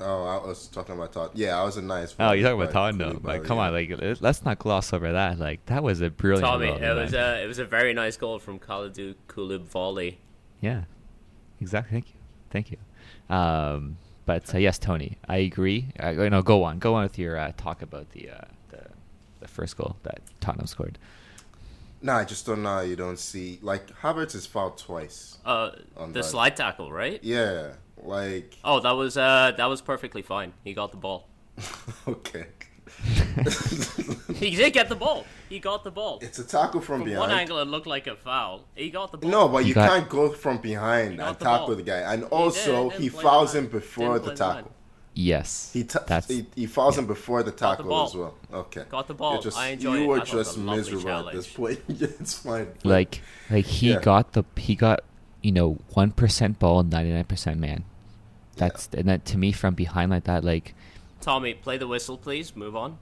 Oh, 0.00 0.24
I 0.24 0.44
was 0.46 0.66
talking 0.66 0.94
about 0.96 1.12
Tot. 1.12 1.30
Yeah, 1.36 1.60
I 1.60 1.64
was 1.64 1.76
a 1.76 1.82
nice. 1.82 2.14
Oh, 2.18 2.32
you're 2.32 2.48
talking 2.48 2.60
about 2.62 2.72
Tottenham. 2.72 3.20
Koulibaly, 3.20 3.24
Like, 3.24 3.44
come 3.44 3.58
yeah. 3.58 3.64
on, 3.68 3.72
like 3.72 3.90
let- 3.90 4.20
let's 4.22 4.44
not 4.44 4.58
gloss 4.58 4.92
over 4.92 5.12
that. 5.12 5.38
Like, 5.38 5.64
that 5.66 5.82
was 5.82 6.00
a 6.00 6.10
brilliant. 6.10 6.44
Tommy, 6.44 6.66
volley, 6.66 6.82
it 6.82 6.94
was 6.94 7.14
a 7.14 7.42
it 7.44 7.46
was 7.46 7.58
a 7.60 7.64
very 7.64 7.92
nice 7.94 8.16
goal 8.16 8.38
from 8.40 8.58
Kalidou 8.58 9.14
Koulibaly. 9.28 10.16
Yeah, 10.60 10.84
exactly. 11.60 11.92
Thank 11.92 12.08
you, 12.08 12.14
thank 12.50 12.70
you. 12.72 13.34
Um, 13.34 13.96
but 14.26 14.52
uh, 14.54 14.58
yes, 14.58 14.78
Tony, 14.78 15.16
I 15.28 15.36
agree. 15.38 15.88
Uh, 16.00 16.12
no, 16.12 16.42
go 16.42 16.64
on, 16.64 16.78
go 16.80 16.94
on 16.94 17.04
with 17.04 17.18
your 17.18 17.38
uh, 17.38 17.52
talk 17.56 17.80
about 17.82 18.10
the, 18.10 18.30
uh, 18.30 18.40
the 18.70 18.80
the 19.40 19.48
first 19.48 19.76
goal 19.76 19.96
that 20.02 20.20
Tottenham 20.40 20.66
scored. 20.66 20.98
No, 22.02 22.14
I 22.14 22.24
just 22.24 22.44
don't 22.46 22.62
know. 22.62 22.80
You 22.80 22.96
don't 22.96 23.18
see 23.18 23.58
like 23.62 23.86
Havertz 24.00 24.34
is 24.34 24.44
fouled 24.44 24.76
twice. 24.76 25.38
Uh, 25.46 25.70
On 25.96 26.12
the 26.12 26.18
that. 26.20 26.24
slide 26.24 26.56
tackle, 26.56 26.92
right? 26.92 27.22
Yeah, 27.22 27.74
like 28.04 28.56
Oh, 28.64 28.80
that 28.80 28.92
was 28.92 29.16
uh 29.16 29.52
that 29.56 29.66
was 29.66 29.80
perfectly 29.80 30.22
fine. 30.22 30.52
He 30.62 30.74
got 30.74 30.90
the 30.90 30.96
ball. 30.98 31.28
okay. 32.08 32.46
He 34.34 34.56
did 34.56 34.72
get 34.72 34.88
the 34.88 34.96
ball. 34.96 35.24
He 35.48 35.58
got 35.58 35.84
the 35.84 35.90
ball. 35.90 36.18
It's 36.22 36.38
a 36.38 36.44
tackle 36.44 36.80
from, 36.80 37.00
From 37.00 37.04
behind. 37.08 37.20
one 37.20 37.38
angle, 37.38 37.58
it 37.60 37.66
looked 37.68 37.86
like 37.86 38.06
a 38.06 38.16
foul. 38.16 38.64
He 38.74 38.90
got 38.90 39.12
the 39.12 39.18
ball. 39.18 39.30
No, 39.30 39.48
but 39.48 39.58
You 39.64 39.68
you 39.68 39.74
got- 39.74 39.88
can't 39.90 40.08
go 40.08 40.30
from 40.32 40.58
behind 40.58 41.20
and 41.20 41.20
the 41.20 41.32
tackle 41.44 41.68
ball. 41.68 41.76
the 41.76 41.82
guy. 41.82 41.98
And 42.12 42.24
also, 42.24 42.90
didn't 42.90 43.02
he 43.02 43.08
fouls 43.08 43.52
the 43.52 43.60
him 43.60 43.66
before 43.68 44.14
Didn't 44.14 44.14
the 44.14 44.20
play 44.20 44.34
the 44.48 44.54
tackle. 44.54 44.70
Yes, 45.16 45.70
He, 45.72 45.84
ta- 45.84 46.02
that's 46.06 46.26
he 46.26 46.44
he 46.56 46.66
fouls 46.66 46.96
yeah. 46.96 47.02
him 47.02 47.06
before 47.06 47.44
the 47.44 47.52
the 47.52 47.56
tackle 47.56 47.84
ball. 47.84 48.06
as 48.06 48.14
well. 48.16 48.34
Okay, 48.52 48.82
Got 48.90 49.06
the 49.06 49.14
ball. 49.14 49.34
You're 49.34 49.42
just, 49.42 49.56
I 49.56 49.68
enjoy 49.68 49.94
You 49.98 50.08
were 50.08 50.16
I 50.16 50.18
thought 50.24 50.28
it 50.28 50.36
was 50.36 50.46
just 50.48 50.56
a 50.56 50.60
lovely 50.60 50.76
miserable 50.92 51.28
at 51.28 51.34
this 51.34 51.46
point. 51.52 51.80
it's 51.88 52.34
fine. 52.34 52.68
like 52.82 53.20
like 53.48 53.64
he 53.64 53.92
Yeah. 53.92 54.00
got 54.00 54.32
the 54.32 54.42
he 54.56 54.74
got 54.74 55.04
you 55.40 55.52
know 55.52 55.78
one 55.92 56.10
percent 56.10 56.58
ball, 56.58 56.82
ninety 56.82 57.12
nine 57.12 57.24
percent 57.26 57.60
man. 57.60 57.84
That's 58.54 58.88
and 58.92 59.08
that 59.08 59.24
to 59.26 59.38
me 59.38 59.52
from 59.52 59.74
behind 59.74 60.10
like 60.10 60.24
that, 60.24 60.44
like 60.44 60.74
Tommy, 61.20 61.54
play 61.54 61.78
the 61.78 61.86
whistle, 61.88 62.16
please. 62.18 62.54
Move 62.56 62.76
on. 62.76 62.98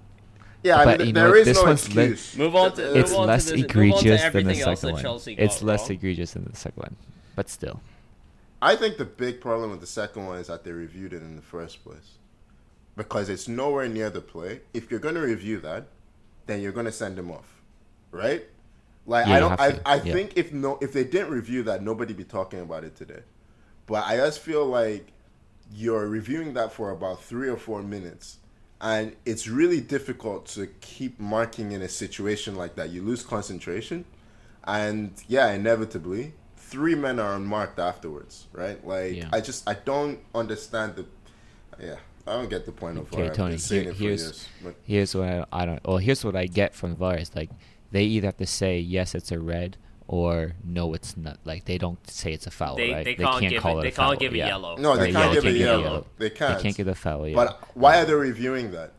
yeah, 0.62 0.78
I 0.78 0.84
but 0.84 0.98
mean, 0.98 1.08
you 1.08 1.12
know 1.12 1.20
there 1.22 1.30
what, 1.30 1.38
is 1.38 1.46
this 1.46 1.56
no 1.58 1.64
one's 1.64 1.94
lit- 1.94 2.10
excuse. 2.12 2.38
Move 2.38 2.56
on 2.56 2.70
to- 2.72 2.76
That- 2.82 2.86
move 2.94 2.96
it's 2.96 3.12
on 3.12 3.18
to 3.20 3.26
less 3.26 3.44
this- 3.44 3.52
move 3.54 3.62
on 3.64 3.68
to 3.68 3.78
egregious 3.80 4.32
than 4.32 4.46
the 4.46 4.54
second 4.54 4.92
one. 4.92 5.06
It's 5.16 5.26
It's 5.28 5.62
less 5.62 5.80
wrong. 5.82 5.90
egregious 5.92 6.32
than 6.32 6.44
the 6.44 6.56
second 6.56 6.80
one, 6.82 6.96
but 7.36 7.48
still. 7.50 7.80
I 8.60 8.76
think 8.76 8.96
the 8.96 9.04
big 9.04 9.40
problem 9.40 9.70
with 9.72 9.80
the 9.80 9.86
second 9.88 10.26
one 10.26 10.38
is 10.38 10.46
that 10.46 10.62
they 10.64 10.70
reviewed 10.72 11.12
it 11.12 11.22
in 11.22 11.34
the 11.36 11.42
first 11.42 11.82
place. 11.82 12.18
Because 12.96 13.28
it's 13.28 13.48
nowhere 13.48 13.88
near 13.88 14.10
the 14.10 14.20
play. 14.20 14.60
If 14.74 14.90
you're 14.90 15.00
going 15.00 15.14
to 15.14 15.20
review 15.22 15.58
that, 15.60 15.86
then 16.46 16.60
you're 16.60 16.72
going 16.72 16.86
to 16.86 16.92
send 16.92 17.18
him 17.18 17.30
off. 17.30 17.60
Right? 18.12 18.44
Like 19.06 19.26
Yeah, 19.26 19.34
I 19.34 19.40
don't 19.40 19.60
I, 19.60 19.70
to, 19.72 19.88
I 19.88 19.94
yeah. 19.96 20.12
think 20.12 20.34
if 20.36 20.52
no 20.52 20.78
if 20.80 20.92
they 20.92 21.02
didn't 21.02 21.30
review 21.30 21.62
that 21.64 21.82
nobody'd 21.82 22.16
be 22.16 22.22
talking 22.24 22.60
about 22.60 22.84
it 22.84 22.94
today. 22.94 23.22
But 23.86 24.04
I 24.06 24.16
just 24.18 24.38
feel 24.40 24.64
like 24.66 25.10
you're 25.74 26.06
reviewing 26.08 26.54
that 26.54 26.72
for 26.72 26.90
about 26.90 27.22
3 27.22 27.48
or 27.48 27.56
4 27.56 27.82
minutes 27.82 28.38
and 28.80 29.14
it's 29.24 29.46
really 29.46 29.80
difficult 29.80 30.46
to 30.46 30.66
keep 30.80 31.18
marking 31.20 31.70
in 31.72 31.82
a 31.82 31.88
situation 31.88 32.56
like 32.56 32.74
that. 32.74 32.90
You 32.90 33.02
lose 33.02 33.22
concentration 33.22 34.04
and 34.64 35.12
yeah, 35.28 35.52
inevitably 35.52 36.32
three 36.56 36.94
men 36.96 37.18
are 37.20 37.37
unmarked 37.37 37.78
afterwards, 37.78 38.46
right? 38.52 38.85
Like 38.87 39.14
Yeah. 39.14 39.28
I 39.32 39.40
just 39.40 39.68
I 39.68 39.74
don't 39.74 40.18
understand 40.35 40.96
the 40.96 41.06
yeah 41.80 41.96
I 42.26 42.32
don't 42.35 42.50
get 42.50 42.66
the 42.66 42.72
point 42.72 42.98
of 42.98 43.04
Okay, 43.12 43.26
VAR. 43.26 43.35
Tony, 43.35 43.56
here- 43.56 43.90
it 43.90 43.96
here's- 43.96 44.22
years, 44.22 44.48
Here's 44.85 45.14
what 45.14 45.28
I, 45.28 45.44
I 45.52 45.64
don't. 45.66 45.80
Well, 45.87 45.98
here's 45.98 46.24
what 46.24 46.37
I 46.37 46.46
get 46.46 46.74
from 46.74 46.94
VAR 46.96 47.16
is 47.16 47.35
like 47.35 47.50
they 47.92 48.04
either 48.04 48.26
have 48.28 48.37
to 48.38 48.46
say 48.46 48.78
yes, 48.78 49.14
it's 49.14 49.30
a 49.32 49.38
red, 49.38 49.76
or 50.08 50.52
no, 50.64 50.94
it's 50.94 51.16
not. 51.16 51.38
Like 51.44 51.64
they 51.64 51.78
don't 51.78 51.98
say 52.10 52.32
it's 52.32 52.46
a 52.46 52.50
foul, 52.50 52.76
They- 52.76 52.92
right? 52.92 53.04
they 53.04 53.14
can't 53.14 53.40
give 53.48 53.62
call 53.62 53.78
it- 53.78 53.80
it 53.80 53.82
they 53.82 53.88
a 53.88 53.92
foul. 53.92 54.08
can't 54.10 54.20
give 54.20 54.32
a 54.34 54.36
yeah. 54.38 54.46
yellow. 54.48 54.76
no, 54.76 54.96
they 54.96 55.10
Or 55.10 55.12
can't 55.12 55.14
yeah, 55.28 55.32
give 55.34 55.42
they 55.44 55.48
a 55.48 55.52
can't 55.52 55.58
give 55.58 55.66
yellow. 55.66 55.78
a 55.80 55.82
yellow. 55.84 56.06
They 56.18 56.30
can't. 56.30 56.56
They 56.58 56.62
can't 56.62 56.76
give 56.76 56.88
a 56.88 56.94
foul. 56.94 57.28
Yeah. 57.28 57.34
But 57.36 57.76
why 57.76 57.98
are 58.00 58.04
they 58.04 58.14
reviewing 58.14 58.72
that? 58.72 58.92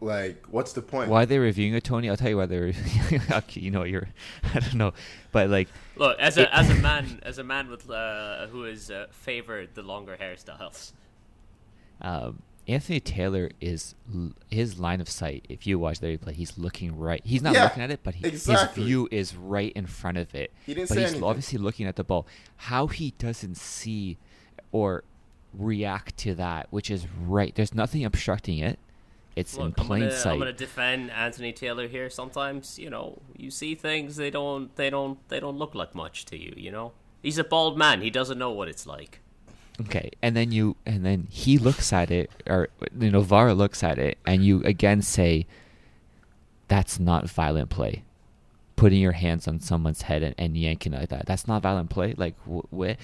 Like, 0.00 0.44
what's 0.48 0.74
the 0.74 0.82
point? 0.82 1.10
why 1.10 1.24
are 1.24 1.26
they 1.26 1.38
reviewing 1.40 1.74
it, 1.74 1.82
Tony? 1.82 2.08
I'll 2.08 2.16
tell 2.16 2.28
you 2.30 2.36
why 2.36 2.46
they're. 2.46 2.72
okay, 3.32 3.60
you 3.60 3.70
know, 3.72 3.82
you're. 3.82 4.08
I 4.54 4.60
don't 4.60 4.74
know, 4.76 4.92
but 5.32 5.50
like, 5.50 5.66
Look, 5.96 6.16
as 6.20 6.38
a 6.38 6.54
as 6.54 6.70
a 6.70 6.74
man 6.88 7.20
as 7.24 7.38
a 7.38 7.44
man 7.44 7.68
with 7.68 7.90
uh, 7.90 8.46
who 8.46 8.62
has 8.62 8.90
uh, 8.92 9.06
favored 9.10 9.74
the 9.74 9.82
longer 9.82 10.16
hairstyles. 10.20 10.92
um, 12.00 12.40
Anthony 12.68 13.00
Taylor 13.00 13.50
is 13.60 13.94
his 14.50 14.78
line 14.78 15.00
of 15.00 15.08
sight. 15.08 15.46
If 15.48 15.66
you 15.66 15.78
watch 15.78 16.00
the 16.00 16.18
replay, 16.18 16.32
he's 16.32 16.58
looking 16.58 16.96
right. 16.98 17.22
He's 17.24 17.40
not 17.42 17.54
Yeah, 17.54 17.64
looking 17.64 17.82
at 17.82 17.90
it, 17.90 18.00
but 18.02 18.16
he, 18.16 18.26
exactly. 18.26 18.82
his 18.82 18.86
view 18.88 19.08
is 19.10 19.34
right 19.34 19.72
in 19.74 19.86
front 19.86 20.18
of 20.18 20.34
it. 20.34 20.52
He 20.66 20.74
didn't 20.74 20.88
but 20.90 20.94
say 20.94 21.00
he's 21.00 21.10
anything. 21.12 21.24
obviously 21.28 21.58
looking 21.58 21.86
at 21.86 21.96
the 21.96 22.04
ball. 22.04 22.26
How 22.56 22.86
he 22.88 23.12
doesn't 23.18 23.56
see 23.56 24.18
or 24.70 25.02
react 25.54 26.18
to 26.18 26.34
that, 26.34 26.66
which 26.70 26.90
is 26.90 27.06
right. 27.26 27.54
There's 27.54 27.74
nothing 27.74 28.04
obstructing 28.04 28.58
it. 28.58 28.78
It's 29.34 29.56
in 29.56 29.66
Look, 29.66 29.78
I'm 29.80 29.86
plain 29.86 30.00
gonna, 30.02 30.12
sight. 30.12 30.32
I'm 30.32 30.38
gonna 30.40 30.52
defend 30.52 31.10
Anthony 31.12 31.52
Taylor 31.52 31.86
here. 31.86 32.10
Sometimes, 32.10 32.78
you 32.78 32.90
know, 32.90 33.22
you 33.36 33.50
see 33.50 33.74
things 33.76 34.16
they 34.16 34.30
don't 34.30 34.74
they 34.76 34.90
don't 34.90 35.16
they 35.28 35.38
don't 35.40 35.56
look 35.56 35.74
like 35.74 35.94
much 35.94 36.24
to 36.26 36.36
you. 36.36 36.52
You 36.56 36.72
know, 36.72 36.92
he's 37.22 37.38
a 37.38 37.44
bald 37.44 37.78
man. 37.78 38.02
He 38.02 38.10
doesn't 38.10 38.36
know 38.38 38.50
what 38.50 38.68
it's 38.68 38.84
like. 38.86 39.20
Okay, 39.80 40.10
and 40.22 40.36
then 40.36 40.50
you 40.50 40.76
and 40.84 41.06
then 41.06 41.28
he 41.30 41.56
looks 41.56 41.92
at 41.92 42.10
it, 42.10 42.30
or 42.48 42.68
you 42.98 43.10
know, 43.10 43.20
Vara 43.20 43.54
looks 43.54 43.84
at 43.84 43.98
it, 43.98 44.18
and 44.26 44.44
you 44.44 44.62
again 44.64 45.02
say, 45.02 45.46
"That's 46.66 46.98
not 46.98 47.30
violent 47.30 47.70
play." 47.70 48.02
Putting 48.74 49.00
your 49.00 49.12
hands 49.12 49.46
on 49.48 49.60
someone's 49.60 50.02
head 50.02 50.22
and, 50.22 50.34
and 50.38 50.56
yanking 50.56 50.92
like 50.92 51.08
that—that's 51.10 51.46
not 51.46 51.62
violent 51.62 51.90
play. 51.90 52.14
Like, 52.16 52.34
wh- 52.48 52.66
wh- 52.76 52.94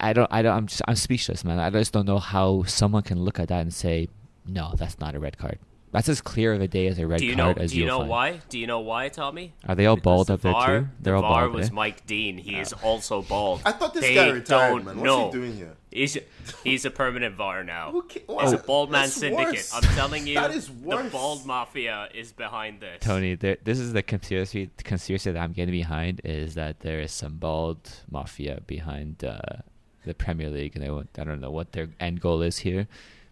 I 0.00 0.12
don't, 0.14 0.30
I 0.32 0.40
don't, 0.40 0.56
I'm, 0.56 0.66
just, 0.66 0.82
I'm 0.88 0.96
speechless, 0.96 1.44
man. 1.44 1.58
I 1.58 1.68
just 1.68 1.92
don't 1.92 2.06
know 2.06 2.18
how 2.18 2.62
someone 2.64 3.02
can 3.02 3.20
look 3.20 3.38
at 3.38 3.48
that 3.48 3.60
and 3.60 3.72
say, 3.72 4.08
"No, 4.46 4.72
that's 4.76 4.98
not 4.98 5.14
a 5.14 5.18
red 5.18 5.36
card." 5.36 5.58
That's 5.94 6.08
as 6.08 6.20
clear 6.20 6.52
of 6.52 6.60
a 6.60 6.66
day 6.66 6.88
as 6.88 6.98
a 6.98 7.06
red 7.06 7.20
do 7.20 7.26
you 7.26 7.36
know? 7.36 7.44
card 7.54 7.58
as 7.58 7.70
Do 7.70 7.78
you 7.78 7.86
know 7.86 7.98
find. 7.98 8.10
why? 8.10 8.40
Do 8.48 8.58
you 8.58 8.66
know 8.66 8.80
why, 8.80 9.08
Tommy? 9.10 9.54
Are 9.68 9.76
they 9.76 9.86
all 9.86 9.94
Because 9.94 10.02
bald 10.04 10.26
the 10.26 10.34
up 10.34 10.40
there 10.40 10.52
too? 10.80 10.88
They're 11.00 11.14
the 11.14 11.22
all 11.22 11.32
VAR 11.32 11.42
bald. 11.46 11.54
was 11.54 11.68
eh? 11.68 11.72
Mike 11.72 12.04
Dean. 12.04 12.36
He 12.36 12.56
is 12.58 12.72
also 12.72 13.22
bald. 13.22 13.60
I 13.64 13.70
thought 13.70 13.94
this 13.94 14.02
they 14.02 14.14
guy 14.16 14.28
retired, 14.30 14.84
man. 14.84 14.96
What's 14.96 15.04
know. 15.06 15.26
he 15.26 15.32
doing 15.32 15.54
here? 15.56 15.76
He's 15.92 16.18
he's 16.64 16.84
a 16.84 16.90
permanent 16.90 17.36
VAR 17.36 17.62
now. 17.62 17.92
Who 17.92 18.02
ca- 18.02 18.22
It's 18.42 18.52
a 18.52 18.56
wow, 18.56 18.62
bald 18.66 18.90
man 18.90 19.02
that's 19.02 19.12
syndicate. 19.14 19.52
worse. 19.54 19.72
I'm 19.72 19.82
telling 19.94 20.26
you, 20.26 20.34
That 20.42 20.50
is 20.50 20.66
the 20.66 20.72
worse. 20.72 21.12
bald 21.12 21.46
mafia 21.46 22.08
is 22.12 22.32
behind 22.32 22.80
this. 22.80 22.98
Tony, 23.00 23.36
there, 23.36 23.58
this 23.62 23.78
is 23.78 23.92
the 23.92 24.02
conspiracy. 24.02 24.70
The 24.76 24.82
conspiracy 24.82 25.30
that 25.30 25.38
I'm 25.40 25.52
getting 25.52 25.70
behind 25.72 26.20
is 26.24 26.54
that 26.56 26.80
there 26.80 26.98
is 26.98 27.12
some 27.12 27.36
bald 27.36 27.88
mafia 28.10 28.62
behind 28.66 29.24
uh, 29.24 29.38
the 30.04 30.14
Premier 30.14 30.50
League, 30.50 30.74
and 30.74 30.84
they 30.84 30.90
want, 30.90 31.10
I 31.16 31.22
don't 31.22 31.40
know 31.40 31.52
what 31.52 31.70
their 31.70 31.88
end 32.00 32.20
goal 32.20 32.42
is 32.42 32.58
here. 32.58 32.88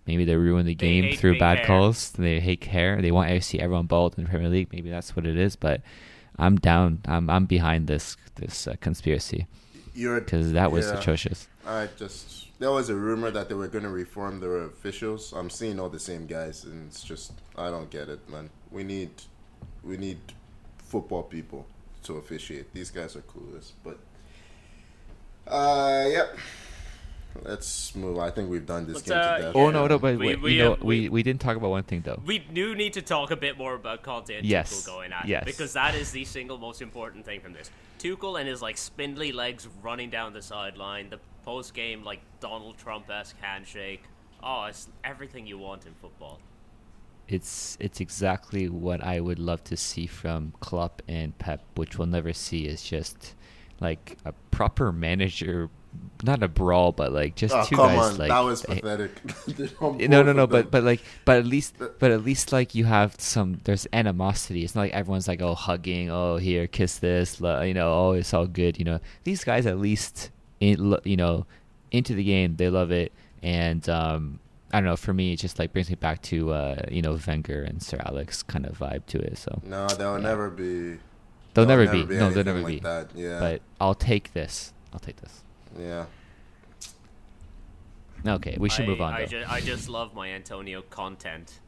Maybe 0.06 0.24
they 0.24 0.36
ruin 0.36 0.66
the 0.66 0.74
They 0.74 1.00
game 1.00 1.16
through 1.16 1.38
bad 1.38 1.58
hair. 1.58 1.66
calls. 1.66 2.10
They 2.12 2.40
hate 2.40 2.64
hair. 2.64 3.00
They 3.00 3.12
want 3.12 3.30
to 3.30 3.40
see 3.40 3.60
everyone 3.60 3.86
bald 3.86 4.16
in 4.18 4.24
the 4.24 4.30
Premier 4.30 4.48
League. 4.48 4.72
Maybe 4.72 4.90
that's 4.90 5.14
what 5.14 5.26
it 5.26 5.36
is. 5.36 5.56
But 5.56 5.80
I'm 6.38 6.56
down. 6.56 7.00
I'm 7.06 7.30
I'm 7.30 7.46
behind 7.46 7.86
this 7.86 8.16
this 8.36 8.66
uh, 8.66 8.74
conspiracy 8.80 9.46
You're 9.94 10.20
because 10.20 10.52
that 10.52 10.72
was 10.72 10.86
yeah. 10.86 10.98
atrocious. 10.98 11.48
I 11.66 11.88
just 11.96 12.48
there 12.58 12.70
was 12.70 12.88
a 12.88 12.94
rumor 12.94 13.30
that 13.30 13.48
they 13.48 13.54
were 13.54 13.68
going 13.68 13.84
to 13.84 13.90
reform 13.90 14.40
their 14.40 14.58
officials. 14.64 15.32
I'm 15.32 15.50
seeing 15.50 15.78
all 15.78 15.88
the 15.88 16.00
same 16.00 16.26
guys, 16.26 16.64
and 16.64 16.88
it's 16.88 17.02
just 17.02 17.32
I 17.56 17.70
don't 17.70 17.90
get 17.90 18.08
it, 18.08 18.28
man. 18.28 18.50
We 18.70 18.82
need 18.84 19.10
we 19.84 19.96
need 19.96 20.18
football 20.78 21.22
people 21.22 21.66
to 22.04 22.16
officiate. 22.16 22.72
These 22.72 22.90
guys 22.90 23.14
are 23.16 23.22
clueless, 23.22 23.72
but 23.84 23.98
uh, 25.46 26.06
yep. 26.08 26.36
Let's 27.42 27.94
move. 27.94 28.18
I 28.18 28.30
think 28.30 28.50
we've 28.50 28.66
done 28.66 28.86
this 28.86 28.96
Let's, 28.96 29.08
game 29.08 29.18
uh, 29.18 29.36
to 29.38 29.42
death. 29.44 29.52
Oh 29.56 29.70
no, 29.70 29.86
no, 29.86 29.98
but 29.98 30.18
We- 30.18 30.26
wait, 30.26 30.42
we, 30.42 30.52
you 30.54 30.62
know, 30.62 30.72
uh, 30.74 30.76
we, 30.80 31.00
we- 31.00 31.08
we 31.08 31.22
didn't 31.22 31.40
talk 31.40 31.56
about 31.56 31.70
one 31.70 31.82
thing 31.84 32.02
though. 32.04 32.20
We 32.26 32.38
do 32.38 32.74
need 32.74 32.92
to 32.94 33.02
talk 33.02 33.30
a 33.30 33.36
bit 33.36 33.56
more 33.58 33.74
about 33.74 34.02
Conte 34.02 34.34
and 34.36 34.46
Yes, 34.46 34.72
Tuchel 34.72 34.86
going 34.86 35.12
at 35.12 35.26
yes. 35.26 35.42
it 35.42 35.46
because 35.46 35.72
that 35.72 35.94
is 35.94 36.10
the 36.12 36.24
single 36.24 36.58
most 36.58 36.82
important 36.82 37.24
thing 37.24 37.40
from 37.40 37.52
this. 37.52 37.70
Tuchel 37.98 38.38
and 38.38 38.48
his 38.48 38.60
like 38.60 38.76
spindly 38.76 39.32
legs 39.32 39.68
running 39.82 40.10
down 40.10 40.32
the 40.32 40.42
sideline, 40.42 41.08
the 41.10 41.18
post 41.44 41.74
game 41.74 42.04
like 42.04 42.20
Donald 42.40 42.76
Trump 42.78 43.08
esque 43.10 43.36
handshake. 43.40 44.02
Oh, 44.42 44.64
it's 44.64 44.88
everything 45.04 45.46
you 45.46 45.56
want 45.58 45.86
in 45.86 45.94
football. 45.94 46.40
It's 47.28 47.76
it's 47.80 48.00
exactly 48.00 48.68
what 48.68 49.02
I 49.02 49.20
would 49.20 49.38
love 49.38 49.62
to 49.64 49.76
see 49.76 50.06
from 50.06 50.52
Klopp 50.60 51.00
and 51.08 51.36
Pep, 51.38 51.62
which 51.76 51.96
we'll 51.96 52.08
never 52.08 52.32
see. 52.32 52.66
Is 52.66 52.82
just 52.82 53.34
like 53.80 54.18
a 54.24 54.32
proper 54.50 54.92
manager, 54.92 55.70
not 56.24 56.42
a 56.42 56.48
brawl, 56.48 56.92
but 56.92 57.12
like 57.12 57.34
just 57.34 57.54
Oh, 57.54 57.64
two 57.64 57.74
come 57.76 57.94
guys 57.94 58.12
on, 58.12 58.18
like 58.18 58.28
that 58.28 58.40
was 58.40 58.64
eh, 58.68 58.74
pathetic. 58.80 59.20
no 60.08 60.22
no 60.22 60.32
no 60.32 60.46
but 60.46 60.70
but 60.70 60.84
like 60.84 61.00
but 61.24 61.38
at 61.38 61.46
least 61.46 61.74
but 61.98 62.10
at 62.10 62.22
least 62.24 62.52
like 62.52 62.74
you 62.74 62.84
have 62.84 63.16
some 63.18 63.60
there's 63.64 63.86
animosity 63.92 64.62
it's 64.64 64.74
not 64.74 64.82
like 64.82 64.92
everyone's 64.92 65.26
like 65.26 65.42
oh 65.42 65.54
hugging 65.54 66.10
oh 66.10 66.36
here 66.36 66.66
kiss 66.68 66.98
this 66.98 67.40
you 67.40 67.74
know 67.74 67.92
oh 67.92 68.12
it's 68.12 68.32
all 68.32 68.46
good 68.46 68.78
you 68.78 68.84
know 68.84 69.00
these 69.24 69.42
guys 69.42 69.66
at 69.66 69.78
least 69.78 70.30
in 70.60 70.94
you 71.04 71.16
know 71.16 71.44
into 71.90 72.14
the 72.14 72.22
game 72.24 72.54
they 72.56 72.68
love 72.70 72.90
it 72.92 73.12
and 73.42 73.88
um 73.88 74.38
I 74.74 74.78
don't 74.80 74.86
know. 74.86 74.96
For 74.96 75.12
me, 75.12 75.34
it 75.34 75.36
just 75.36 75.58
like 75.58 75.74
brings 75.74 75.90
me 75.90 75.96
back 75.96 76.22
to 76.22 76.50
uh, 76.52 76.82
you 76.90 77.02
know 77.02 77.18
Wenger 77.26 77.62
and 77.62 77.82
Sir 77.82 77.98
Alex 78.06 78.42
kind 78.42 78.64
of 78.64 78.78
vibe 78.78 79.04
to 79.08 79.18
it. 79.18 79.36
So 79.36 79.60
no, 79.64 79.86
there'll 79.86 80.16
Yeah. 80.18 80.22
never 80.24 80.48
be. 80.48 80.96
they'll 81.52 81.66
there'll 81.66 81.84
never, 81.84 82.06
be. 82.06 82.14
No, 82.14 82.30
they'll 82.30 82.42
never 82.42 82.60
like 82.60 82.66
be. 82.72 82.80
That. 82.80 83.10
Yeah, 83.14 83.38
But 83.38 83.60
I'll 83.78 83.94
take 83.94 84.32
this. 84.32 84.72
I'll 84.94 84.98
take 84.98 85.20
this. 85.20 85.42
Yeah. 85.78 86.04
Okay, 88.26 88.56
we 88.58 88.68
should 88.68 88.84
I, 88.84 88.88
move 88.88 89.00
on. 89.00 89.12
I, 89.14 89.26
ju- 89.26 89.44
I 89.48 89.60
just 89.60 89.88
love 89.88 90.14
my 90.14 90.28
Antonio 90.30 90.82
content. 90.82 91.58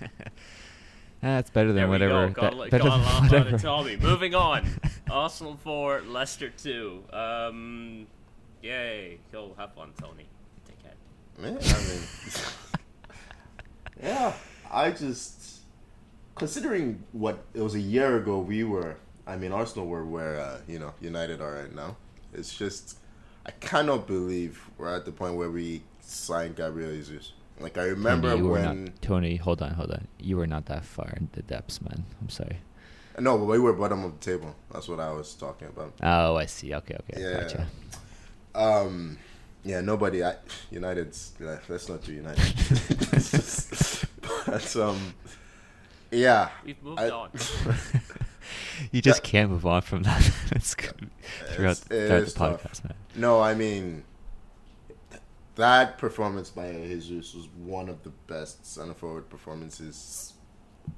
That's 1.20 1.50
better 1.50 1.68
than 1.68 1.76
There 1.76 1.88
whatever. 1.88 2.26
we 2.28 2.32
go. 2.32 2.40
Got, 2.42 2.70
that- 2.70 2.70
got 2.70 2.70
better 2.70 2.84
than 2.90 3.00
whatever. 3.24 3.56
of 3.56 3.62
Tommy. 3.62 3.96
Moving 3.96 4.34
on. 4.34 4.66
Arsenal 5.10 5.56
4, 5.56 6.02
Leicester 6.02 6.50
2. 6.50 7.04
Um, 7.12 8.06
yay. 8.62 9.18
Go 9.32 9.52
have 9.58 9.74
fun, 9.74 9.90
Tony. 10.00 10.26
Take 10.66 10.82
care. 10.82 10.92
Man, 11.38 11.58
I 11.58 11.78
mean, 11.88 12.00
yeah, 14.02 14.32
I 14.70 14.90
just 14.90 15.60
considering 16.34 17.02
what 17.12 17.44
it 17.54 17.60
was 17.60 17.74
a 17.74 17.80
year 17.80 18.16
ago 18.16 18.38
we 18.38 18.64
were. 18.64 18.96
I 19.26 19.36
mean, 19.36 19.52
Arsenal 19.52 19.86
were 19.86 20.04
where 20.04 20.38
uh, 20.40 20.58
you 20.68 20.78
know 20.78 20.92
United 21.00 21.40
are 21.40 21.54
right 21.54 21.74
now. 21.74 21.96
It's 22.34 22.54
just 22.54 22.98
I 23.46 23.50
cannot 23.52 24.06
believe 24.06 24.60
we're 24.78 24.94
at 24.94 25.04
the 25.04 25.12
point 25.12 25.34
where 25.36 25.50
we 25.50 25.82
signed 26.00 26.56
Gabriel 26.56 26.90
Jesus. 26.92 27.32
Like 27.60 27.78
I 27.78 27.84
remember 27.84 28.28
Tony, 28.30 28.40
you 28.40 28.46
were 28.48 28.52
when 28.52 28.84
not, 28.86 29.02
Tony, 29.02 29.36
hold 29.36 29.62
on, 29.62 29.70
hold 29.74 29.90
on. 29.92 30.08
You 30.18 30.36
were 30.36 30.46
not 30.46 30.66
that 30.66 30.84
far 30.84 31.12
in 31.16 31.28
the 31.32 31.42
depths, 31.42 31.80
man. 31.80 32.04
I'm 32.20 32.28
sorry. 32.28 32.58
no, 33.20 33.38
but 33.38 33.44
we 33.44 33.58
were 33.58 33.72
bottom 33.72 34.02
of 34.04 34.18
the 34.18 34.24
table. 34.32 34.54
That's 34.72 34.88
what 34.88 34.98
I 35.00 35.12
was 35.12 35.34
talking 35.34 35.68
about. 35.68 35.92
Oh, 36.02 36.36
I 36.36 36.46
see. 36.46 36.74
Okay, 36.74 36.96
okay, 37.10 37.22
Yeah. 37.22 37.40
gotcha. 37.42 37.66
Um, 38.54 39.18
yeah, 39.64 39.80
nobody. 39.80 40.24
I 40.24 40.34
United's. 40.70 41.32
yeah, 41.40 41.58
Let's 41.68 41.88
not 41.88 42.02
do 42.02 42.12
United. 42.12 42.42
but 44.46 44.76
um, 44.76 45.14
yeah. 46.10 46.48
We've 46.64 46.82
moved 46.82 47.00
I- 47.00 47.10
on. 47.10 47.30
you 48.92 49.00
just 49.02 49.24
Yeah. 49.24 49.30
can't 49.30 49.50
move 49.50 49.66
on 49.66 49.82
from 49.82 50.02
that. 50.04 50.30
it's 50.52 50.74
good. 50.74 51.10
throughout, 51.52 51.80
It's- 51.90 52.08
throughout 52.08 52.24
the 52.26 52.30
tough. 52.30 52.62
podcast, 52.62 52.84
man. 52.84 52.94
No, 53.16 53.40
I 53.40 53.54
mean 53.54 54.04
that 55.56 55.98
performance 55.98 56.50
by 56.50 56.72
Jesus 56.72 57.34
was 57.34 57.46
one 57.56 57.88
of 57.88 58.02
the 58.02 58.10
best 58.26 58.66
center 58.66 58.94
forward 58.94 59.28
performances. 59.30 60.32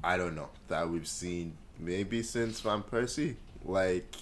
I 0.02 0.16
don't 0.16 0.34
know 0.34 0.48
that 0.68 0.88
we've 0.88 1.06
seen 1.06 1.56
maybe 1.78 2.22
since 2.22 2.60
Van 2.60 2.82
Persie. 2.82 3.36
Like 3.64 4.14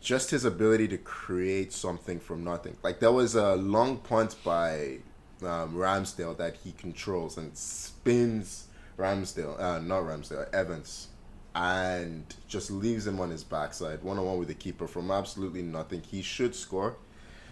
just 0.00 0.30
his 0.30 0.44
ability 0.44 0.88
to 0.88 0.98
create 0.98 1.72
something 1.72 2.18
from 2.20 2.42
nothing. 2.44 2.76
Like 2.82 3.00
there 3.00 3.12
was 3.12 3.34
a 3.34 3.54
long 3.56 3.98
punt 3.98 4.34
by 4.44 4.98
um, 5.42 5.74
Ramsdale 5.74 6.36
that 6.38 6.56
he 6.64 6.72
controls 6.72 7.38
and 7.38 7.56
spins 7.56 8.66
Ramsdale, 8.98 9.60
uh, 9.60 9.78
not 9.80 10.02
Ramsdale, 10.02 10.52
Evans, 10.54 11.08
and 11.56 12.22
just 12.46 12.70
leaves 12.70 13.06
him 13.06 13.18
on 13.18 13.30
his 13.30 13.42
backside, 13.42 14.02
one 14.04 14.18
on 14.18 14.26
one 14.26 14.38
with 14.38 14.48
the 14.48 14.54
keeper 14.54 14.86
from 14.86 15.10
absolutely 15.10 15.62
nothing. 15.62 16.02
He 16.02 16.20
should 16.20 16.54
score. 16.54 16.96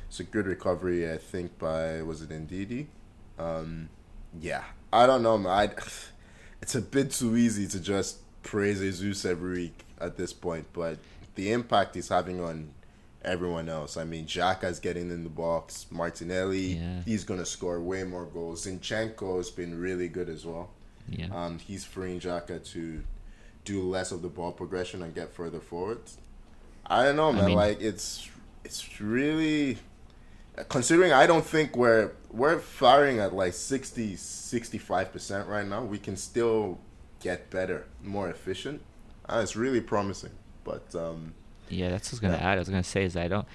It's 0.09 0.21
a 0.21 0.25
good 0.25 0.47
recovery, 0.47 1.11
I 1.11 1.17
think, 1.17 1.59
by 1.59 2.03
was 2.03 2.21
it 2.21 2.29
Ndidi? 2.29 2.87
Um, 3.39 3.89
yeah, 4.39 4.63
I 4.93 5.07
don't 5.07 5.23
know, 5.23 5.39
man. 5.39 5.53
I, 5.71 5.83
it's 6.63 6.75
a 6.75 6.83
bit 6.83 7.13
too 7.13 7.35
easy 7.37 7.67
to 7.69 7.81
just 7.81 8.19
praise 8.43 8.81
Jesus 8.81 9.25
every 9.25 9.55
week 9.55 9.85
at 9.99 10.19
this 10.19 10.35
point, 10.35 10.67
but 10.75 10.99
the 11.35 11.51
impact 11.53 11.95
he's 11.95 12.09
having 12.11 12.43
on 12.43 12.75
everyone 13.25 13.71
else. 13.71 13.97
I 13.97 14.05
mean, 14.05 14.27
Xhaka's 14.27 14.81
getting 14.81 15.11
in 15.11 15.25
the 15.25 15.31
box. 15.31 15.87
Martinelli, 15.91 16.75
Yeah. 16.77 17.01
he's 17.07 17.25
gonna 17.25 17.47
score 17.47 17.81
way 17.81 18.05
more 18.05 18.27
goals. 18.27 18.67
Zinchenko 18.67 19.39
has 19.39 19.51
been 19.51 19.81
really 19.81 20.09
good 20.09 20.29
as 20.29 20.45
well. 20.45 20.69
Yeah. 21.09 21.29
Um, 21.35 21.59
he's 21.59 21.85
freeing 21.87 22.21
Xhaka 22.21 22.63
to 22.73 23.03
do 23.65 23.83
less 23.83 24.13
of 24.13 24.23
the 24.23 24.29
ball 24.29 24.53
progression 24.53 25.03
and 25.03 25.15
get 25.15 25.33
further 25.33 25.61
forwards. 25.61 26.19
I 26.87 27.05
don't 27.05 27.17
know, 27.17 27.33
man. 27.33 27.47
mean- 27.47 27.57
like 27.57 27.81
it's 27.81 28.29
it's 28.65 29.01
really 29.01 29.79
considering 30.69 31.13
I 31.13 31.27
don't 31.27 31.45
think 31.45 31.77
we're 31.77 32.13
we're 32.31 32.59
firing 32.59 33.19
at 33.21 33.35
like 33.35 33.53
60 33.55 34.17
65 34.17 35.13
percent 35.13 35.49
right 35.49 35.67
now. 35.67 35.83
We 35.83 35.99
can 35.99 36.17
still 36.17 36.79
get 37.21 37.51
better, 37.51 37.87
more 38.03 38.29
efficient. 38.29 38.83
Uh, 39.29 39.41
it's 39.43 39.57
really 39.57 39.81
promising. 39.81 40.31
But 40.65 40.95
um, 40.95 41.33
Yeah, 41.69 41.91
that's 41.91 42.09
what 42.09 42.13
I 42.13 42.15
was 42.15 42.21
gonna 42.21 42.37
Yeah. 42.45 42.51
add. 42.53 42.57
I 42.57 42.61
was 42.61 42.69
gonna 42.69 42.83
say 42.85 43.05
is 43.05 43.17
I 43.17 43.29
don't, 43.29 43.47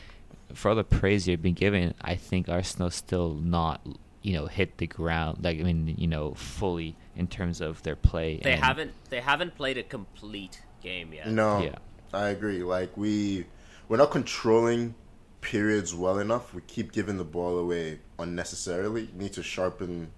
for 0.54 0.70
all 0.70 0.76
the 0.76 0.84
praise 0.84 1.28
you've 1.28 1.42
been 1.44 1.54
given, 1.54 1.94
I 2.02 2.16
think 2.16 2.50
Arsenal 2.50 2.90
still 2.90 3.36
not, 3.36 3.82
you 4.24 4.34
know, 4.34 4.48
hit 4.48 4.78
the 4.80 4.88
ground. 4.88 5.40
Like 5.44 5.60
I 5.60 5.64
mean, 5.64 5.94
you 5.98 6.08
know, 6.08 6.34
fully 6.34 6.96
in 7.20 7.28
terms 7.28 7.60
of 7.62 7.84
their 7.84 7.96
play. 7.98 8.40
They 8.42 8.54
and- 8.54 8.64
haven't 8.64 8.94
they 9.10 9.20
haven't 9.20 9.54
played 9.56 9.78
a 9.78 9.84
complete 9.84 10.62
game 10.82 11.14
yet. 11.14 11.28
no, 11.28 11.62
Yeah. 11.62 11.76
I 12.14 12.30
agree. 12.30 12.64
Like 12.64 12.96
we 12.98 13.46
we're 13.88 13.98
not 13.98 14.10
controlling 14.12 14.96
periods 15.42 15.94
well 15.94 16.18
enough. 16.20 16.54
We 16.54 16.62
keep 16.62 16.92
giving 16.92 17.18
the 17.18 17.24
ball 17.26 17.60
away 17.60 18.00
unnecessarily. 18.18 19.10
We 19.14 19.24
need 19.26 19.34
to 19.34 19.44
sharpen 19.44 20.12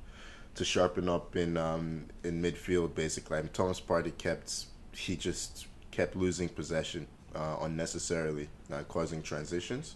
to 0.56 0.64
sharpen 0.64 1.10
up 1.10 1.36
in 1.36 1.58
um, 1.58 2.06
in 2.24 2.42
midfield 2.42 2.94
basically. 2.96 3.40
And 3.40 3.52
Thomas 3.54 3.82
Partey 3.82 4.16
kept 4.18 4.66
he 4.94 5.16
just 5.16 5.66
kept 5.90 6.16
losing 6.16 6.48
possession 6.50 7.08
uh, 7.36 7.58
unnecessarily, 7.62 8.48
uh, 8.72 8.84
causing 8.84 9.22
transitions. 9.24 9.96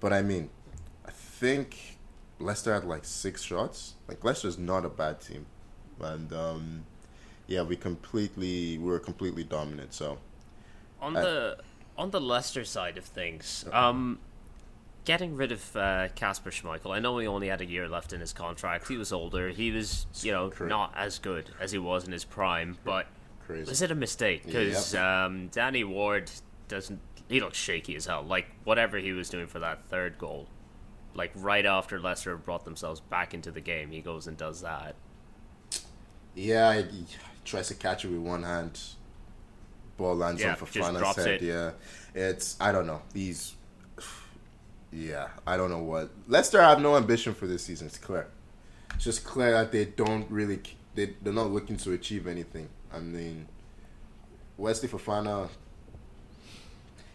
But 0.00 0.12
I 0.12 0.22
mean, 0.22 0.50
I 1.06 1.10
think 1.10 1.96
Leicester 2.38 2.74
had 2.74 2.84
like 2.84 3.04
six 3.04 3.42
shots. 3.42 3.94
Like 4.08 4.22
Leicester's 4.22 4.58
not 4.58 4.84
a 4.84 4.88
bad 4.90 5.20
team, 5.20 5.46
and 6.00 6.32
um, 6.32 6.84
yeah, 7.46 7.62
we 7.62 7.76
completely 7.76 8.78
we 8.78 8.84
were 8.84 8.98
completely 8.98 9.44
dominant. 9.44 9.92
So 9.94 10.18
On 11.00 11.16
Uh, 11.16 11.20
the 11.22 11.56
on 11.96 12.10
the 12.10 12.20
Leicester 12.20 12.64
side 12.64 12.98
of 12.98 13.04
things, 13.04 13.64
um, 13.72 14.18
getting 15.04 15.36
rid 15.36 15.52
of 15.52 15.76
uh, 15.76 16.08
Kasper 16.16 16.50
Schmeichel. 16.50 16.90
I 16.94 16.98
know 16.98 17.18
he 17.18 17.26
only 17.26 17.48
had 17.48 17.60
a 17.60 17.66
year 17.66 17.88
left 17.88 18.12
in 18.12 18.20
his 18.20 18.32
contract. 18.32 18.88
He 18.88 18.96
was 18.96 19.12
older. 19.12 19.50
He 19.50 19.70
was, 19.70 20.06
you 20.22 20.32
know, 20.32 20.50
Correct. 20.50 20.70
not 20.70 20.92
as 20.96 21.18
good 21.18 21.50
as 21.60 21.70
he 21.72 21.78
was 21.78 22.04
in 22.06 22.12
his 22.12 22.24
prime. 22.24 22.78
But 22.84 23.06
crazy. 23.46 23.68
was 23.68 23.80
it 23.82 23.90
a 23.90 23.94
mistake? 23.94 24.44
Because 24.46 24.94
um, 24.94 25.48
Danny 25.48 25.84
Ward 25.84 26.30
doesn't. 26.68 27.00
He 27.28 27.40
looks 27.40 27.58
shaky 27.58 27.94
as 27.96 28.06
hell. 28.06 28.22
Like 28.22 28.46
whatever 28.64 28.98
he 28.98 29.12
was 29.12 29.28
doing 29.30 29.46
for 29.46 29.58
that 29.60 29.84
third 29.88 30.18
goal, 30.18 30.48
like 31.14 31.30
right 31.36 31.64
after 31.64 32.00
Leicester 32.00 32.36
brought 32.36 32.64
themselves 32.64 33.00
back 33.00 33.34
into 33.34 33.50
the 33.50 33.60
game, 33.60 33.90
he 33.92 34.00
goes 34.00 34.26
and 34.26 34.36
does 34.36 34.62
that. 34.62 34.94
Yeah, 36.34 36.80
he 36.80 37.04
tries 37.44 37.68
to 37.68 37.74
catch 37.74 38.04
it 38.04 38.08
with 38.08 38.18
one 38.20 38.42
hand. 38.42 38.80
Ball 39.96 40.16
lands 40.16 40.42
Yeah, 40.42 40.56
on 40.82 40.94
drops 40.94 41.16
head. 41.18 41.28
it. 41.40 41.42
Yeah, 41.42 41.70
it's 42.14 42.56
I 42.60 42.72
don't 42.72 42.86
know. 42.86 43.02
These, 43.12 43.54
yeah, 44.92 45.28
I 45.46 45.56
don't 45.56 45.70
know 45.70 45.78
what 45.82 46.10
Leicester 46.26 46.60
have 46.60 46.80
no 46.80 46.96
ambition 46.96 47.34
for 47.34 47.46
this 47.46 47.62
season. 47.64 47.86
It's 47.86 47.98
clear. 47.98 48.26
It's 48.94 49.04
just 49.04 49.24
clear 49.24 49.52
that 49.52 49.70
they 49.72 49.84
don't 49.84 50.28
really 50.30 50.60
they 50.94 51.14
they're 51.22 51.32
not 51.32 51.50
looking 51.50 51.76
to 51.78 51.92
achieve 51.92 52.26
anything. 52.26 52.68
I 52.92 52.98
mean, 52.98 53.46
Wesley 54.56 54.88
Fofana, 54.88 55.48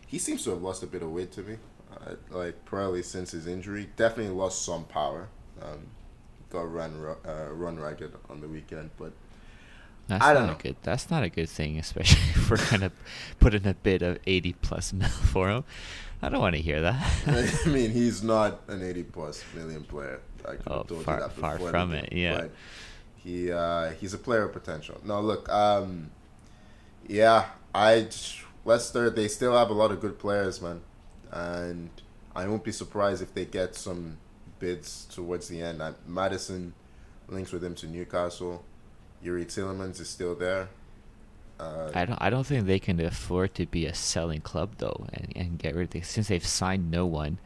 he 0.08 0.18
seems 0.20 0.44
to 0.46 0.52
have 0.52 0.62
lost 0.62 0.84
a 0.84 0.88
bit 0.88 1.02
of 1.04 1.12
weight 1.12 1.32
to 1.34 1.42
me. 1.42 1.58
Uh, 1.92 2.16
like 2.30 2.64
probably 2.66 3.02
since 3.02 3.32
his 3.32 3.48
injury, 3.48 3.90
definitely 3.98 4.34
lost 4.34 4.64
some 4.64 4.86
power. 4.86 5.28
Um, 5.62 5.88
got 6.50 6.72
run 6.72 6.94
uh, 7.28 7.48
run 7.52 7.80
ragged 7.80 8.14
on 8.30 8.42
the 8.42 8.48
weekend, 8.48 8.90
but 8.98 9.14
That's 10.08 10.24
I 10.24 10.34
not 10.34 10.40
don't 10.40 10.50
a 10.50 10.52
know. 10.54 10.58
good. 10.62 10.76
That's 10.84 11.10
not 11.12 11.24
a 11.24 11.30
good 11.30 11.50
thing, 11.50 11.78
especially 11.80 12.22
if 12.36 12.50
we're 12.50 12.70
gonna 12.70 12.92
put 13.40 13.54
in 13.54 13.68
a 13.68 13.74
bid 13.74 14.02
of 14.02 14.20
eighty 14.28 14.54
plus 14.54 14.92
mil 15.00 15.08
for 15.10 15.50
him. 15.50 15.64
I 16.22 16.28
don't 16.30 16.42
want 16.42 16.56
to 16.56 16.62
hear 16.62 16.82
that. 16.82 17.02
I 17.66 17.70
mean, 17.70 17.92
he's 17.92 18.22
not 18.22 18.60
an 18.68 18.84
80 18.84 19.04
plus 19.04 19.42
million 19.56 19.86
player. 19.86 20.20
I 20.46 20.56
could 20.56 20.64
Oh, 20.68 20.84
told 20.84 21.06
far- 21.06 21.16
you 21.16 21.22
that 21.22 21.32
far 21.32 21.58
from 21.60 21.94
it, 21.94 22.12
yeah. 22.12 22.36
But 22.42 22.52
he 23.16 23.50
uh, 23.52 23.92
he's 23.92 24.14
a 24.14 24.18
player 24.18 24.44
of 24.44 24.52
potential. 24.52 25.00
No, 25.06 25.22
look, 25.22 25.48
um, 25.48 26.12
yeah, 27.08 27.46
I 27.74 28.08
Leicester 28.66 29.10
they 29.10 29.28
still 29.30 29.58
have 29.58 29.70
a 29.70 29.74
lot 29.74 29.92
of 29.92 30.02
good 30.02 30.20
players, 30.20 30.62
man, 30.62 30.82
and 31.32 31.90
I 32.36 32.48
won't 32.50 32.64
be 32.66 32.72
surprised 32.74 33.22
if 33.22 33.34
they 33.34 33.46
get 33.46 33.76
some 33.76 34.18
bids 34.60 35.06
towards 35.12 35.48
the 35.48 35.62
end. 35.62 35.82
Uh, 35.82 35.94
Maddison 36.08 36.74
links 37.28 37.52
with 37.52 37.64
him 37.64 37.76
to 37.76 37.88
Newcastle. 37.88 38.64
Youri 39.24 39.46
Tielemans 39.46 40.00
is 40.00 40.10
still 40.10 40.36
there. 40.36 40.70
Uh, 41.60 41.92
I 41.94 42.06
don't. 42.06 42.18
I 42.22 42.30
don't 42.30 42.46
think 42.46 42.68
they 42.68 42.80
can 42.80 43.00
afford 43.02 43.54
to 43.56 43.66
be 43.66 43.86
a 43.86 43.94
selling 43.94 44.40
club 44.40 44.76
though, 44.78 45.08
and, 45.12 45.34
and 45.36 45.60
get 45.60 45.76
rid 45.76 45.90
of 45.90 45.96
it 45.96 46.06
since 46.06 46.30
they've 46.30 46.46
signed 46.46 46.90
no 46.90 47.06
one. 47.06 47.38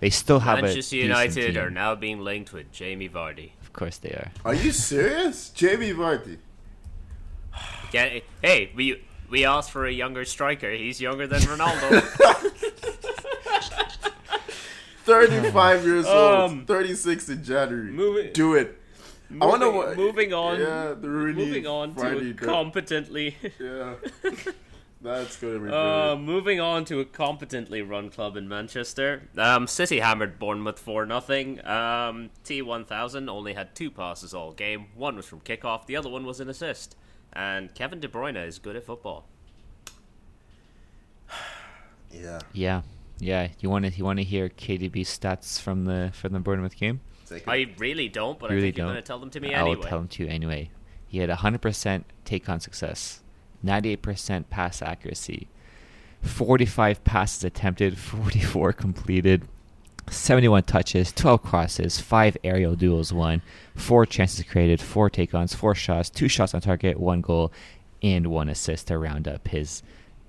They 0.00 0.10
still 0.10 0.40
have 0.40 0.62
Manchester 0.62 0.96
a 0.96 1.00
United 1.00 1.54
team. 1.54 1.62
are 1.62 1.70
now 1.70 1.94
being 1.94 2.20
linked 2.20 2.52
with 2.52 2.72
Jamie 2.72 3.08
Vardy. 3.08 3.50
Of 3.60 3.72
course 3.72 3.98
they 3.98 4.10
are. 4.10 4.30
are 4.44 4.54
you 4.54 4.70
serious, 4.72 5.50
Jamie 5.54 5.92
Vardy? 5.92 6.38
Yeah, 7.92 8.20
hey, 8.40 8.70
we 8.74 9.02
we 9.28 9.44
asked 9.44 9.70
for 9.70 9.86
a 9.86 9.92
younger 9.92 10.24
striker. 10.24 10.70
He's 10.70 11.00
younger 11.00 11.26
than 11.26 11.40
Ronaldo. 11.52 12.00
Thirty-five 15.08 15.84
years 15.84 16.06
old, 16.08 16.34
Um, 16.50 16.66
thirty-six 16.66 17.28
in 17.28 17.42
January. 17.42 17.90
moving- 17.90 18.32
Do 18.32 18.54
it. 18.54 18.78
I 19.40 19.44
wonder 19.46 19.66
Moving- 19.66 19.78
what. 19.80 19.96
moving 19.96 20.32
on. 20.32 20.60
Yeah, 20.60 20.94
the 20.98 21.08
Rooney 21.08 21.44
moving 21.44 21.66
on 21.66 21.94
to 21.94 22.00
Friday 22.00 22.30
a 22.30 22.34
competently. 22.34 23.36
Yeah, 23.60 23.94
that's 25.02 25.36
gonna 25.36 25.58
be 25.60 25.70
Uh, 25.70 26.16
moving 26.16 26.60
on 26.60 26.84
to 26.86 27.00
a 27.00 27.04
competently 27.04 27.82
run 27.82 28.08
club 28.10 28.36
in 28.36 28.48
Manchester. 28.48 29.28
Um, 29.36 29.66
City 29.66 30.00
hammered 30.00 30.38
Bournemouth 30.38 30.78
for 30.78 31.04
nothing. 31.06 31.58
Um, 31.66 32.30
T1000 32.44 33.28
only 33.28 33.52
had 33.52 33.74
two 33.74 33.90
passes 33.90 34.32
all 34.34 34.52
game. 34.52 34.86
One 34.94 35.14
was 35.16 35.26
from 35.26 35.40
kickoff. 35.40 35.86
The 35.86 35.96
other 35.96 36.08
one 36.08 36.24
was 36.24 36.40
an 36.40 36.48
assist. 36.48 36.96
And 37.32 37.74
Kevin 37.74 38.00
De 38.00 38.08
Bruyne 38.08 38.42
is 38.46 38.58
good 38.58 38.76
at 38.76 38.84
football. 38.84 39.26
Yeah, 42.10 42.38
Yeah, 42.54 42.82
yeah. 43.20 43.48
You 43.60 43.70
want 43.70 43.84
to 43.86 43.90
you 43.92 44.04
want 44.04 44.18
to 44.18 44.24
hear 44.24 44.48
KDB 44.48 45.02
stats 45.02 45.60
from 45.60 45.84
the 45.84 46.10
from 46.14 46.32
the 46.32 46.40
Bournemouth 46.40 46.76
game? 46.76 47.00
I 47.46 47.74
really 47.78 48.08
don't, 48.08 48.38
but 48.38 48.50
You 48.50 48.56
really 48.56 48.68
I 48.68 48.70
think 48.70 48.78
you're 48.78 48.86
don't? 48.86 48.94
going 48.94 49.02
to 49.02 49.06
tell 49.06 49.18
them 49.18 49.30
to 49.30 49.40
me 49.40 49.54
I'll 49.54 49.66
anyway. 49.66 49.88
tell 49.88 49.98
them 49.98 50.08
to 50.08 50.24
you 50.24 50.28
anyway. 50.30 50.70
He 51.08 51.18
had 51.18 51.28
100% 51.30 52.04
take 52.24 52.48
on 52.48 52.60
success, 52.60 53.20
98% 53.64 54.48
pass 54.48 54.80
accuracy, 54.82 55.48
45 56.22 57.04
passes 57.04 57.44
attempted, 57.44 57.98
44 57.98 58.72
completed, 58.72 59.46
71 60.10 60.62
touches, 60.64 61.12
12 61.12 61.42
crosses, 61.42 62.00
5 62.00 62.36
aerial 62.44 62.74
duels 62.74 63.12
won, 63.12 63.42
4 63.74 64.06
chances 64.06 64.44
created, 64.44 64.80
4 64.80 65.10
take 65.10 65.34
ons, 65.34 65.54
4 65.54 65.74
shots, 65.74 66.10
2 66.10 66.28
shots 66.28 66.54
on 66.54 66.60
target, 66.60 66.98
1 66.98 67.20
goal, 67.20 67.52
and 68.02 68.28
1 68.28 68.48
assist 68.48 68.86
to 68.88 68.98
round 68.98 69.26
up 69.28 69.48
his 69.48 69.82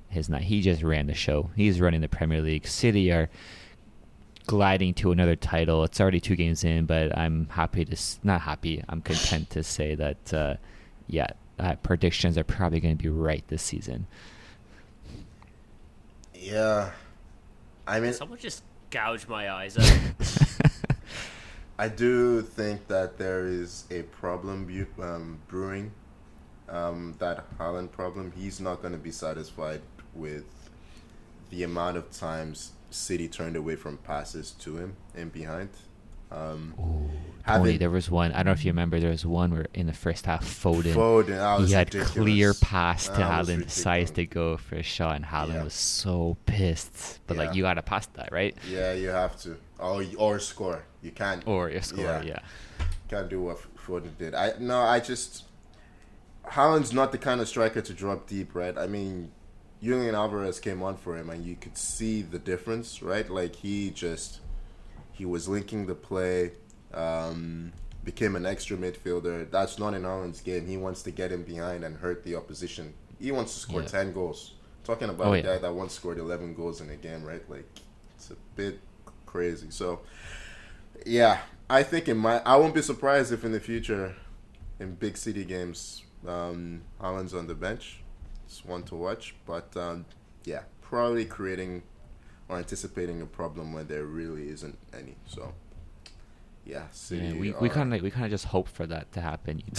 his 0.09 0.29
night. 0.29 0.43
He 0.43 0.61
just 0.61 0.83
ran 0.83 1.07
the 1.07 1.13
show. 1.13 1.49
He's 1.55 1.79
running 1.79 2.01
the 2.01 2.09
Premier 2.09 2.41
League. 2.41 2.67
City 2.67 3.11
are 3.11 3.29
gliding 4.47 4.93
to 4.95 5.11
another 5.11 5.35
title. 5.35 5.83
It's 5.83 6.01
already 6.01 6.19
two 6.19 6.35
games 6.35 6.63
in, 6.63 6.85
but 6.85 7.15
I'm 7.17 7.47
happy 7.49 7.85
to 7.85 7.97
not 8.23 8.41
happy. 8.41 8.83
I'm 8.89 9.01
content 9.01 9.51
to 9.51 9.63
say 9.63 9.95
that 9.95 10.33
uh, 10.33 10.55
yeah, 11.07 11.27
uh, 11.59 11.75
predictions 11.75 12.37
are 12.37 12.43
probably 12.43 12.79
going 12.79 12.97
to 12.97 13.03
be 13.03 13.09
right 13.09 13.43
this 13.47 13.61
season. 13.61 14.07
Yeah, 16.33 16.91
I 17.85 17.99
mean, 17.99 18.13
Someone 18.13 18.39
just 18.39 18.63
gouge 18.89 19.27
my 19.27 19.51
eyes 19.51 19.77
out. 20.19 20.69
I 21.77 21.87
do 21.87 22.41
think 22.41 22.87
that 22.87 23.17
there 23.17 23.45
is 23.45 23.85
a 23.91 24.01
problem 24.03 24.65
bu- 24.65 25.03
um, 25.03 25.39
brewing. 25.47 25.91
Um, 26.67 27.15
that 27.19 27.45
Haaland 27.57 27.91
problem. 27.91 28.31
He's 28.35 28.59
not 28.59 28.81
going 28.81 28.93
to 28.93 28.99
be 28.99 29.11
satisfied 29.11 29.81
with 30.19 30.45
the 31.49 31.63
amount 31.63 31.97
of 31.97 32.11
times 32.11 32.71
City 32.91 33.27
turned 33.27 33.55
away 33.55 33.75
from 33.75 33.97
passes 33.97 34.51
to 34.51 34.77
him 34.77 34.95
and 35.15 35.31
behind. 35.31 35.69
Um, 36.31 36.73
Tony, 36.77 37.09
having 37.43 37.77
there 37.79 37.89
was 37.89 38.09
one. 38.11 38.31
I 38.31 38.37
don't 38.37 38.47
know 38.47 38.51
if 38.51 38.63
you 38.63 38.69
remember. 38.71 38.99
There 38.99 39.09
was 39.09 39.25
one 39.25 39.51
where 39.51 39.65
in 39.73 39.87
the 39.87 39.93
first 39.93 40.27
half, 40.27 40.43
Foden, 40.45 40.93
Foden, 40.93 41.59
was 41.59 41.69
he 41.69 41.75
had 41.75 41.93
ridiculous. 41.93 42.11
clear 42.11 42.53
pass 42.53 43.05
to 43.07 43.13
Haaland, 43.13 43.63
decides 43.63 44.11
to 44.11 44.25
go 44.27 44.57
for 44.57 44.75
a 44.75 44.83
shot, 44.83 45.15
and 45.15 45.25
Haaland 45.25 45.53
Yeah. 45.55 45.63
was 45.63 45.73
so 45.73 46.37
pissed. 46.45 47.19
But 47.25 47.37
Yeah. 47.37 47.43
like, 47.45 47.55
you 47.55 47.63
gotta 47.63 47.81
pass 47.81 48.05
that, 48.13 48.31
right? 48.31 48.55
Yeah, 48.69 48.93
you 48.93 49.09
have 49.09 49.39
to, 49.41 49.57
or 49.79 50.03
or 50.17 50.37
score. 50.39 50.83
You 51.01 51.11
can't. 51.11 51.41
Or 51.47 51.69
you 51.71 51.81
score. 51.81 52.03
Yeah. 52.03 52.21
Yeah. 52.21 52.39
Can't 53.07 53.29
do 53.29 53.41
what 53.41 53.57
Foden 53.75 54.15
did. 54.19 54.35
I 54.35 54.53
no, 54.59 54.81
I 54.81 54.99
just 54.99 55.45
Haaland's 56.45 56.93
not 56.93 57.11
the 57.11 57.17
kind 57.17 57.41
of 57.41 57.47
striker 57.47 57.81
to 57.81 57.93
drop 57.93 58.27
deep, 58.27 58.53
right? 58.53 58.77
I 58.77 58.85
mean, 58.85 59.31
Julian 59.81 60.13
Alvarez 60.15 60.59
came 60.59 60.83
on 60.83 60.97
for 60.97 61.15
him, 61.17 61.29
and 61.29 61.45
you 61.45 61.55
could 61.55 61.77
see 61.77 62.21
the 62.21 62.39
difference, 62.39 63.01
right? 63.01 63.29
Like 63.29 63.55
he 63.55 63.91
just 63.91 64.39
he 65.11 65.25
was 65.25 65.47
linking 65.47 65.85
the 65.85 65.95
play, 65.95 66.51
um, 66.93 67.71
became 68.03 68.35
an 68.35 68.45
extra 68.45 68.77
midfielder. 68.77 69.49
That's 69.49 69.77
not 69.79 69.93
in 69.93 70.03
Haaland's 70.03 70.41
game. 70.41 70.65
He 70.67 70.77
wants 70.77 71.03
to 71.03 71.11
get 71.11 71.31
him 71.31 71.43
behind 71.43 71.83
and 71.83 71.97
hurt 71.97 72.23
the 72.23 72.35
opposition. 72.35 72.93
He 73.19 73.31
wants 73.31 73.53
to 73.53 73.59
score 73.59 73.81
Yeah. 73.81 73.87
ten 73.87 74.13
goals. 74.13 74.53
Talking 74.83 75.09
about 75.09 75.27
Oh, 75.27 75.33
a 75.33 75.37
yeah. 75.37 75.43
guy 75.43 75.57
that 75.59 75.73
once 75.73 75.93
scored 75.93 76.17
eleven 76.17 76.53
goals 76.53 76.81
in 76.81 76.89
a 76.89 76.95
game, 76.95 77.23
right? 77.23 77.47
Like 77.49 77.69
it's 78.15 78.31
a 78.31 78.35
bit 78.55 78.79
crazy. 79.25 79.67
So 79.69 80.01
yeah, 81.05 81.39
I 81.69 81.83
think 81.83 82.07
in 82.09 82.17
my 82.17 82.41
I 82.45 82.55
won't 82.57 82.73
be 82.75 82.81
surprised 82.81 83.31
if 83.31 83.45
in 83.45 83.51
the 83.53 83.59
future, 83.59 84.15
in 84.79 84.95
big 84.95 85.15
city 85.17 85.45
games, 85.45 86.03
um, 86.27 86.81
Haaland's 87.01 87.33
on 87.33 87.47
the 87.47 87.55
bench. 87.55 88.01
It's 88.49 88.65
one 88.65 88.81
to 88.83 88.95
watch, 88.95 89.35
but 89.45 89.77
um, 89.77 90.05
yeah, 90.43 90.61
probably 90.81 91.23
creating 91.23 91.83
or 92.47 92.57
anticipating 92.57 93.21
a 93.21 93.27
problem 93.27 93.73
where 93.73 93.83
there 93.83 94.05
really 94.05 94.49
isn't 94.49 94.75
any. 94.91 95.15
So 95.27 95.53
yeah, 96.65 96.83
City. 96.91 97.27
Yeah, 97.27 97.33
we, 97.39 97.53
are- 97.53 97.59
we 97.59 97.69
kind 97.69 97.93
of 97.93 98.01
we 98.01 98.09
kind 98.09 98.25
of 98.25 98.31
just 98.31 98.45
hope 98.45 98.67
for 98.67 98.87
that 98.87 99.11
to 99.13 99.21
happen, 99.21 99.59
you 99.59 99.71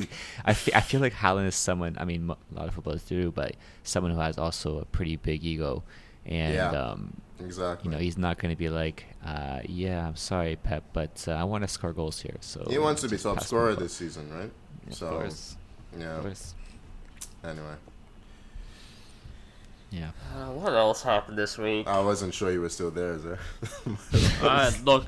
know. 0.00 0.02
I 0.46 0.54
fe- 0.54 0.72
I 0.74 0.80
feel 0.80 1.00
like 1.02 1.12
Haaland 1.12 1.48
is 1.48 1.54
someone. 1.54 1.96
I 2.00 2.06
mean, 2.06 2.30
a 2.30 2.36
lot 2.58 2.68
of 2.68 2.74
footballers 2.74 3.02
do, 3.02 3.30
but 3.30 3.56
someone 3.82 4.12
who 4.12 4.20
has 4.20 4.38
also 4.38 4.78
a 4.78 4.84
pretty 4.86 5.16
big 5.16 5.44
ego, 5.44 5.82
and 6.24 6.54
Yeah. 6.54 6.70
um, 6.70 7.12
exactly. 7.38 7.90
you 7.90 7.94
know, 7.94 8.02
he's 8.02 8.16
not 8.16 8.38
going 8.38 8.54
to 8.54 8.58
be 8.58 8.70
like, 8.70 9.04
uh, 9.22 9.60
yeah, 9.66 10.06
I'm 10.08 10.16
sorry, 10.16 10.56
Pep, 10.56 10.84
but 10.94 11.22
uh, 11.28 11.32
I 11.32 11.44
want 11.44 11.62
to 11.64 11.68
score 11.68 11.92
goals 11.92 12.20
here. 12.22 12.36
So 12.40 12.66
he 12.70 12.78
wants 12.78 13.02
to 13.02 13.08
be 13.10 13.18
top 13.18 13.42
scorer 13.42 13.74
this 13.74 13.92
season, 13.94 14.32
right? 14.32 14.50
Yeah, 14.88 14.94
so 14.94 15.06
of 15.08 15.20
course, 15.20 15.56
yeah. 15.98 16.22
Anyway, 17.44 17.74
Yeah. 19.90 20.10
Uh, 20.34 20.46
what 20.52 20.72
else 20.74 21.02
happened 21.02 21.38
this 21.38 21.56
week? 21.56 21.86
I 21.86 22.00
wasn't 22.00 22.34
sure 22.34 22.50
you 22.52 22.60
were 22.60 22.68
still 22.68 22.90
there, 22.90 23.12
is 23.14 23.24
there? 23.24 23.38
Uh, 24.42 24.70
look, 24.84 25.06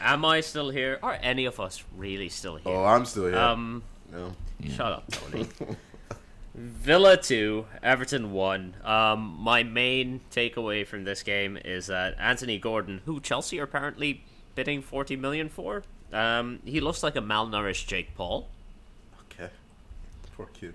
am 0.00 0.24
I 0.24 0.40
still 0.40 0.70
here? 0.70 0.98
Are 1.02 1.18
any 1.22 1.44
of 1.44 1.60
us 1.60 1.84
really 1.96 2.28
still 2.28 2.56
here? 2.56 2.72
oh, 2.72 2.84
I'm 2.84 3.04
still 3.04 3.26
here. 3.26 3.38
um, 3.38 3.82
no. 4.12 4.34
Yeah. 4.58 4.72
shut 4.74 4.92
up, 4.92 5.10
Tony. 5.10 5.46
Villa 6.54 7.16
2, 7.16 7.64
Everton 7.82 8.32
1. 8.32 8.74
Um, 8.84 9.36
my 9.38 9.62
main 9.62 10.20
takeaway 10.32 10.86
from 10.86 11.04
this 11.04 11.22
game 11.22 11.56
is 11.64 11.86
that 11.86 12.16
Anthony 12.18 12.58
Gordon, 12.58 13.02
who 13.06 13.20
Chelsea 13.20 13.60
are 13.60 13.64
apparently 13.64 14.24
bidding 14.56 14.82
40 14.82 15.16
million 15.16 15.48
for, 15.48 15.84
um, 16.12 16.58
he 16.64 16.80
looks 16.80 17.02
like 17.02 17.14
a 17.16 17.20
malnourished 17.20 17.86
Jake 17.86 18.14
Paul. 18.16 18.48
Okay. 19.32 19.48
Poor 20.36 20.46
kid. 20.46 20.74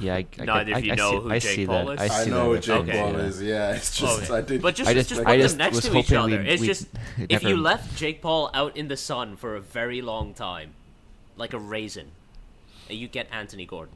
Yeah, 0.00 0.14
I, 0.16 0.26
I, 0.38 0.44
Neither 0.44 0.74
I, 0.74 0.78
of 0.78 0.84
you 0.84 0.92
I 0.92 0.94
know 0.94 1.10
see, 1.10 1.16
who 1.18 1.30
I 1.30 1.38
Jake 1.38 1.54
see 1.56 1.66
Paul 1.66 1.86
that. 1.86 1.92
is? 1.92 2.00
I, 2.00 2.04
I 2.04 2.24
see 2.24 2.30
know 2.30 2.42
that 2.44 2.48
what 2.48 2.62
Jake 2.62 2.94
Paul 2.94 3.12
yeah. 3.12 3.18
is. 3.18 3.42
Yeah, 3.42 3.72
it's 3.74 3.96
just 3.96 4.22
Okay. 4.22 4.34
I 4.34 4.40
did. 4.42 4.62
But 4.62 4.74
just, 4.74 4.90
I 4.90 4.94
just, 4.94 5.08
just- 5.08 5.20
put 5.22 5.28
I 5.30 5.36
them 5.38 5.56
next 5.58 5.76
was 5.76 5.84
to 5.86 5.96
each 5.98 6.12
other. 6.12 6.28
we- 6.38 6.48
it's 6.48 6.60
we 6.60 6.66
just 6.66 6.88
if 7.28 7.42
you 7.42 7.56
left 7.56 7.96
Jake 7.96 8.20
Paul 8.22 8.50
out 8.54 8.76
in 8.76 8.88
the 8.88 8.96
sun 8.96 9.36
for 9.36 9.56
a 9.56 9.60
very 9.60 10.02
long 10.02 10.34
time, 10.34 10.70
like 11.36 11.52
a 11.52 11.58
raisin, 11.58 12.10
you 12.88 13.08
get 13.08 13.28
Anthony 13.32 13.66
Gordon. 13.66 13.94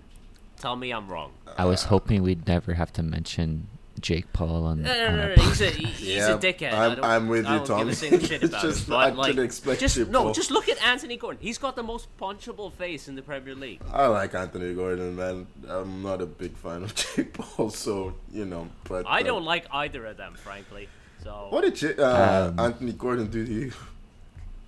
Tell 0.59 0.76
me 0.76 0.92
I'm 0.92 1.09
wrong. 1.09 1.33
I 1.59 1.64
was 1.64 1.85
hoping 1.85 2.22
we'd 2.22 2.46
never 2.46 2.74
have 2.74 2.92
to 2.94 3.02
mention 3.02 3.68
Jake 4.00 4.33
Paul 4.33 4.64
on, 4.66 4.83
No, 4.83 4.92
no, 4.92 5.07
on 5.07 5.16
no, 5.16 5.35
no, 5.35 5.42
He's 5.42 5.61
a 5.61 5.70
he- 5.70 5.85
he's 5.87 6.09
Yeah, 6.16 6.35
a 6.35 6.38
dickhead. 6.38 6.72
I'm- 6.72 6.92
I 6.92 6.94
don't, 6.96 7.04
I'm 7.04 7.28
with 7.28 7.44
you, 7.46 7.52
don't 7.59 7.66
Tom. 7.66 7.78
Give 7.88 7.88
a 8.12 8.26
shit 8.26 8.42
about 8.42 8.62
just- 8.62 8.80
him. 8.80 8.90
But 8.90 8.97
I 8.97 9.09
like, 9.11 9.26
couldn't 9.28 9.45
expect 9.45 9.80
just 9.80 9.97
Jake 9.97 10.09
no, 10.11 10.24
Paul. 10.24 10.32
just 10.34 10.51
look 10.51 10.68
at 10.68 10.82
Anthony 10.84 11.16
Gordon. 11.16 11.40
He's 11.40 11.59
got 11.59 11.76
the 11.76 11.82
most 11.82 12.09
punchable 12.18 12.72
face 12.72 13.09
in 13.09 13.14
the 13.14 13.22
Premier 13.22 13.55
League. 13.55 13.80
I 13.92 14.07
like 14.07 14.34
Anthony 14.34 14.74
Gordon, 14.74 15.16
man. 15.16 15.47
I'm 15.68 16.03
not 16.03 16.20
a 16.20 16.26
big 16.26 16.57
fan 16.57 16.82
of 16.82 16.95
Jake 17.16 17.32
Paul, 17.34 17.70
so 17.70 18.14
you 18.32 18.45
know. 18.45 18.68
But 18.88 19.07
I 19.07 19.20
uh, 19.20 19.22
don't 19.24 19.45
like 19.45 19.66
either 19.72 20.05
of 20.07 20.16
them, 20.16 20.34
frankly. 20.34 20.88
So 21.22 21.47
What 21.51 21.62
did 21.62 21.74
J- 21.76 21.97
uh, 21.97 22.49
Um, 22.49 22.59
Anthony 22.61 22.92
Gordon 22.92 23.28
do 23.28 23.47
to 23.47 23.53
you? 23.53 23.72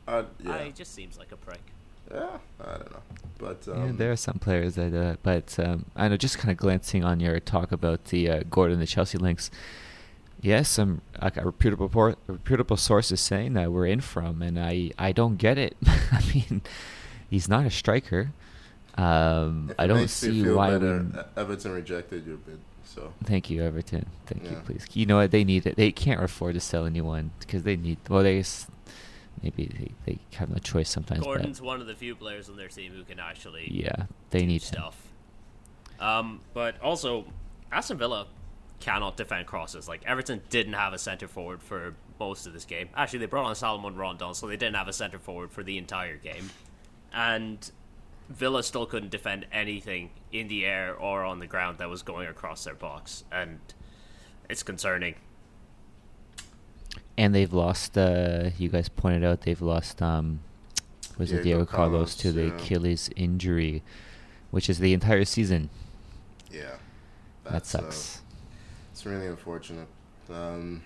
Uh, 0.08 0.22
yeah, 0.42 0.54
I 0.54 0.70
just 0.70 0.94
seems 0.94 1.18
like 1.18 1.32
a 1.32 1.36
prick. 1.36 1.60
Yeah, 2.12 2.38
I 2.60 2.72
don't 2.72 2.92
know, 2.92 3.02
but 3.38 3.64
Yeah, 3.66 3.74
um, 3.74 3.96
there 3.96 4.12
are 4.12 4.16
some 4.16 4.38
players 4.38 4.74
that, 4.76 4.94
uh, 4.94 5.16
but 5.22 5.58
um, 5.58 5.86
I 5.94 6.08
know. 6.08 6.16
Just 6.16 6.38
kind 6.38 6.50
of 6.50 6.56
glancing 6.56 7.04
on 7.04 7.20
your 7.20 7.38
talk 7.40 7.72
about 7.72 8.06
the 8.06 8.30
uh, 8.30 8.42
Gordon 8.48 8.78
the 8.78 8.86
Chelsea 8.86 9.18
links. 9.18 9.50
Yes, 10.40 10.68
some 10.68 11.00
like 11.20 11.36
a 11.36 11.44
reputable 11.44 11.88
reputable 12.26 12.76
source 12.76 13.10
is 13.10 13.20
saying 13.20 13.54
that 13.54 13.72
we're 13.72 13.86
in 13.86 14.00
from, 14.00 14.42
and 14.42 14.58
I 14.58 14.90
I 14.98 15.12
don't 15.12 15.36
get 15.36 15.58
it. 15.58 15.76
I 15.86 16.22
mean, 16.34 16.62
he's 17.28 17.48
not 17.48 17.66
a 17.66 17.70
striker. 17.70 18.32
Um, 18.96 19.72
I 19.78 19.86
don't 19.86 20.08
see 20.08 20.48
why. 20.48 20.70
better, 20.70 21.26
Everton 21.36 21.72
rejected 21.72 22.26
your 22.26 22.36
bid. 22.36 22.58
So 22.84 23.12
Thank 23.24 23.50
you, 23.50 23.62
Everton. 23.62 24.06
Thank 24.26 24.50
you, 24.50 24.56
please. 24.64 24.86
You 24.94 25.04
know 25.06 25.16
what? 25.16 25.30
They 25.30 25.44
need 25.44 25.66
it. 25.66 25.76
They 25.76 25.92
can't 25.92 26.22
afford 26.22 26.54
to 26.54 26.60
sell 26.60 26.86
anyone 26.86 27.32
because 27.40 27.64
they 27.64 27.76
need. 27.76 27.98
Well, 28.08 28.22
they 28.22 28.42
maybe 29.42 29.66
they, 29.66 29.90
they 30.04 30.18
have 30.36 30.50
no 30.50 30.58
choice 30.58 30.90
sometimes. 30.90 31.22
Gordon's 31.22 31.60
one 31.60 31.80
of 31.80 31.86
the 31.86 31.94
few 31.94 32.14
players 32.14 32.48
on 32.48 32.56
their 32.56 32.68
team 32.68 32.92
who 32.92 33.04
can 33.04 33.18
actually 33.18 33.68
yeah, 33.70 34.06
they 34.30 34.46
need 34.46 34.62
stuff. 34.62 35.00
Um, 35.98 36.40
but 36.52 36.80
also, 36.80 37.24
Aston 37.72 37.98
Villa 37.98 38.26
cannot 38.80 39.16
defend 39.16 39.46
crosses. 39.46 39.88
Like 39.88 40.02
Everton 40.04 40.42
didn't 40.50 40.74
have 40.74 40.92
a 40.92 40.98
centre 40.98 41.28
forward 41.28 41.62
for 41.62 41.94
most 42.18 42.46
of 42.46 42.52
this 42.52 42.64
game. 42.64 42.88
Actually, 42.94 43.20
they 43.20 43.26
brought 43.26 43.46
on 43.46 43.54
Salomon 43.54 43.96
Rondon, 43.96 44.34
so 44.34 44.46
they 44.46 44.56
didn't 44.56 44.76
have 44.76 44.88
a 44.88 44.92
centre 44.92 45.18
forward 45.18 45.50
for 45.50 45.62
the 45.62 45.78
entire 45.78 46.16
game. 46.16 46.50
And 47.12 47.70
Villa 48.28 48.62
still 48.62 48.86
couldn't 48.86 49.10
defend 49.10 49.46
anything 49.52 50.10
in 50.32 50.48
the 50.48 50.66
air 50.66 50.94
or 50.94 51.24
on 51.24 51.38
the 51.38 51.46
ground 51.46 51.78
that 51.78 51.88
was 51.88 52.02
going 52.02 52.28
across 52.28 52.64
their 52.64 52.74
box, 52.74 53.24
and 53.30 53.60
it's 54.48 54.62
concerning. 54.62 55.14
And 57.18 57.34
they've 57.34 57.52
lost. 57.52 57.96
Uh, 57.96 58.50
you 58.58 58.68
guys 58.68 58.88
pointed 58.88 59.24
out 59.24 59.42
they've 59.42 59.62
lost. 59.62 60.02
Um, 60.02 60.40
was 61.18 61.32
it 61.32 61.42
Diego 61.42 61.60
Diego 61.60 61.64
Carlos 61.64 62.14
Carlos, 62.14 62.16
to 62.16 62.32
the 62.32 62.46
yeah. 62.46 62.54
Achilles 62.54 63.10
injury, 63.16 63.82
which 64.50 64.68
is 64.68 64.78
the 64.78 64.92
entire 64.92 65.24
season. 65.24 65.70
yeah, 66.50 66.76
that 67.44 67.62
uh, 67.62 67.64
sucks. 67.64 68.20
it's 68.92 69.06
really 69.06 69.26
unfortunate. 69.26 69.88
Um, 70.30 70.82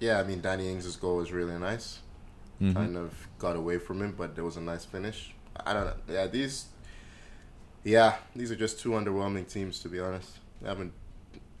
yeah, 0.00 0.18
I 0.20 0.24
mean 0.24 0.40
Danny 0.40 0.68
Ings' 0.68 0.96
goal 0.96 1.16
was 1.16 1.32
really 1.32 1.58
nice. 1.58 2.00
Mhm. 2.60 2.74
Kind 2.74 2.96
of 2.96 3.28
got 3.38 3.56
away 3.56 3.78
from 3.78 4.02
him, 4.02 4.14
but 4.16 4.34
there 4.34 4.44
was 4.44 4.56
a 4.56 4.60
nice 4.60 4.84
finish. 4.84 5.34
I 5.64 5.72
don't 5.72 5.86
know. 5.86 5.94
Yeah, 6.08 6.26
these. 6.26 6.66
Yeah, 7.84 8.16
these 8.36 8.52
are 8.52 8.56
just 8.56 8.78
two 8.80 8.90
underwhelming 8.90 9.50
teams 9.50 9.80
to 9.80 9.88
be 9.88 9.98
honest. 9.98 10.38
I 10.64 10.68
haven't. 10.68 10.92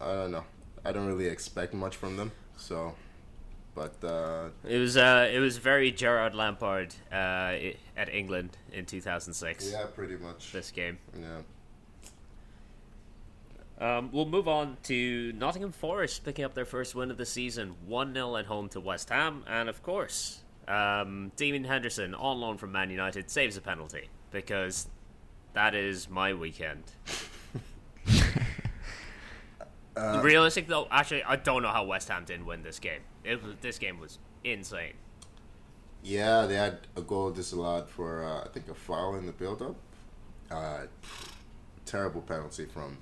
I 0.00 0.12
don't 0.12 0.30
know. 0.30 0.44
I 0.84 0.92
don't 0.92 1.06
really 1.06 1.26
expect 1.26 1.74
much 1.74 1.96
from 1.96 2.16
them. 2.16 2.32
So, 2.56 2.94
but 3.74 3.94
uh, 4.04 4.48
It 4.68 4.78
was 4.78 4.96
uh, 4.96 5.28
it 5.32 5.38
was 5.38 5.58
very 5.58 5.90
Gerrard 5.90 6.34
Lampard 6.34 6.94
uh, 7.10 7.56
at 7.96 8.08
England 8.12 8.56
in 8.72 8.84
2006. 8.86 9.70
yeah, 9.72 9.86
pretty 9.86 10.16
much. 10.16 10.52
This 10.52 10.70
game. 10.70 10.98
Yeah. 11.18 11.42
Um, 13.80 14.10
we'll 14.12 14.26
move 14.26 14.46
on 14.46 14.76
to 14.84 15.32
Nottingham 15.32 15.72
Forest 15.72 16.24
picking 16.24 16.44
up 16.44 16.54
their 16.54 16.64
first 16.64 16.94
win 16.94 17.10
of 17.10 17.16
the 17.16 17.26
season, 17.26 17.74
1 17.86 18.14
0 18.14 18.36
at 18.36 18.46
home 18.46 18.68
to 18.68 18.80
West 18.80 19.08
Ham. 19.08 19.42
And 19.48 19.68
of 19.68 19.82
course, 19.82 20.42
um, 20.68 21.32
Dean 21.34 21.64
Henderson, 21.64 22.14
on 22.14 22.40
loan 22.40 22.58
from 22.58 22.70
Man 22.70 22.90
United, 22.90 23.28
saves 23.28 23.56
a 23.56 23.60
penalty 23.60 24.08
because 24.30 24.88
that 25.54 25.74
is 25.74 26.08
my 26.08 26.32
weekend. 26.32 26.84
Uh, 29.96 30.20
Realistic 30.22 30.68
though, 30.68 30.88
actually, 30.90 31.22
I 31.24 31.36
don't 31.36 31.62
know 31.62 31.68
how 31.68 31.84
West 31.84 32.08
Ham 32.08 32.24
didn't 32.24 32.46
win 32.46 32.62
this 32.62 32.78
game. 32.78 33.02
It 33.24 33.42
was, 33.42 33.56
this 33.60 33.78
game 33.78 34.00
was 34.00 34.18
insane. 34.44 34.94
Yeah, 36.02 36.46
they 36.46 36.56
had 36.56 36.78
a 36.96 37.02
goal 37.02 37.30
disallowed 37.30 37.88
for 37.88 38.24
uh, 38.24 38.44
I 38.44 38.48
think 38.48 38.68
a 38.68 38.74
foul 38.74 39.14
in 39.16 39.26
the 39.26 39.32
build-up. 39.32 39.76
Uh, 40.50 40.86
terrible 41.86 42.22
penalty 42.22 42.66
from 42.66 42.98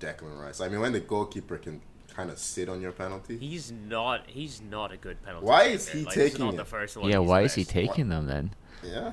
Declan 0.00 0.38
Rice. 0.40 0.60
I 0.60 0.68
mean, 0.68 0.80
when 0.80 0.92
the 0.92 1.00
goalkeeper 1.00 1.58
can 1.58 1.80
kind 2.14 2.30
of 2.30 2.38
sit 2.38 2.68
on 2.68 2.80
your 2.80 2.92
penalty. 2.92 3.38
He's 3.38 3.72
not. 3.72 4.28
He's 4.28 4.60
not 4.60 4.92
a 4.92 4.96
good 4.96 5.22
penalty. 5.22 5.46
Why 5.46 5.64
is 5.64 5.88
he 5.88 6.04
like, 6.04 6.14
this 6.14 6.32
taking 6.32 6.46
not 6.46 6.54
it? 6.54 6.56
the 6.58 6.64
first 6.64 6.96
one. 6.96 7.08
yeah, 7.08 7.20
he's 7.20 7.28
why 7.28 7.42
is 7.42 7.54
he 7.54 7.62
missed. 7.62 7.70
taking 7.70 8.08
them 8.08 8.26
then? 8.26 8.54
Yeah, 8.82 9.12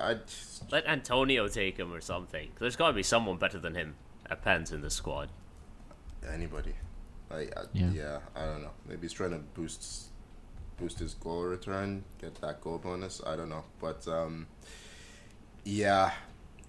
I 0.00 0.14
just, 0.14 0.70
Let 0.72 0.86
Antonio 0.86 1.48
take 1.48 1.76
him 1.76 1.92
or 1.92 2.00
something. 2.00 2.50
There's 2.58 2.76
got 2.76 2.88
to 2.88 2.92
be 2.92 3.02
someone 3.02 3.36
better 3.36 3.58
than 3.58 3.74
him 3.74 3.94
at 4.28 4.42
pens 4.42 4.72
in 4.72 4.80
the 4.80 4.90
squad. 4.90 5.28
Anybody. 6.30 6.74
Like, 7.30 7.52
I, 7.56 7.62
Yeah. 7.72 7.90
yeah. 7.92 8.18
I 8.36 8.44
don't 8.46 8.62
know. 8.62 8.70
Maybe 8.86 9.02
he's 9.02 9.12
trying 9.12 9.30
to 9.30 9.38
boost 9.38 10.08
boost 10.78 10.98
his 10.98 11.14
goal 11.14 11.42
return, 11.42 12.02
get 12.20 12.34
that 12.40 12.60
goal 12.60 12.78
bonus. 12.78 13.20
I 13.26 13.36
don't 13.36 13.48
know, 13.48 13.64
but 13.80 14.06
um, 14.08 14.46
yeah, 15.64 16.10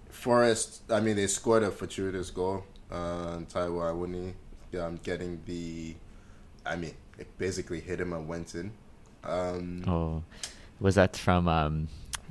Forest. 0.09 0.83
I 0.89 0.99
mean, 0.99 1.15
they 1.15 1.27
scored 1.27 1.63
a 1.63 1.71
fortuitous 1.71 2.29
goal. 2.29 2.63
Uh, 2.91 3.37
Taiwo 3.51 3.91
Awoniyi 3.91 4.33
um, 4.81 4.99
getting 5.03 5.41
the. 5.45 5.95
I 6.65 6.75
mean, 6.75 6.93
it 7.17 7.35
basically 7.37 7.79
hit 7.79 7.99
him 7.99 8.13
and 8.13 8.27
went 8.27 8.53
in. 8.55 8.71
Um, 9.23 9.83
Oh, 9.87 10.23
was 10.79 10.95
that 10.95 11.17
from 11.17 11.47
um, 11.47 11.87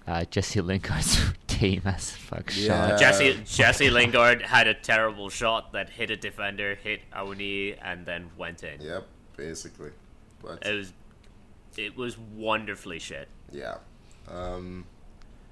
uh, 0.06 0.24
Jesse 0.26 0.60
Lingard's 0.60 1.20
tame 1.62 1.82
as 1.84 2.10
fuck 2.10 2.50
Yeah. 2.54 2.88
shot? 2.90 2.98
Jesse 3.00 3.40
Jesse 3.44 3.90
Lingard 3.90 4.42
had 4.42 4.66
a 4.66 4.74
terrible 4.74 5.28
shot 5.30 5.72
that 5.72 5.90
hit 5.90 6.10
a 6.10 6.16
defender, 6.16 6.74
hit 6.74 7.00
Awoniyi, 7.12 7.78
and 7.82 8.04
then 8.06 8.30
went 8.36 8.62
in. 8.64 8.80
Yep, 8.80 9.06
basically. 9.36 9.90
But 10.42 10.66
It 10.66 10.74
was 10.76 10.92
it 11.76 11.96
was 11.96 12.18
wonderfully 12.18 12.98
shit. 12.98 13.28
yeah. 13.50 13.76
Um, 14.28 14.84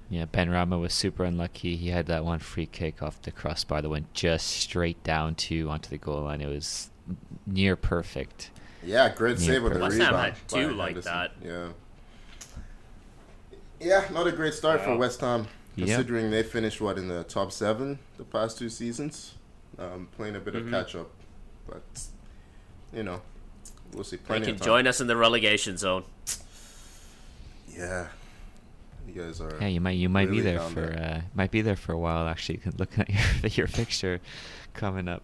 Yeah, 0.09 0.25
Benrahma 0.25 0.79
was 0.79 0.93
super 0.93 1.23
unlucky. 1.23 1.77
He 1.77 1.89
had 1.89 2.05
that 2.07 2.25
one 2.25 2.39
free 2.39 2.65
kick 2.65 3.01
off 3.01 3.21
the 3.21 3.31
crossbar 3.31 3.81
that 3.81 3.89
went 3.89 4.13
just 4.13 4.47
straight 4.47 5.01
down 5.03 5.35
to 5.35 5.69
onto 5.69 5.89
the 5.89 5.97
goal 5.97 6.23
line. 6.23 6.41
It 6.41 6.47
was 6.47 6.89
near 7.47 7.75
perfect. 7.77 8.51
yeah, 8.83 9.07
great 9.13 9.39
Yeah, 9.39 9.45
save 9.47 9.63
with 9.63 9.73
the 9.73 9.79
West 9.79 9.97
Ham 9.97 10.07
rebound. 10.13 10.33
had 10.33 10.47
two 10.49 10.73
like 10.73 10.87
Henderson. 10.95 11.11
that. 11.13 11.31
Yeah. 11.43 11.67
Yeah, 13.79 14.05
not 14.11 14.27
a 14.27 14.31
great 14.31 14.53
start 14.53 14.81
for 14.81 14.95
West 14.97 15.21
Ham, 15.21 15.47
Yep. 15.75 15.87
considering 15.87 16.31
they 16.31 16.43
finished 16.43 16.81
what 16.81 16.97
in 16.97 17.07
the 17.07 17.23
top 17.23 17.51
seven 17.51 17.99
the 18.17 18.23
past 18.25 18.57
two 18.57 18.67
seasons, 18.69 19.35
um, 19.79 20.07
playing 20.15 20.35
a 20.35 20.39
bit 20.39 20.53
Mhm. 20.53 20.65
of 20.65 20.69
catch 20.71 20.95
up. 20.95 21.09
But 21.67 21.83
you 22.93 23.03
know, 23.03 23.21
we'll 23.93 24.03
see. 24.03 24.17
They 24.27 24.41
can 24.41 24.57
join 24.57 24.85
us 24.87 24.99
in 24.99 25.07
the 25.07 25.15
relegation 25.15 25.77
zone. 25.77 26.03
Yeah, 27.69 28.09
you 29.07 29.13
guys 29.13 29.39
are. 29.39 29.57
Yeah, 29.61 29.67
you 29.67 29.79
might 29.79 29.91
you 29.91 30.09
might 30.09 30.29
be 30.29 30.41
there 30.41 30.59
for 30.59 30.81
there. 30.81 31.23
uh, 31.23 31.27
might 31.33 31.51
be 31.51 31.61
there 31.61 31.77
for 31.77 31.93
a 31.93 31.97
while. 31.97 32.27
Actually, 32.27 32.59
looking 32.77 33.03
at 33.03 33.09
your 33.09 33.49
your 33.65 33.67
fixture 33.67 34.19
coming 34.73 35.07
up. 35.07 35.23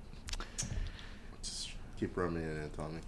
Just 1.43 1.71
keep 1.99 2.15
rubbing 2.15 2.37
it 2.37 2.63
in, 2.63 2.69
Tommy. 2.71 2.99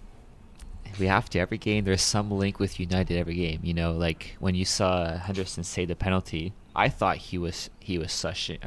We 0.98 1.06
have 1.06 1.30
to 1.30 1.38
every 1.38 1.58
game. 1.58 1.84
There's 1.84 2.02
some 2.02 2.30
link 2.30 2.58
with 2.58 2.80
United 2.80 3.16
every 3.16 3.34
game. 3.34 3.60
You 3.62 3.74
know, 3.74 3.92
like 3.92 4.36
when 4.38 4.54
you 4.54 4.64
saw 4.64 5.16
Henderson 5.16 5.64
say 5.64 5.84
the 5.84 5.94
penalty, 5.94 6.52
I 6.74 6.88
thought 6.88 7.16
he 7.16 7.38
was 7.38 7.68
he 7.80 7.98
was 7.98 8.08
shushing 8.08 8.58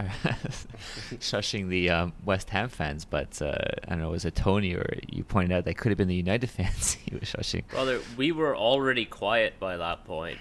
shushing 1.13 1.69
the 1.69 1.89
um, 1.89 2.13
West 2.25 2.49
Ham 2.49 2.69
fans, 2.69 3.05
but 3.05 3.41
uh, 3.41 3.55
I 3.87 3.89
don't 3.91 3.99
know, 3.99 4.09
was 4.09 4.25
it 4.25 4.35
Tony 4.35 4.73
or 4.73 4.99
you 5.09 5.23
pointed 5.23 5.55
out 5.55 5.65
that 5.65 5.77
could 5.77 5.89
have 5.89 5.97
been 5.97 6.07
the 6.07 6.15
United 6.15 6.49
fans 6.49 6.93
he 6.93 7.15
was 7.15 7.23
shushing. 7.23 7.67
Brother, 7.67 8.01
we 8.17 8.31
were 8.31 8.55
already 8.55 9.05
quiet 9.05 9.59
by 9.59 9.77
that 9.77 10.05
point. 10.05 10.37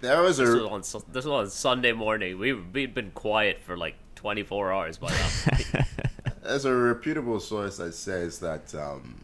That 0.00 0.20
was 0.20 0.38
This 0.38 0.48
was 0.48 0.94
on 0.94 1.02
this 1.12 1.24
was 1.24 1.26
on 1.26 1.50
Sunday 1.50 1.92
morning. 1.92 2.38
We 2.38 2.52
we'd 2.52 2.94
been 2.94 3.10
quiet 3.10 3.62
for 3.62 3.76
like 3.76 3.96
24 4.16 4.72
hours 4.72 4.98
by 4.98 5.08
that 5.08 5.64
point. 5.72 5.86
there's 6.42 6.64
a 6.64 6.74
reputable 6.74 7.40
source 7.40 7.76
that 7.78 7.94
says 7.94 8.38
that 8.40 8.74
um, 8.74 9.23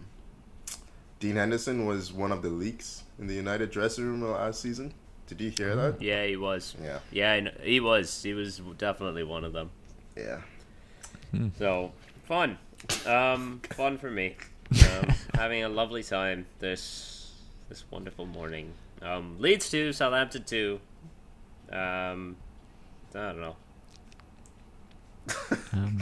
Dean 1.20 1.36
Henderson 1.36 1.86
was 1.86 2.12
one 2.12 2.32
of 2.32 2.42
the 2.42 2.48
leaks 2.48 3.04
in 3.18 3.26
the 3.26 3.34
United 3.34 3.70
dressing 3.70 4.04
room 4.04 4.22
last 4.22 4.60
season. 4.60 4.92
Did 5.26 5.40
you 5.40 5.50
hear 5.50 5.76
that? 5.76 6.02
yeah, 6.02 6.24
he 6.26 6.36
was. 6.36 6.74
Yeah. 6.82 6.98
Yeah, 7.12 7.50
he 7.62 7.78
was. 7.78 8.22
He 8.22 8.32
was 8.34 8.60
definitely 8.78 9.22
one 9.22 9.44
of 9.44 9.52
them. 9.52 9.70
Yeah. 10.16 10.40
So 11.58 11.92
fun, 12.26 12.58
um, 13.06 13.60
fun 13.70 13.98
for 13.98 14.10
me. 14.10 14.36
Um, 14.72 15.12
having 15.34 15.64
a 15.64 15.68
lovely 15.68 16.04
time 16.04 16.46
this 16.60 17.32
this 17.68 17.84
wonderful 17.90 18.24
morning. 18.24 18.72
Um, 19.02 19.34
Leeds 19.40 19.68
two, 19.68 19.92
Southampton 19.92 20.44
two. 20.44 20.78
Um, 21.72 22.36
I 23.12 23.32
don't 23.32 23.40
know. 23.40 23.56
um, 25.72 26.00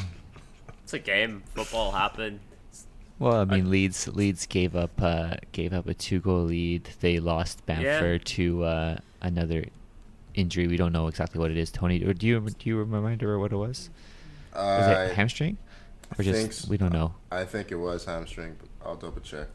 It's 0.84 0.92
a 0.92 0.98
game. 0.98 1.44
Football 1.54 1.92
happened. 1.92 2.40
Well, 3.18 3.36
I 3.36 3.44
mean, 3.44 3.70
Leeds 3.70 4.08
Leeds 4.08 4.46
gave 4.46 4.76
up 4.76 5.00
uh, 5.00 5.36
gave 5.52 5.72
up 5.72 5.86
a 5.88 5.94
two 5.94 6.20
goal 6.20 6.42
lead. 6.44 6.90
They 7.00 7.18
lost 7.20 7.64
Bamford 7.66 8.24
to 8.26 8.64
uh, 8.64 8.96
another 9.20 9.64
injury. 10.34 10.66
We 10.68 10.76
don't 10.76 10.92
know 10.92 11.08
exactly 11.08 11.40
what 11.40 11.50
it 11.50 11.56
is. 11.56 11.70
Tony, 11.70 12.02
or 12.04 12.12
do 12.14 12.26
you 12.26 12.40
do 12.40 12.68
you 12.68 12.78
remember 12.78 13.38
what 13.38 13.52
it 13.52 13.56
was? 13.56 13.90
Was 14.54 14.86
it 14.88 15.14
hamstring? 15.14 15.58
Or 16.18 16.22
just 16.24 16.60
think 16.62 16.70
we 16.70 16.78
don't 16.78 16.92
know. 16.92 17.14
I 17.30 17.44
think 17.44 17.70
it 17.70 17.76
was 17.76 18.04
hamstring, 18.04 18.56
but 18.58 18.68
I'll 18.88 18.96
double 18.96 19.20
check. 19.20 19.48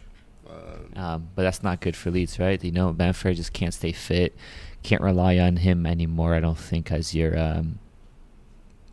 Um, 0.47 1.01
Um, 1.01 1.29
but 1.35 1.43
that's 1.43 1.63
not 1.63 1.79
good 1.79 1.95
for 1.95 2.11
Leeds, 2.11 2.37
right? 2.37 2.61
You 2.63 2.71
know, 2.71 2.91
Bamford 2.93 3.37
just 3.37 3.53
can't 3.53 3.73
stay 3.73 3.91
fit. 3.91 4.35
Can't 4.83 5.01
rely 5.01 5.39
on 5.39 5.57
him 5.57 5.85
anymore. 5.85 6.35
I 6.35 6.41
don't 6.41 6.57
think 6.57 6.91
as 6.91 7.15
your 7.15 7.37
um, 7.39 7.79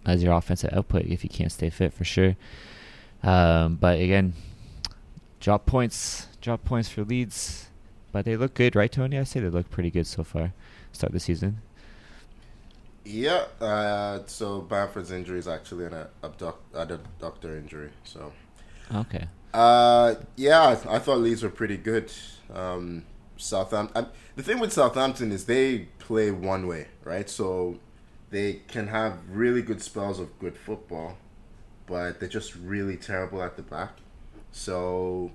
as 0.07 0.23
your 0.23 0.33
offensive 0.33 0.73
output 0.73 1.07
if 1.07 1.23
you 1.25 1.29
can't 1.31 1.53
stay 1.53 1.71
fit 1.71 1.93
for 1.93 2.05
sure. 2.05 2.37
Um, 3.23 3.77
but 3.77 3.99
again, 3.99 4.33
drop 5.41 5.67
points, 5.67 6.29
drop 6.41 6.65
points 6.65 6.89
for 6.89 7.05
Leeds, 7.05 7.71
but 8.13 8.25
they 8.25 8.37
look 8.37 8.55
good, 8.55 8.77
right, 8.77 8.91
Tony? 8.93 9.19
I 9.19 9.25
say 9.25 9.41
they 9.41 9.49
look 9.49 9.71
pretty 9.71 9.91
good 9.91 10.07
so 10.07 10.25
far. 10.25 10.55
Start 10.93 11.13
the 11.13 11.21
season. 11.21 11.63
yeah. 13.05 13.47
Uh, 13.61 14.21
so 14.27 14.61
Bamford's 14.63 15.11
injury 15.11 15.39
is 15.39 15.49
actually 15.49 15.87
an 15.87 16.07
abduct, 16.23 16.73
adductor 16.73 17.59
injury. 17.59 17.91
So 18.05 18.35
Okay. 18.95 19.29
Uh, 19.53 20.15
yeah, 20.37 20.61
I, 20.63 20.97
I 20.97 20.99
thought 20.99 21.19
Leeds 21.21 21.43
were 21.43 21.51
pretty 21.51 21.77
good. 21.77 22.13
Um, 22.53 23.07
Southampton. 23.37 24.09
The 24.37 24.43
thing 24.43 24.59
with 24.61 24.73
Southampton 24.73 25.33
is 25.33 25.47
they 25.47 25.89
play 25.99 26.31
one 26.31 26.67
way, 26.67 26.89
right? 27.05 27.29
So 27.29 27.81
they 28.31 28.55
can 28.69 28.89
have 28.89 29.19
really 29.29 29.63
good 29.63 29.83
spells 29.83 30.21
of 30.21 30.39
good 30.39 30.57
football, 30.57 31.19
but 31.87 32.21
they're 32.21 32.29
just 32.29 32.55
really 32.57 32.97
terrible 32.97 33.43
at 33.43 33.57
the 33.57 33.63
back. 33.63 33.99
So 34.53 35.31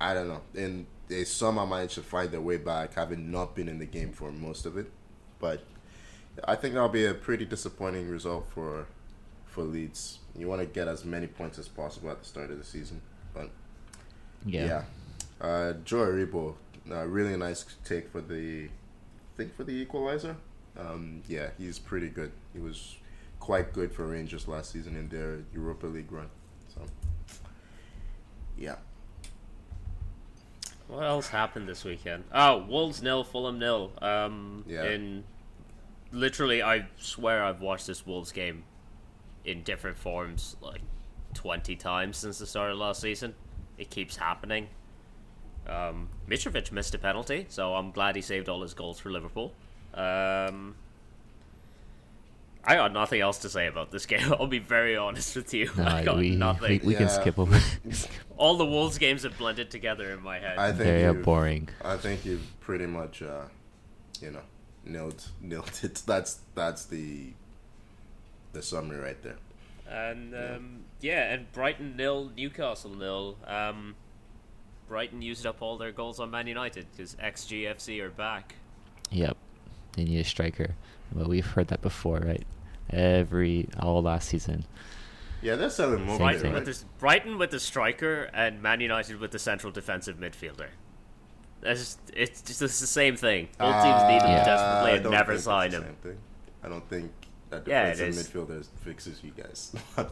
I 0.00 0.14
don't 0.14 0.28
know, 0.28 0.42
and 0.56 0.86
they 1.08 1.24
somehow 1.24 1.64
managed 1.66 1.94
to 1.94 2.02
find 2.02 2.30
their 2.30 2.40
way 2.40 2.58
back, 2.58 2.94
having 2.94 3.30
not 3.30 3.54
been 3.56 3.68
in 3.68 3.78
the 3.78 3.86
game 3.86 4.12
for 4.12 4.30
most 4.30 4.66
of 4.66 4.76
it. 4.76 4.90
But 5.38 5.64
I 6.44 6.54
think 6.54 6.74
that'll 6.74 6.88
be 6.88 7.06
a 7.06 7.14
pretty 7.14 7.44
disappointing 7.44 8.08
result 8.08 8.46
for 8.50 8.86
for 9.46 9.62
Leeds. 9.62 10.18
You 10.36 10.48
want 10.48 10.60
to 10.60 10.66
get 10.66 10.86
as 10.86 11.04
many 11.04 11.26
points 11.26 11.58
as 11.58 11.68
possible 11.68 12.10
at 12.10 12.20
the 12.20 12.24
start 12.28 12.50
of 12.50 12.58
the 12.58 12.64
season, 12.64 13.00
but 13.34 13.50
Yeah. 14.44 14.66
yeah. 14.66 14.82
Uh, 15.40 15.72
Joe 15.84 15.98
Aribo, 16.06 16.54
uh, 16.90 17.06
really 17.06 17.36
nice 17.36 17.64
take 17.84 18.10
for 18.10 18.20
the, 18.20 18.64
I 18.66 19.36
think 19.36 19.56
for 19.56 19.64
the 19.64 19.72
equalizer. 19.72 20.36
Um, 20.76 21.22
yeah, 21.28 21.50
he's 21.58 21.78
pretty 21.78 22.08
good. 22.08 22.30
He 22.52 22.60
was 22.60 22.96
quite 23.40 23.72
good 23.72 23.92
for 23.92 24.06
Rangers 24.06 24.46
last 24.46 24.72
season 24.72 24.96
in 24.96 25.08
their 25.08 25.38
Europa 25.52 25.86
League 25.86 26.12
run. 26.12 26.28
Yeah. 28.58 28.76
What 30.88 31.04
else 31.04 31.28
happened 31.28 31.68
this 31.68 31.84
weekend? 31.84 32.24
Oh, 32.32 32.58
Wolves 32.66 33.02
nil, 33.02 33.22
Fulham 33.24 33.58
nil. 33.58 33.92
Um, 34.00 34.64
Yeah. 34.66 34.84
In 34.84 35.24
literally, 36.10 36.62
I 36.62 36.86
swear 36.96 37.44
I've 37.44 37.60
watched 37.60 37.86
this 37.86 38.06
Wolves 38.06 38.32
game 38.32 38.64
in 39.44 39.62
different 39.62 39.98
forms 39.98 40.56
like 40.60 40.80
twenty 41.34 41.76
times 41.76 42.16
since 42.16 42.38
the 42.38 42.46
start 42.46 42.72
of 42.72 42.78
last 42.78 43.00
season. 43.00 43.34
It 43.76 43.90
keeps 43.90 44.16
happening. 44.16 44.68
Um, 45.66 46.08
Mitrovic 46.26 46.72
missed 46.72 46.94
a 46.94 46.98
penalty, 46.98 47.44
so 47.50 47.74
I'm 47.74 47.90
glad 47.90 48.16
he 48.16 48.22
saved 48.22 48.48
all 48.48 48.62
his 48.62 48.72
goals 48.72 48.98
for 48.98 49.10
Liverpool. 49.10 49.52
Um, 49.92 50.74
I 52.68 52.74
got 52.74 52.92
nothing 52.92 53.22
else 53.22 53.38
to 53.38 53.48
say 53.48 53.66
about 53.66 53.90
this 53.90 54.04
game. 54.04 54.30
I'll 54.38 54.46
be 54.46 54.58
very 54.58 54.94
honest 54.94 55.34
with 55.34 55.54
you. 55.54 55.70
I 55.78 56.04
got 56.04 56.18
we, 56.18 56.36
nothing. 56.36 56.80
we, 56.82 56.88
we 56.88 56.94
can 56.94 57.08
skip 57.08 57.36
them. 57.36 57.54
All 58.36 58.58
the 58.58 58.66
Wolves 58.66 58.98
games 58.98 59.22
have 59.22 59.38
blended 59.38 59.70
together 59.70 60.12
in 60.12 60.22
my 60.22 60.38
head. 60.38 60.58
I 60.58 60.68
think 60.68 60.82
Very 60.82 61.16
you- 61.16 61.24
boring. 61.24 61.70
I 61.82 61.96
think 61.96 62.26
you've 62.26 62.46
pretty 62.60 62.84
much, 62.84 63.22
uh, 63.22 63.44
you 64.20 64.32
know, 64.32 64.42
nailed 64.84 65.24
nailed 65.40 65.80
it. 65.82 66.02
That's 66.06 66.40
that's 66.54 66.84
the 66.84 67.32
the 68.52 68.62
summary 68.62 68.98
right 68.98 69.22
there. 69.22 69.38
And 69.88 70.34
um, 70.34 70.84
yeah, 71.00 71.32
and 71.32 71.50
Brighton 71.52 71.96
nil, 71.96 72.32
Newcastle 72.36 72.94
nil. 72.94 73.38
Um, 73.46 73.94
Brighton 74.88 75.22
used 75.22 75.46
up 75.46 75.62
all 75.62 75.78
their 75.78 75.92
goals 75.92 76.20
on 76.20 76.30
Man 76.30 76.46
United 76.46 76.86
because 76.94 77.14
XGFC 77.14 78.02
are 78.02 78.10
back. 78.10 78.56
Yep. 79.10 79.38
They 79.92 80.04
need 80.04 80.20
a 80.20 80.24
striker. 80.24 80.74
Well, 81.14 81.28
we've 81.28 81.46
heard 81.46 81.68
that 81.68 81.80
before, 81.80 82.18
right? 82.18 82.44
Every 82.90 83.68
all 83.80 84.02
last 84.02 84.28
season. 84.28 84.64
Yeah, 85.42 85.54
they're 85.56 85.70
selling 85.70 86.04
more. 86.04 86.16
Same 86.16 86.18
Brighton 86.18 86.40
thing. 86.42 86.52
with 86.54 86.64
the 86.64 86.84
Brighton 86.98 87.38
with 87.38 87.50
the 87.50 87.60
striker 87.60 88.30
and 88.34 88.60
Man 88.62 88.80
United 88.80 89.20
with 89.20 89.30
the 89.30 89.38
central 89.38 89.72
defensive 89.72 90.16
midfielder. 90.18 90.68
That's 91.60 91.80
just, 91.80 91.98
it's 92.14 92.40
just 92.42 92.62
it's 92.62 92.80
the 92.80 92.86
same 92.86 93.16
thing. 93.16 93.48
Both 93.58 93.82
teams 93.82 94.02
need 94.04 94.20
them 94.20 94.30
Yeah. 94.30 94.44
desperately 94.44 94.90
I 94.90 94.94
and 94.94 95.02
don't 95.04 95.12
never 95.12 95.32
think 95.32 95.44
sign 95.44 95.66
it's 95.66 95.74
the 95.76 95.80
him. 95.82 95.86
same 96.02 96.12
thing. 96.12 96.18
I 96.64 96.68
don't 96.68 96.88
think 96.88 97.10
that 97.50 97.64
defensive 97.64 98.08
is. 98.08 98.28
midfielder 98.28 98.66
fixes 98.80 99.20
you 99.24 99.30
guys. 99.36 99.72
I'm 99.96 100.06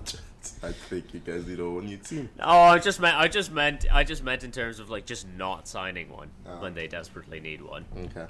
I 0.63 0.71
think 0.73 1.13
you 1.13 1.21
guys 1.21 1.45
need 1.47 1.59
a 1.59 1.65
whole 1.65 1.81
new 1.81 1.97
team. 1.97 2.29
Oh, 2.41 2.61
I 2.63 2.79
just 2.79 3.01
meant 3.01 3.17
I 3.17 3.27
just 3.29 3.51
meant 3.53 3.85
I 3.93 4.05
just 4.05 4.23
meant 4.23 4.45
in 4.45 4.53
terms 4.53 4.79
of 4.79 4.91
like 4.91 5.07
just 5.07 5.27
not 5.37 5.67
signing 5.67 6.09
one 6.11 6.31
Oh. 6.47 6.61
when 6.61 6.75
they 6.75 6.87
desperately 6.87 7.41
need 7.41 7.63
one. 7.63 7.85
Okay. 7.97 8.27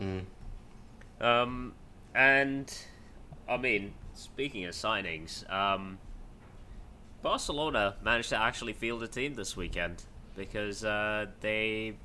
Mm. 0.00 0.24
Um, 1.24 1.74
and 2.14 2.72
I 3.50 3.56
mean, 3.56 3.94
speaking 4.14 4.64
of 4.64 4.74
signings, 4.74 5.50
um, 5.52 5.98
Barcelona 7.20 7.96
managed 8.02 8.28
to 8.28 8.40
actually 8.40 8.74
field 8.74 9.02
a 9.02 9.08
team 9.08 9.34
this 9.34 9.56
weekend 9.56 10.04
because 10.36 10.84
uh, 10.84 11.26
they, 11.40 11.96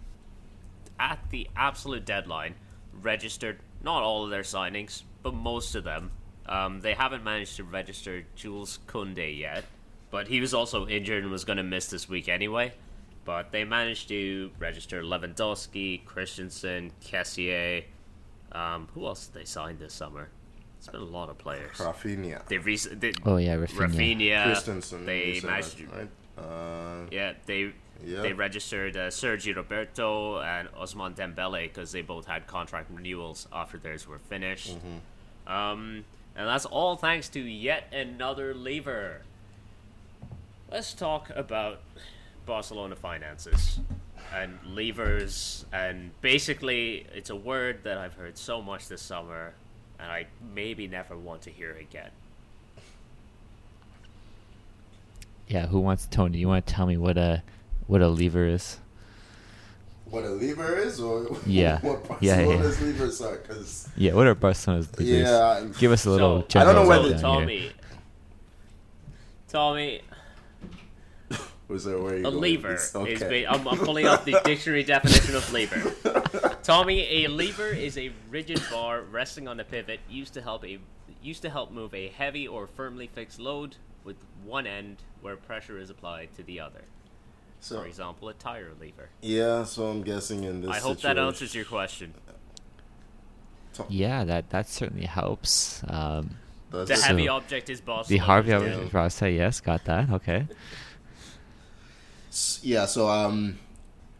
at 0.99 1.19
the 1.29 1.47
absolute 1.55 2.03
deadline, 2.03 2.55
registered 2.99 3.59
not 3.83 4.01
all 4.01 4.23
of 4.23 4.31
their 4.31 4.41
signings, 4.41 5.03
but 5.21 5.35
most 5.35 5.75
of 5.75 5.83
them. 5.83 6.09
Um, 6.47 6.81
they 6.81 6.95
haven't 6.95 7.23
managed 7.23 7.57
to 7.57 7.63
register 7.63 8.25
Jules 8.35 8.79
Koundé 8.87 9.37
yet, 9.37 9.65
but 10.09 10.27
he 10.27 10.41
was 10.41 10.55
also 10.55 10.87
injured 10.87 11.21
and 11.21 11.31
was 11.31 11.45
going 11.45 11.57
to 11.57 11.63
miss 11.63 11.87
this 11.87 12.09
week 12.09 12.27
anyway. 12.27 12.73
But 13.23 13.51
they 13.51 13.63
managed 13.65 14.07
to 14.09 14.49
register 14.57 15.03
Lewandowski, 15.03 16.05
Christensen, 16.05 16.91
Kessié. 17.03 17.85
Um, 18.51 18.87
who 18.95 19.05
else 19.05 19.27
did 19.27 19.41
they 19.41 19.45
sign 19.45 19.77
this 19.77 19.93
summer? 19.93 20.29
It's 20.85 20.91
been 20.91 21.01
a 21.01 21.05
lot 21.05 21.29
of 21.29 21.37
players. 21.39 21.77
Rafinha. 21.77 22.45
They, 22.45 22.59
rec- 22.59 22.99
they 22.99 23.11
Oh 23.25 23.37
yeah, 23.37 23.55
Rafinha. 23.55 23.89
Rafinha. 23.89 24.43
Christensen. 24.43 25.05
They 25.07 25.41
managed. 25.43 25.79
that, 25.89 25.97
right? 25.97 26.09
Uh, 26.37 27.07
Yeah, 27.09 27.33
they 27.47 27.71
Yeah. 28.05 28.21
they 28.21 28.33
registered 28.33 28.95
uh, 28.95 29.09
Sergi 29.09 29.51
Roberto 29.53 30.41
and 30.41 30.69
Ousmane 30.73 31.15
Dembele 31.15 31.63
because 31.63 31.91
they 31.91 32.03
both 32.03 32.27
had 32.27 32.45
contract 32.45 32.91
renewals 32.93 33.47
after 33.51 33.79
theirs 33.79 34.07
were 34.07 34.19
finished. 34.19 34.77
Mm-hmm. 34.77 35.51
Um, 35.51 36.05
and 36.35 36.47
that's 36.47 36.65
all 36.65 36.97
thanks 36.97 37.29
to 37.29 37.39
yet 37.39 37.91
another 37.91 38.53
lever. 38.53 39.21
Let's 40.71 40.93
talk 40.93 41.31
about 41.35 41.79
Barcelona 42.45 42.95
finances 42.95 43.79
and 44.35 44.59
levers, 44.67 45.65
and 45.73 46.11
basically, 46.21 47.07
it's 47.11 47.31
a 47.31 47.35
word 47.35 47.79
that 47.85 47.97
I've 47.97 48.13
heard 48.15 48.37
so 48.37 48.61
much 48.61 48.87
this 48.87 49.01
summer, 49.01 49.53
and 50.05 50.11
I 50.13 50.27
maybe 50.53 50.87
never 50.87 51.17
want 51.17 51.41
to 51.43 51.49
hear 51.49 51.71
again. 51.71 52.11
Yeah, 55.47 55.65
who 55.65 55.79
wants 55.79 56.07
Tony? 56.09 56.37
You 56.37 56.47
want 56.47 56.65
to 56.67 56.73
tell 56.73 56.85
me 56.85 56.95
what 56.97 57.17
a 57.17 57.41
what 57.87 58.01
a 58.01 58.07
lever 58.07 58.45
is? 58.47 58.77
what 60.05 60.23
a 60.23 60.29
lever 60.29 60.77
is, 60.77 60.99
or 61.01 61.35
Yeah. 61.47 61.79
what 61.81 62.21
Yeah, 62.21 62.39
yeah. 62.41 62.45
Levers 62.45 63.19
are? 63.21 63.37
Because 63.37 63.89
Yeah, 63.97 64.13
what 64.13 64.27
are 64.27 64.35
Barcelona's 64.35 64.87
levers? 64.91 65.07
Yeah, 65.07 65.65
Give 65.79 65.91
us 65.91 66.05
a 66.05 66.11
little. 66.11 66.45
So- 66.49 66.59
I 66.59 66.63
don't 66.63 66.75
know 66.75 66.81
general 66.83 66.87
whether- 66.89 67.13
rundown 67.15 67.47
here. 67.47 67.71
Tommy, 69.49 70.01
Tommy, 71.31 71.39
was 71.67 71.85
there 71.85 71.97
where 71.99 72.17
you 72.19 72.27
A 72.27 72.29
lever 72.29 72.73
It's- 72.75 72.95
is. 72.95 73.19
Ba- 73.21 73.51
I'm, 73.51 73.67
I'm 73.67 73.77
pulling 73.79 74.05
up 74.05 74.23
the 74.25 74.39
dictionary 74.45 74.83
definition 74.83 75.35
of 75.35 75.51
lever. 75.51 75.91
Tommy, 76.65 77.23
a 77.25 77.27
lever 77.27 77.67
is 77.67 77.95
a 77.95 78.11
rigid 78.29 78.59
bar 78.71 79.01
resting 79.03 79.47
on 79.47 79.59
a 79.59 79.63
pivot 79.63 79.99
used 80.09 80.33
to 80.33 80.41
help 80.41 80.65
a 80.65 80.79
used 81.21 81.43
to 81.43 81.49
help 81.51 81.71
move 81.71 81.93
a 81.93 82.07
heavy 82.09 82.47
or 82.47 82.65
firmly 82.65 83.05
fixed 83.07 83.39
load 83.39 83.75
with 84.03 84.15
one 84.43 84.65
end 84.65 84.97
where 85.21 85.35
pressure 85.35 85.77
is 85.79 85.89
applied 85.91 86.29
to 86.35 86.41
the 86.43 86.59
other. 86.59 86.81
so, 87.59 87.81
For 87.81 87.85
example, 87.87 88.29
a 88.29 88.33
tire 88.33 88.71
lever. 88.79 89.09
yeah, 89.21 89.63
so 89.63 89.85
I'm 89.87 90.01
guessing 90.01 90.43
in 90.43 90.61
this. 90.61 90.71
I 90.71 90.79
hope 90.79 91.01
that 91.01 91.19
answers 91.19 91.53
your 91.53 91.65
question. 91.65 92.13
Yeah, 93.89 94.23
that 94.23 94.49
that 94.49 94.67
certainly 94.67 95.05
helps. 95.05 95.83
Um, 95.87 96.37
Does 96.71 96.87
The 96.87 96.93
it? 96.95 97.01
heavy 97.01 97.25
So, 97.27 97.33
object 97.35 97.69
is 97.69 97.79
Barcelona. 97.81 98.07
the 98.09 98.25
Harvey 98.25 98.49
still. 98.71 98.89
Rasa, 98.89 99.29
yes, 99.29 99.59
got 99.61 99.83
that. 99.85 100.09
Okay. 100.09 100.47
Yeah, 102.63 102.85
so 102.85 103.07
um, 103.07 103.59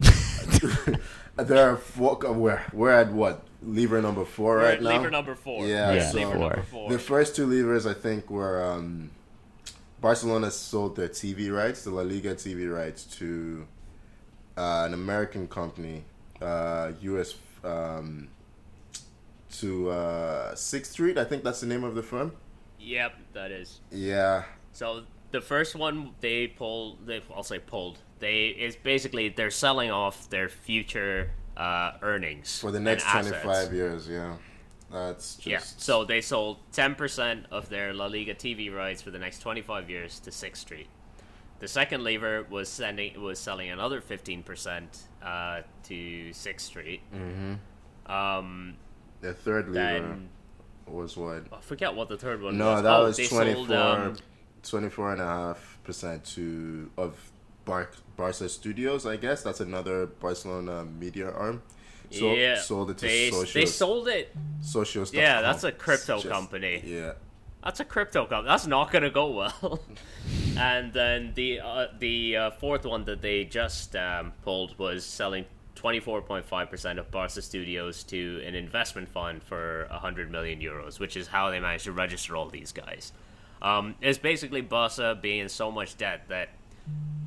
there 1.36 1.70
are 1.70 1.76
four. 1.76 2.18
We're 2.22 2.62
we're 2.72 2.90
at 2.92 3.12
what 3.12 3.42
lever 3.62 4.00
number 4.00 4.24
4 4.24 4.56
We're 4.56 4.62
right 4.62 4.74
at 4.74 4.82
now. 4.82 4.90
lever 4.90 5.10
number 5.10 5.34
four. 5.34 5.66
Yeah, 5.66 5.92
Yeah, 5.92 6.10
so 6.10 6.18
lever 6.18 6.38
four. 6.38 6.62
four. 6.70 6.90
the 6.90 6.98
first 6.98 7.34
two 7.36 7.46
levers 7.46 7.86
I 7.86 7.94
think 7.94 8.30
were 8.30 8.62
um, 8.64 9.10
Barcelona 10.00 10.50
sold 10.50 10.96
their 10.96 11.08
TV 11.08 11.50
rights, 11.52 11.84
the 11.84 11.90
La 11.90 12.02
Liga 12.02 12.34
TV 12.34 12.72
rights, 12.72 13.04
to 13.18 13.66
uh, 14.56 14.84
an 14.86 14.94
American 14.94 15.48
company, 15.48 16.04
uh, 16.40 16.92
US, 17.00 17.34
um, 17.64 18.28
to 19.58 19.90
uh, 19.90 20.54
Sixth 20.54 20.92
Street. 20.92 21.18
I 21.18 21.24
think 21.24 21.42
that's 21.44 21.60
the 21.60 21.66
name 21.66 21.82
of 21.84 21.94
the 21.94 22.02
firm. 22.02 22.32
Yep, 22.78 23.14
that 23.32 23.50
is. 23.50 23.80
Yeah, 23.90 24.44
So 24.72 25.02
the 25.32 25.40
first 25.40 25.74
one 25.74 26.10
they 26.20 26.46
pulled, 26.46 27.06
they 27.06 27.20
I'll 27.34 27.42
say 27.42 27.58
pulled. 27.58 27.98
They 28.18 28.46
is 28.46 28.76
basically 28.76 29.28
they're 29.28 29.50
selling 29.50 29.90
off 29.90 30.30
their 30.30 30.48
future 30.48 31.30
uh, 31.56 31.92
earnings 32.02 32.58
for 32.60 32.70
the 32.70 32.80
next 32.80 33.04
25 33.08 33.72
years. 33.72 34.08
Yeah, 34.08 34.36
that's 34.90 35.34
just 35.36 35.46
Yeah. 35.46 35.58
So 35.58 36.04
they 36.04 36.20
sold 36.20 36.58
ten 36.72 36.94
percent 36.94 37.46
of 37.50 37.68
their 37.68 37.92
La 37.92 38.06
Liga 38.06 38.34
TV 38.34 38.74
rights 38.74 39.02
for 39.02 39.10
the 39.10 39.18
next 39.18 39.40
twenty 39.40 39.62
five 39.62 39.90
years 39.90 40.18
to 40.20 40.32
Sixth 40.32 40.62
Street. 40.62 40.88
The 41.58 41.68
second 41.68 42.04
lever 42.04 42.46
was 42.50 42.68
sending 42.68 43.20
was 43.20 43.38
selling 43.38 43.70
another 43.70 44.00
fifteen 44.00 44.42
percent 44.42 45.04
uh, 45.22 45.62
to 45.84 46.32
Sixth 46.32 46.66
Street. 46.66 47.00
hmm 47.12 47.54
Um, 48.10 48.76
the 49.20 49.34
third 49.34 49.68
lever 49.68 50.18
was 50.86 51.16
what 51.16 51.44
I 51.52 51.60
forget 51.60 51.94
what 51.94 52.08
the 52.08 52.16
third 52.16 52.42
one 52.42 52.56
No, 52.56 52.72
was. 52.74 52.76
No, 52.76 52.82
that 52.82 53.00
oh, 53.00 53.04
was 53.04 53.16
they 53.16 53.26
24, 53.26 53.66
sold. 53.66 53.72
Um, 53.72 54.16
24 54.62 55.12
and 55.12 55.20
a 55.20 55.24
half 55.24 55.78
percent 55.84 56.24
to 56.24 56.90
of 56.96 57.32
Bar- 57.66 57.90
Barca 58.16 58.48
Studios, 58.48 59.04
I 59.04 59.16
guess 59.16 59.42
that's 59.42 59.60
another 59.60 60.06
Barcelona 60.06 60.86
media 60.86 61.30
arm. 61.30 61.62
So, 62.10 62.32
yeah, 62.32 62.58
sold 62.60 62.90
it 62.90 62.98
to 62.98 63.06
they, 63.06 63.30
Socios. 63.30 63.52
they 63.52 63.66
sold 63.66 64.08
it. 64.08 64.34
Socios. 64.62 65.12
Yeah, 65.12 65.42
that's 65.42 65.64
a 65.64 65.72
crypto 65.72 66.16
Just- 66.16 66.28
company. 66.28 66.82
Yeah. 66.86 67.12
That's 67.62 67.80
a 67.80 67.84
crypto 67.84 68.26
company. 68.26 68.48
That's 68.48 68.66
not 68.68 68.92
gonna 68.92 69.10
go 69.10 69.26
well. 69.32 69.80
and 70.56 70.92
then 70.92 71.32
the 71.34 71.60
uh, 71.60 71.86
the 71.98 72.36
uh, 72.36 72.50
fourth 72.52 72.86
one 72.86 73.04
that 73.06 73.20
they 73.22 73.44
just 73.44 73.96
um, 73.96 74.32
pulled 74.44 74.78
was 74.78 75.04
selling 75.04 75.46
24.5% 75.74 76.98
of 76.98 77.10
Barca 77.10 77.42
Studios 77.42 78.04
to 78.04 78.40
an 78.46 78.54
investment 78.54 79.08
fund 79.08 79.42
for 79.42 79.86
100 79.90 80.30
million 80.30 80.60
euros, 80.60 81.00
which 81.00 81.16
is 81.16 81.26
how 81.26 81.50
they 81.50 81.58
managed 81.58 81.84
to 81.84 81.92
register 81.92 82.36
all 82.36 82.48
these 82.48 82.72
guys. 82.72 83.12
Um, 83.60 83.96
it's 84.00 84.18
basically 84.18 84.60
Barca 84.60 85.18
being 85.20 85.40
in 85.40 85.48
so 85.48 85.70
much 85.72 85.96
debt 85.98 86.22
that 86.28 86.50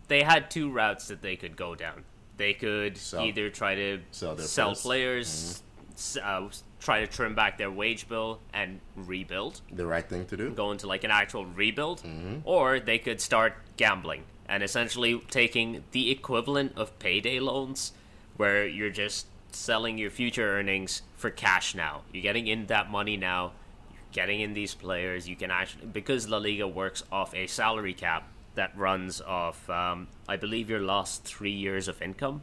they 0.10 0.24
had 0.24 0.52
two 0.52 0.70
routes 0.72 1.08
that 1.08 1.22
they 1.22 1.36
could 1.38 1.56
go 1.56 1.74
down. 1.76 2.04
They 2.38 2.54
could 2.54 2.98
Sell. 2.98 3.24
either 3.26 3.50
try 3.50 3.76
to 3.76 4.00
Sell 4.12 4.36
their 4.36 4.46
sell 4.46 4.76
players. 4.76 5.62
s- 5.94 6.18
uh, 6.18 6.48
try 6.80 7.02
to 7.02 7.08
trim 7.08 7.36
back 7.36 7.58
their 7.58 7.70
wage 7.72 8.08
bill 8.08 8.40
and 8.54 8.80
rebuild 8.96 9.60
The 9.72 9.86
right 9.86 10.08
thing 10.08 10.26
to 10.28 10.38
do. 10.38 10.50
go 10.52 10.72
into 10.72 10.88
like 10.88 11.04
an 11.04 11.12
actual 11.12 11.46
rebuild, 11.46 12.02
Mm-hmm. 12.02 12.38
or 12.46 12.80
they 12.80 12.98
could 13.00 13.20
start 13.20 13.54
gambling 13.78 14.24
and 14.48 14.64
essentially 14.64 15.20
taking 15.30 15.84
the 15.92 16.10
equivalent 16.12 16.78
of 16.78 16.98
payday 17.00 17.40
loans, 17.40 17.92
where 18.38 18.66
you're 18.66 18.90
just 18.90 19.28
selling 19.52 19.98
your 19.98 20.10
future 20.10 20.58
earnings 20.58 21.02
for 21.18 21.30
cash 21.30 21.76
now. 21.76 22.02
You're 22.14 22.24
getting 22.24 22.48
in 22.48 22.68
that 22.68 22.90
money 22.90 23.18
now. 23.18 23.52
You're 23.92 24.00
getting 24.14 24.40
in 24.40 24.54
these 24.54 24.74
players. 24.74 25.28
You 25.28 25.36
can 25.36 25.52
actually 25.52 25.88
because 25.88 26.30
La 26.30 26.38
Liga 26.38 26.68
works 26.68 27.04
off 27.12 27.36
a 27.36 27.46
salary 27.48 27.94
cap 27.94 28.24
that 28.60 28.78
runs 28.78 29.22
off, 29.22 29.70
um, 29.70 30.10
I 30.28 30.36
believe, 30.36 30.70
your 30.70 30.82
last 30.82 31.24
three 31.24 31.54
years 31.54 31.88
of 31.88 32.02
income. 32.02 32.42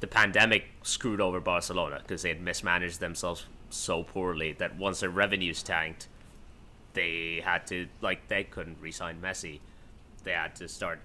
The 0.00 0.06
pandemic 0.06 0.64
screwed 0.82 1.20
over 1.20 1.40
Barcelona 1.40 1.98
because 2.02 2.22
they 2.22 2.30
had 2.30 2.40
mismanaged 2.40 3.00
themselves 3.00 3.44
so 3.68 4.02
poorly 4.02 4.52
that 4.54 4.78
once 4.78 5.00
their 5.00 5.10
revenues 5.10 5.62
tanked, 5.62 6.08
they 6.94 7.42
had 7.44 7.66
to 7.66 7.88
like 8.00 8.28
they 8.28 8.44
couldn't 8.44 8.78
re-sign 8.80 9.20
Messi. 9.20 9.60
They 10.24 10.32
had 10.32 10.54
to 10.56 10.68
start 10.68 11.00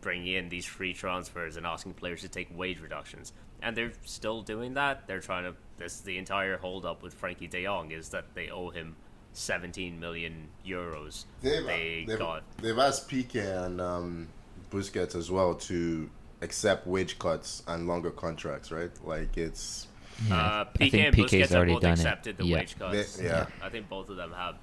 bringing 0.00 0.34
in 0.34 0.48
these 0.48 0.64
free 0.66 0.92
transfers 0.92 1.56
and 1.56 1.64
asking 1.64 1.94
players 1.94 2.22
to 2.22 2.28
take 2.28 2.48
wage 2.56 2.80
reductions, 2.80 3.32
and 3.62 3.76
they're 3.76 3.92
still 4.04 4.42
doing 4.42 4.74
that. 4.74 5.06
They're 5.06 5.20
trying 5.20 5.44
to. 5.44 5.54
This 5.78 6.00
the 6.00 6.18
entire 6.18 6.58
hold 6.58 6.84
up 6.84 7.00
with 7.00 7.14
Frenkie 7.20 7.48
De 7.48 7.62
Jong 7.62 7.92
is 7.92 8.08
that 8.08 8.34
they 8.34 8.50
owe 8.50 8.70
him 8.70 8.96
17 9.38 9.98
million 10.00 10.48
euros. 10.66 11.24
They've, 11.42 11.64
they 11.64 12.04
they've, 12.06 12.18
got 12.18 12.42
they've 12.60 12.78
asked 12.78 13.08
Pique 13.08 13.36
and 13.36 13.80
um, 13.80 14.28
Busquets 14.70 15.14
as 15.14 15.30
well 15.30 15.54
to 15.54 16.10
accept 16.42 16.86
wage 16.86 17.18
cuts 17.18 17.62
and 17.66 17.86
longer 17.86 18.10
contracts, 18.10 18.70
right? 18.70 18.90
Like 19.04 19.36
it's 19.36 19.86
uh, 20.30 20.34
I 20.34 20.66
Piqué 20.78 20.90
think 20.90 21.06
and 21.06 21.16
Piqué's 21.16 21.30
Busquets 21.32 21.40
have 21.40 21.52
already 21.54 21.72
both 21.74 21.82
done 21.82 21.92
it. 21.92 21.98
accepted 22.00 22.36
the 22.36 22.44
Yeah. 22.46 22.56
wage 22.56 22.78
cuts. 22.78 23.16
They- 23.16 23.24
yeah. 23.24 23.46
I 23.62 23.68
think 23.68 23.88
both 23.88 24.08
of 24.10 24.16
them 24.16 24.32
have. 24.32 24.56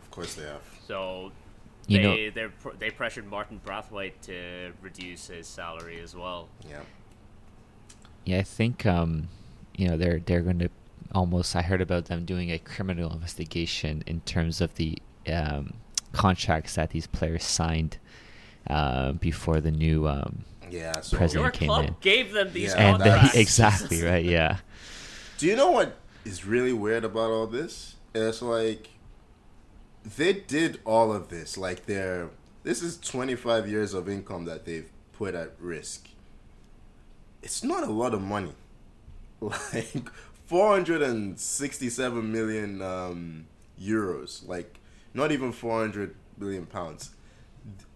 of 0.00 0.10
course 0.10 0.34
they 0.34 0.44
have. 0.44 0.62
So 0.88 1.32
You 1.86 1.98
they 2.02 2.28
they're 2.30 2.52
they 2.78 2.90
pressured 2.90 3.26
Martin 3.26 3.60
Braithwaite 3.64 4.22
to 4.22 4.72
reduce 4.80 5.26
his 5.28 5.46
salary 5.46 6.00
as 6.00 6.14
well. 6.16 6.48
Yeah. 6.68 6.80
Yeah, 8.24 8.38
I 8.38 8.42
think 8.42 8.86
um, 8.86 9.28
you 9.76 9.88
know 9.88 9.96
they're 9.98 10.20
they're 10.20 10.40
going 10.40 10.58
to 10.60 10.70
almost. 11.14 11.54
I 11.56 11.62
heard 11.62 11.80
about 11.80 12.06
them 12.06 12.24
doing 12.24 12.50
a 12.50 12.58
criminal 12.58 13.12
investigation 13.12 14.02
in 14.06 14.20
terms 14.22 14.60
of 14.60 14.74
the 14.74 14.98
um, 15.32 15.74
contracts 16.12 16.74
that 16.74 16.90
these 16.90 17.06
players 17.06 17.44
signed 17.44 17.98
uh, 18.68 19.12
before 19.12 19.60
the 19.60 19.70
new 19.70 20.08
um, 20.08 20.44
Yeah. 20.70 21.00
So 21.00 21.16
President 21.16 21.44
Your 21.44 21.50
came 21.50 21.68
club 21.68 21.84
in. 21.86 21.96
gave 22.00 22.32
them 22.32 22.52
these 22.52 22.72
Yeah, 22.74 22.94
and 22.94 23.02
then 23.02 23.30
exactly 23.34 24.02
right. 24.02 24.24
Yeah, 24.24 24.58
Do 25.38 25.46
you 25.46 25.56
know 25.56 25.70
what 25.70 25.96
is 26.24 26.44
really 26.44 26.72
weird 26.72 27.04
about 27.04 27.30
all 27.30 27.46
this? 27.46 27.96
It's 28.14 28.40
like 28.42 28.88
they 30.16 30.32
did 30.32 30.80
all 30.84 31.12
of 31.12 31.28
this. 31.28 31.56
Like 31.58 31.86
they're 31.86 32.30
this 32.62 32.82
is 32.82 32.98
25 32.98 33.68
years 33.68 33.92
of 33.94 34.08
income 34.08 34.44
that 34.46 34.64
they've 34.64 34.90
put 35.12 35.34
at 35.34 35.52
risk. 35.60 36.08
It's 37.42 37.62
not 37.62 37.84
a 37.84 37.90
lot 37.90 38.14
of 38.14 38.22
money. 38.22 38.52
Like 39.40 40.08
467 40.46 42.32
million 42.32 42.82
um, 42.82 43.46
euros. 43.80 44.46
Like 44.46 44.78
not 45.12 45.32
even 45.32 45.52
400 45.52 46.14
million 46.38 46.66
pounds. 46.66 47.10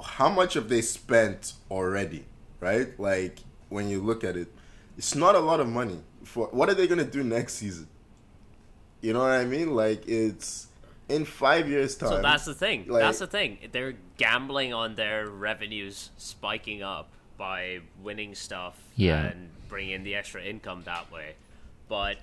How 0.03 0.29
much 0.29 0.55
have 0.55 0.69
they 0.69 0.81
spent 0.83 1.55
already? 1.71 2.25
Right? 2.61 2.99
Like 2.99 3.39
when 3.69 3.89
you 3.89 4.01
look 4.01 4.25
at 4.25 4.37
it, 4.37 4.49
it's 4.97 5.15
not 5.15 5.35
a 5.35 5.41
lot 5.41 5.61
of 5.61 5.69
money. 5.69 6.01
For 6.25 6.49
what 6.49 6.69
are 6.69 6.75
they 6.75 6.87
gonna 6.87 7.05
do 7.05 7.23
next 7.23 7.55
season? 7.55 7.89
You 9.01 9.13
know 9.13 9.21
what 9.21 9.31
I 9.31 9.45
mean? 9.45 9.75
Like 9.75 10.07
it's 10.09 10.67
in 11.09 11.25
five 11.25 11.69
years' 11.69 11.97
time. 11.97 12.09
So 12.11 12.23
that's 12.23 12.45
the 12.45 12.55
thing. 12.55 12.87
like- 12.89 13.03
that's 13.03 13.19
the 13.21 13.27
thing. 13.27 13.59
They're 13.73 13.95
gambling 14.17 14.75
on 14.75 14.95
their 14.97 15.29
revenues 15.29 16.11
spiking 16.19 16.83
up 16.83 17.11
by 17.37 17.81
winning 18.03 18.35
stuff 18.35 18.77
Yeah. 18.97 19.27
and 19.27 19.51
bringing 19.69 19.93
in 19.93 20.03
the 20.03 20.17
extra 20.17 20.43
income 20.43 20.83
that 20.85 21.11
way. 21.13 21.37
But 21.89 22.19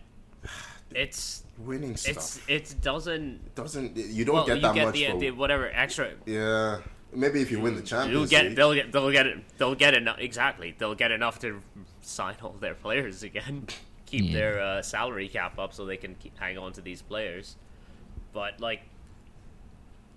it's 0.94 1.44
winning 1.58 1.96
stuff. 1.98 2.44
it's 2.50 2.74
it 2.74 2.82
doesn't. 2.82 3.56
doesn't 3.56 3.96
you 3.98 4.26
don't 4.26 4.36
well, 4.36 4.46
get 4.46 4.58
you 4.58 4.62
that 4.62 4.76
get 4.76 4.86
much 4.86 4.96
the, 4.96 5.06
for 5.12 5.20
the 5.20 5.32
whatever 5.32 5.70
extra. 5.74 6.12
yeah. 6.26 6.80
Maybe 7.14 7.42
if 7.42 7.50
you 7.50 7.62
win 7.62 7.76
the 7.76 7.82
They'll 7.82 8.26
get 8.26 8.46
League. 8.46 8.56
they'll 8.58 8.74
get 8.74 8.92
they'll 8.92 9.12
get 9.12 9.26
it 9.26 9.40
they'll 9.58 9.76
get 9.76 9.94
enough 9.94 10.18
exactly 10.20 10.76
they'll 10.78 10.96
get 10.96 11.12
enough 11.12 11.40
to 11.40 11.62
sign 12.02 12.36
all 12.44 12.56
their 12.60 12.74
players 12.76 13.24
again, 13.24 13.68
keep 14.06 14.26
Yeah. 14.26 14.34
their 14.34 14.62
uh, 14.62 14.82
salary 14.82 15.30
cap 15.30 15.58
up 15.58 15.74
so 15.74 15.86
they 15.86 15.96
can 15.98 16.16
keep, 16.16 16.38
hang 16.38 16.58
on 16.58 16.74
to 16.74 16.82
these 16.82 17.02
players. 17.02 17.56
But 18.34 18.60
like, 18.60 18.82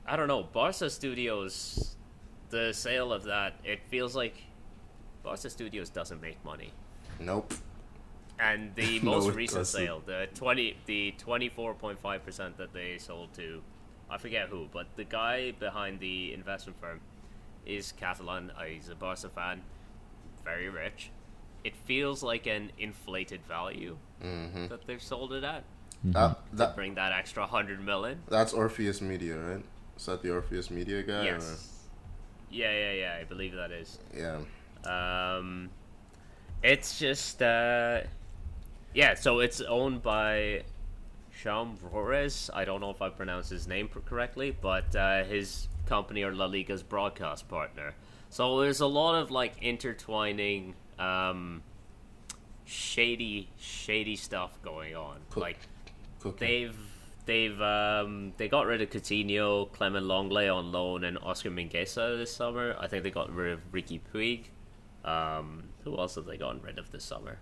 I 0.07 0.17
don't 0.17 0.27
know, 0.27 0.43
Barca 0.43 0.91
Studios, 0.91 1.95
the 2.51 2.73
sale 2.73 3.13
of 3.13 3.25
that 3.25 3.55
it 3.65 3.81
feels 3.89 4.17
like 4.17 4.35
Barca 5.23 5.49
Studios 5.51 5.91
doesn't 5.91 6.21
make 6.21 6.45
money. 6.45 6.73
Nope. 7.21 7.55
And 8.41 8.75
the 8.75 9.01
No, 9.03 9.13
most 9.13 9.29
it 9.31 9.35
recent 9.35 9.59
doesn't. 9.61 9.81
sale, 9.81 10.03
the 10.05 10.29
twenty, 10.35 10.77
the 10.87 11.13
twenty 11.19 11.49
four 11.49 11.75
point 11.75 12.01
five 12.01 12.25
percent 12.25 12.57
that 12.59 12.73
they 12.73 12.99
sold 12.99 13.33
to, 13.35 13.63
I 14.11 14.19
forget 14.19 14.49
who, 14.49 14.69
but 14.73 14.87
the 14.97 15.05
guy 15.05 15.53
behind 15.53 16.01
the 16.01 16.33
investment 16.33 16.79
firm 16.81 17.01
is 17.67 17.93
Catalan. 17.93 18.53
Uh, 18.57 18.63
he's 18.65 18.89
a 18.89 18.95
Barca 18.95 19.29
fan, 19.29 19.63
very 20.45 20.69
rich. 20.69 21.11
It 21.65 21.75
feels 21.77 22.23
like 22.23 22.47
an 22.47 22.71
inflated 22.79 23.41
value 23.47 23.97
hmm 24.23 24.67
that 24.69 24.87
they've 24.87 25.03
sold 25.03 25.33
it 25.33 25.45
at. 25.45 25.65
That, 26.05 26.39
that 26.53 26.77
Bring 26.77 26.95
that 26.95 27.13
extra 27.13 27.45
hundred 27.47 27.85
million. 27.85 28.21
that's 28.29 28.53
Orpheus 28.53 29.01
Media, 29.01 29.37
right? 29.37 29.65
Is 29.97 30.07
that 30.07 30.23
the 30.23 30.31
Orpheus 30.31 30.71
Media 30.71 31.03
guy? 31.03 31.25
Yes. 31.25 31.75
Yeah, 32.51 32.71
yeah, 32.73 32.93
yeah. 32.93 33.19
I 33.21 33.25
believe 33.25 33.53
that 33.57 33.73
is. 33.73 33.99
Yeah. 34.17 34.39
Um, 34.85 35.71
it's 36.63 36.99
just 36.99 37.43
uh, 37.43 38.03
yeah. 38.99 39.15
So 39.15 39.39
it's 39.39 39.61
owned 39.61 40.03
by 40.03 40.65
Sean 41.31 41.77
Flores. 41.77 42.51
I 42.53 42.65
don't 42.65 42.81
know 42.81 42.91
if 42.91 43.01
I 43.01 43.11
pronounced 43.11 43.49
his 43.49 43.69
name 43.69 43.89
correctly, 43.89 44.51
but 44.61 44.95
uh, 44.97 45.23
his 45.23 45.69
company 45.87 46.25
are 46.25 46.35
La 46.35 46.47
Liga's 46.47 46.83
broadcast 46.83 47.49
partner. 47.49 47.95
So 48.29 48.61
there's 48.61 48.81
a 48.81 48.87
lot 48.87 49.15
of 49.15 49.31
like 49.31 49.55
intertwining, 49.63 50.75
um, 50.99 51.63
shady, 52.65 53.51
shady 53.57 54.17
stuff 54.17 54.61
going 54.63 54.97
on. 54.97 55.19
Cool. 55.31 55.43
Like 55.43 55.59
Cooking. 56.19 56.49
they've 56.49 56.79
they've 57.25 57.63
um, 57.63 58.33
they 58.37 58.49
got 58.49 58.67
rid 58.67 58.83
of 58.83 58.91
Coutinho, 58.91 59.71
Clement 59.71 60.07
Lenglet 60.07 60.53
on 60.53 60.73
loan, 60.73 61.05
and 61.05 61.17
Oscar 61.19 61.53
Mingueza 61.53 62.19
this 62.19 62.35
summer. 62.35 62.75
I 62.81 62.89
think 62.89 63.05
they 63.05 63.13
got 63.13 63.33
rid 63.33 63.53
of 63.53 63.71
Riqui 63.71 64.01
Puig. 64.13 64.47
Um, 65.09 65.69
who 65.85 65.97
else 65.97 66.17
have 66.17 66.25
they 66.25 66.37
gotten 66.37 66.61
rid 66.63 66.81
of 66.81 66.91
this 66.91 67.05
summer? 67.05 67.39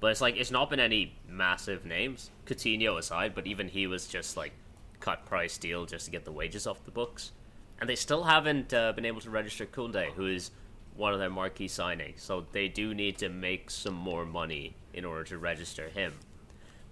But 0.00 0.10
it's 0.12 0.20
like 0.20 0.36
it's 0.36 0.50
not 0.50 0.68
been 0.70 0.80
any 0.80 1.14
massive 1.28 1.84
names, 1.86 2.30
Coutinho 2.46 2.98
aside. 2.98 3.34
But 3.34 3.46
even 3.46 3.68
he 3.68 3.86
was 3.86 4.06
just 4.06 4.36
like 4.36 4.52
cut 5.00 5.24
price 5.26 5.56
deal 5.58 5.86
just 5.86 6.04
to 6.06 6.10
get 6.10 6.24
the 6.24 6.32
wages 6.32 6.66
off 6.66 6.84
the 6.84 6.90
books, 6.90 7.32
and 7.80 7.88
they 7.88 7.96
still 7.96 8.24
haven't 8.24 8.72
uh, 8.74 8.92
been 8.92 9.04
able 9.06 9.20
to 9.22 9.30
register 9.30 9.64
Koundé, 9.66 10.12
who 10.12 10.26
is 10.26 10.50
one 10.96 11.12
of 11.12 11.18
their 11.18 11.30
marquee 11.30 11.66
signings. 11.68 12.20
So 12.20 12.46
they 12.52 12.68
do 12.68 12.94
need 12.94 13.18
to 13.18 13.28
make 13.28 13.70
some 13.70 13.94
more 13.94 14.24
money 14.24 14.76
in 14.92 15.04
order 15.04 15.24
to 15.24 15.38
register 15.38 15.88
him, 15.88 16.12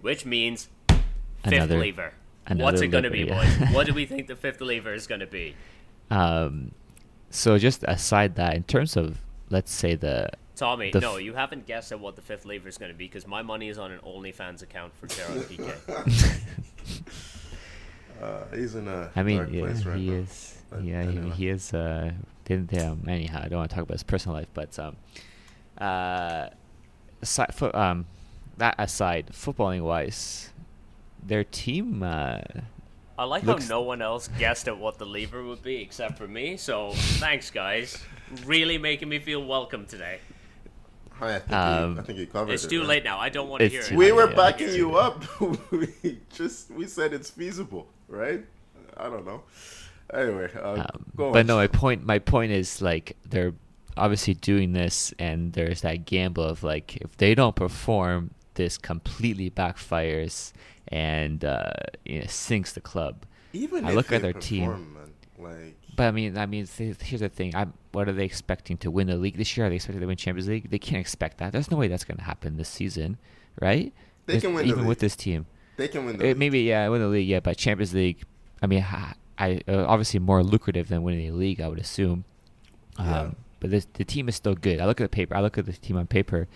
which 0.01 0.25
means 0.25 0.67
fifth 0.89 1.03
Another- 1.53 1.79
lever. 1.79 2.13
another 2.47 2.63
What's 2.63 2.81
it 2.81 2.87
going 2.87 3.03
to 3.05 3.09
be, 3.09 3.19
yeah. 3.21 3.57
boys? 3.59 3.73
what 3.73 3.85
do 3.87 3.93
we 3.93 4.05
think 4.07 4.27
the 4.27 4.35
fifth 4.35 4.59
lever 4.59 4.93
is 4.93 5.07
going 5.07 5.21
to 5.21 5.27
be? 5.27 5.55
Um, 6.11 6.71
so 7.29 7.57
just 7.57 7.83
aside 7.87 8.35
that, 8.35 8.55
in 8.55 8.63
terms 8.63 8.97
of 8.97 9.19
let's 9.49 9.71
say 9.71 9.95
the 9.95 10.29
Tommy, 10.55 10.91
The 10.91 10.99
no, 10.99 11.17
you 11.17 11.33
haven't 11.33 11.65
guessed 11.65 11.91
at 11.91 11.99
what 11.99 12.15
the 12.15 12.21
fifth 12.21 12.45
lever 12.45 12.69
is 12.69 12.77
going 12.77 12.91
to 12.91 12.97
be 12.97 13.05
because 13.05 13.25
my 13.25 13.41
money 13.41 13.69
is 13.69 13.77
on 13.79 13.91
an 13.91 13.99
OnlyFans 13.99 14.61
account 14.61 14.93
for 14.95 15.07
Gerard 15.07 15.41
Piqué. 15.49 16.41
Uh, 18.21 18.43
he's 18.55 18.75
in 18.75 18.87
a 18.87 19.09
I 19.15 19.23
mean, 19.23 19.37
dark 19.37 19.49
yeah, 19.51 19.61
place 19.61 19.85
right 19.85 19.97
he 19.97 20.09
now. 20.09 20.15
is. 20.17 20.57
But 20.69 20.83
yeah, 20.83 20.99
anyway. 20.99 21.29
he, 21.31 21.43
he 21.45 21.49
is 21.49 21.73
uh, 21.73 22.11
Didn't 22.45 22.73
um, 22.81 23.03
anyhow? 23.07 23.41
I 23.43 23.47
don't 23.49 23.59
want 23.59 23.69
to 23.71 23.75
talk 23.75 23.83
about 23.83 23.95
his 23.95 24.03
personal 24.03 24.37
life, 24.37 24.47
but 24.53 24.77
um, 24.79 24.95
uh, 25.79 26.47
aside, 27.21 27.53
fo- 27.53 27.71
um, 27.73 28.05
that 28.57 28.75
aside, 28.77 29.27
footballing 29.33 29.81
wise, 29.81 30.51
their 31.25 31.43
team. 31.43 32.03
Uh, 32.03 32.39
I 33.17 33.25
like 33.25 33.43
Looks- 33.43 33.67
how 33.67 33.75
no 33.75 33.81
one 33.81 34.01
else 34.01 34.29
guessed 34.39 34.67
at 34.67 34.77
what 34.77 34.97
the 34.99 35.05
lever 35.05 35.43
would 35.43 35.63
be 35.63 35.77
except 35.81 36.17
for 36.17 36.27
me. 36.27 36.57
So 36.57 36.91
thanks, 36.93 37.49
guys. 37.49 37.97
Really 38.45 38.77
making 38.77 39.09
me 39.09 39.19
feel 39.19 39.43
welcome 39.45 39.85
today. 39.85 40.19
I 41.27 41.39
think, 41.39 41.51
Um, 41.53 41.93
you, 41.95 41.99
I 41.99 42.03
think 42.03 42.19
you 42.19 42.27
covered 42.27 42.51
It's 42.53 42.63
it. 42.65 42.69
too 42.69 42.79
right? 42.81 42.87
late 42.89 43.03
now. 43.03 43.19
I 43.19 43.29
don't 43.29 43.49
want 43.49 43.61
to 43.61 43.69
hear 43.69 43.81
it. 43.81 43.91
We 43.91 44.11
were 44.11 44.27
don't 44.27 44.31
yeah. 44.31 44.35
backing 44.35 44.73
you 44.73 44.95
up. 44.95 45.23
we 45.71 46.19
just 46.33 46.71
we 46.71 46.87
said 46.87 47.13
it's 47.13 47.29
feasible, 47.29 47.87
right? 48.07 48.43
I 48.97 49.05
don't 49.05 49.25
know. 49.25 49.43
Anyway, 50.13 50.49
uh, 50.55 50.73
Um, 50.73 51.05
go 51.15 51.31
but 51.31 51.39
on. 51.39 51.47
no, 51.47 51.55
my 51.55 51.67
point 51.67 52.05
my 52.05 52.19
point 52.19 52.51
is 52.51 52.81
like 52.81 53.17
they're 53.27 53.53
obviously 53.97 54.33
doing 54.35 54.73
this, 54.73 55.13
and 55.19 55.53
there's 55.53 55.81
that 55.81 56.05
gamble 56.05 56.43
of 56.43 56.63
like 56.63 56.97
if 56.97 57.17
they 57.17 57.33
don't 57.35 57.55
perform, 57.55 58.31
this 58.55 58.77
completely 58.77 59.49
backfires 59.49 60.51
and 60.89 61.43
uh, 61.43 61.71
you 62.05 62.19
know, 62.19 62.25
sinks 62.27 62.73
the 62.73 62.81
club. 62.81 63.25
even 63.53 63.85
I 63.85 63.89
if 63.89 63.95
look 63.95 64.11
at 64.11 64.21
they 64.21 64.31
their 64.31 64.33
team. 64.33 64.65
perform, 64.71 64.93
man, 64.93 65.13
like 65.53 65.77
But 65.95 66.03
I 66.07 66.11
mean, 66.11 66.37
I 66.37 66.45
mean, 66.47 66.67
here's 66.77 67.19
the 67.21 67.29
thing: 67.29 67.55
I'm, 67.55 67.73
what 67.91 68.07
are 68.09 68.13
they 68.13 68.25
expecting 68.25 68.77
to 68.77 68.89
win 68.91 69.07
the 69.07 69.15
league 69.17 69.37
this 69.37 69.55
year? 69.55 69.67
Are 69.67 69.69
they 69.69 69.75
expecting 69.75 70.01
to 70.01 70.07
win 70.07 70.17
Champions 70.17 70.47
League? 70.47 70.69
They 70.69 70.79
can't 70.79 70.99
expect 71.01 71.37
that. 71.37 71.51
There's 71.51 71.69
no 71.69 71.77
way 71.77 71.87
that's 71.87 72.03
going 72.03 72.17
to 72.17 72.23
happen 72.23 72.57
this 72.57 72.69
season, 72.69 73.17
right? 73.61 73.93
They 74.25 74.33
There's- 74.33 74.41
can 74.43 74.53
win 74.53 74.65
the 74.67 74.73
even 74.73 74.85
with 74.85 74.99
this 74.99 75.15
team. 75.15 75.45
they 75.77 75.87
can 75.87 76.05
win 76.05 76.17
the 76.17 76.23
Uh, 76.23 76.27
league. 76.29 76.37
maybe 76.37 76.61
yeah, 76.61 76.87
win 76.89 77.01
the 77.01 77.07
league, 77.07 77.27
yeah, 77.27 77.39
but 77.39 77.57
Champions 77.57 77.93
League. 77.93 78.23
I 78.61 78.67
mean, 78.67 78.81
ha- 78.81 79.15
I 79.37 79.61
uh, 79.67 79.85
obviously 79.87 80.19
more 80.19 80.41
lucrative 80.43 80.87
than 80.87 81.03
winning 81.03 81.25
the 81.31 81.37
league, 81.37 81.59
I 81.61 81.67
would 81.67 81.79
assume. 81.79 82.25
Um, 82.97 83.05
Yeah. 83.07 83.31
But 83.59 83.69
this, 83.71 83.87
the 83.93 84.03
team 84.03 84.27
is 84.27 84.35
still 84.35 84.55
good. 84.55 84.79
I 84.81 84.85
look 84.85 84.99
at 84.99 85.05
the 85.05 85.15
paper. 85.15 85.35
I 85.35 85.41
look 85.41 85.57
at 85.57 85.65
the 85.65 85.71
team 85.73 85.95
on 85.97 86.05
paper. 86.05 86.47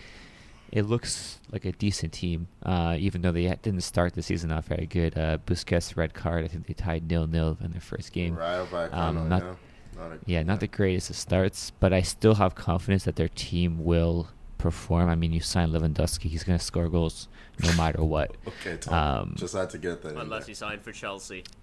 It 0.72 0.84
looks 0.84 1.40
like 1.52 1.64
a 1.66 1.72
decent 1.72 2.12
team, 2.14 2.48
uh, 2.64 2.98
even 3.00 3.22
though 3.22 3.32
they 3.32 3.48
didn't 3.62 3.82
start 3.82 4.14
the 4.14 4.22
season 4.22 4.52
off 4.52 4.66
very 4.66 4.86
good. 4.86 5.18
Uh, 5.18 5.38
Busquets 5.46 5.96
red 5.96 6.14
card. 6.14 6.44
I 6.44 6.48
think 6.48 6.68
they 6.68 6.74
tied 6.74 7.10
nil 7.10 7.26
nil 7.28 7.58
in 7.64 7.72
their 7.72 7.82
first 7.82 8.12
game. 8.12 8.36
Rayo 8.36 8.66
Vallecano, 8.66 8.94
Um, 8.94 9.30
not- 9.30 9.42
yeah. 9.44 9.54
Not 9.96 10.12
a- 10.12 10.20
Yeah, 10.26 10.44
not 10.44 10.60
the 10.60 10.68
greatest 10.68 11.10
of 11.10 11.16
starts, 11.16 11.72
but 11.80 11.92
I 11.94 12.02
still 12.02 12.36
have 12.36 12.54
confidence 12.54 13.06
that 13.06 13.16
their 13.16 13.30
team 13.30 13.84
will 13.84 14.28
perform. 14.60 15.10
I 15.10 15.16
mean, 15.16 15.34
you 15.34 15.40
sign 15.40 15.72
Lewandowski; 15.72 16.24
he's 16.30 16.44
going 16.44 16.60
to 16.60 16.64
score 16.64 16.88
goals 16.90 17.28
no 17.64 17.74
matter 17.74 18.04
what. 18.16 18.36
Okay, 18.48 18.78
Tom. 18.78 18.94
Um, 18.94 19.36
just 19.38 19.56
had 19.56 19.70
to 19.72 19.78
get 19.80 20.02
that. 20.04 20.16
Unless 20.16 20.42
there. 20.46 20.48
he 20.50 20.54
signed 20.54 20.82
for 20.84 20.92
Chelsea. 20.92 21.44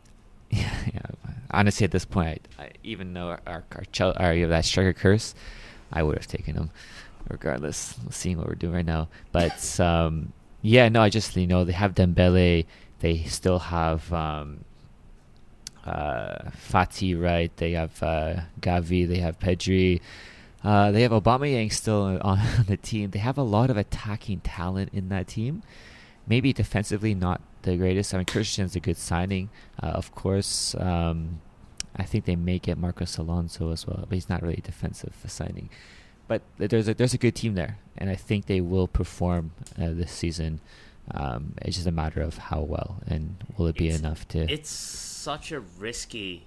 Yeah, 0.51 0.73
yeah. 0.93 1.01
Honestly, 1.51 1.85
at 1.85 1.91
this 1.91 2.05
point, 2.05 2.47
I, 2.59 2.65
I, 2.65 2.71
even 2.85 3.13
though 3.15 3.29
our 3.29 3.41
our, 3.47 3.65
our, 4.01 4.13
our 4.21 4.35
you 4.35 4.43
know, 4.43 4.49
that 4.51 4.65
striker 4.65 4.93
curse, 4.93 5.35
I 5.93 6.03
would 6.03 6.17
have 6.17 6.27
taken 6.29 6.55
him, 6.55 6.71
regardless. 7.29 7.97
Seeing 8.11 8.39
what 8.39 8.47
we're 8.47 8.55
doing 8.55 8.75
right 8.75 8.87
now, 8.87 9.09
but 9.33 9.81
um, 9.81 10.33
yeah, 10.63 10.89
no, 10.89 11.03
I 11.03 11.11
just 11.11 11.37
you 11.37 11.47
know 11.47 11.65
they 11.65 11.73
have 11.73 11.95
Dembele, 11.95 12.67
they 13.01 13.23
still 13.25 13.59
have 13.59 14.11
um, 14.13 14.65
uh, 15.85 16.51
Fati, 16.71 17.21
right? 17.21 17.55
They 17.57 17.73
have 17.73 18.03
uh, 18.03 18.41
Gavi, 18.61 19.07
they 19.07 19.19
have 19.19 19.39
Pedri. 19.39 20.01
Uh, 20.63 20.91
they 20.91 21.03
have 21.03 21.13
Aubameyang 21.13 21.71
still 21.71 22.19
on 22.23 22.41
the 22.67 22.77
team. 22.77 23.11
They 23.11 23.19
have 23.19 23.37
a 23.37 23.43
lot 23.43 23.71
of 23.71 23.77
attacking 23.77 24.41
talent 24.41 24.91
in 24.95 25.11
that 25.11 25.29
team. 25.29 25.63
Maybe 26.27 26.55
defensively 26.55 27.15
not 27.15 27.43
the 27.63 27.77
greatest. 27.77 28.15
I 28.15 28.19
mean, 28.19 28.27
Christian's 28.27 28.75
a 28.75 28.81
good 28.81 28.97
signing, 28.97 29.51
uh, 29.83 29.89
of 29.89 30.15
course. 30.15 30.75
Um, 30.79 31.43
I 31.97 32.05
think 32.05 32.25
they 32.25 32.37
may 32.37 32.59
get 32.59 32.79
Marcos 32.79 33.19
Alonso 33.19 33.71
as 33.71 33.87
well, 33.87 34.07
but 34.09 34.15
he's 34.15 34.29
not 34.29 34.43
really 34.43 34.57
a 34.57 34.63
defensive 34.63 35.15
signing. 35.27 35.69
But 36.27 36.43
there's 36.59 36.89
a 36.89 36.95
there's 36.95 37.15
a 37.15 37.19
good 37.19 37.35
team 37.35 37.55
there, 37.55 37.79
and 37.99 38.09
I 38.11 38.15
think 38.17 38.47
they 38.47 38.61
will 38.61 38.89
perform 38.89 39.51
uh, 39.79 39.91
this 39.93 40.11
season. 40.13 40.61
Um, 41.11 41.55
it's 41.61 41.77
just 41.77 41.87
a 41.87 41.93
matter 41.93 42.23
of 42.23 42.39
how 42.39 42.61
well, 42.63 42.97
and 43.07 43.37
will 43.59 43.67
it 43.67 43.77
be 43.77 43.87
It's- 43.89 44.01
enough 44.01 44.27
to? 44.29 44.51
It's 44.51 44.71
such 44.71 45.53
a 45.53 45.61
risky 45.61 46.47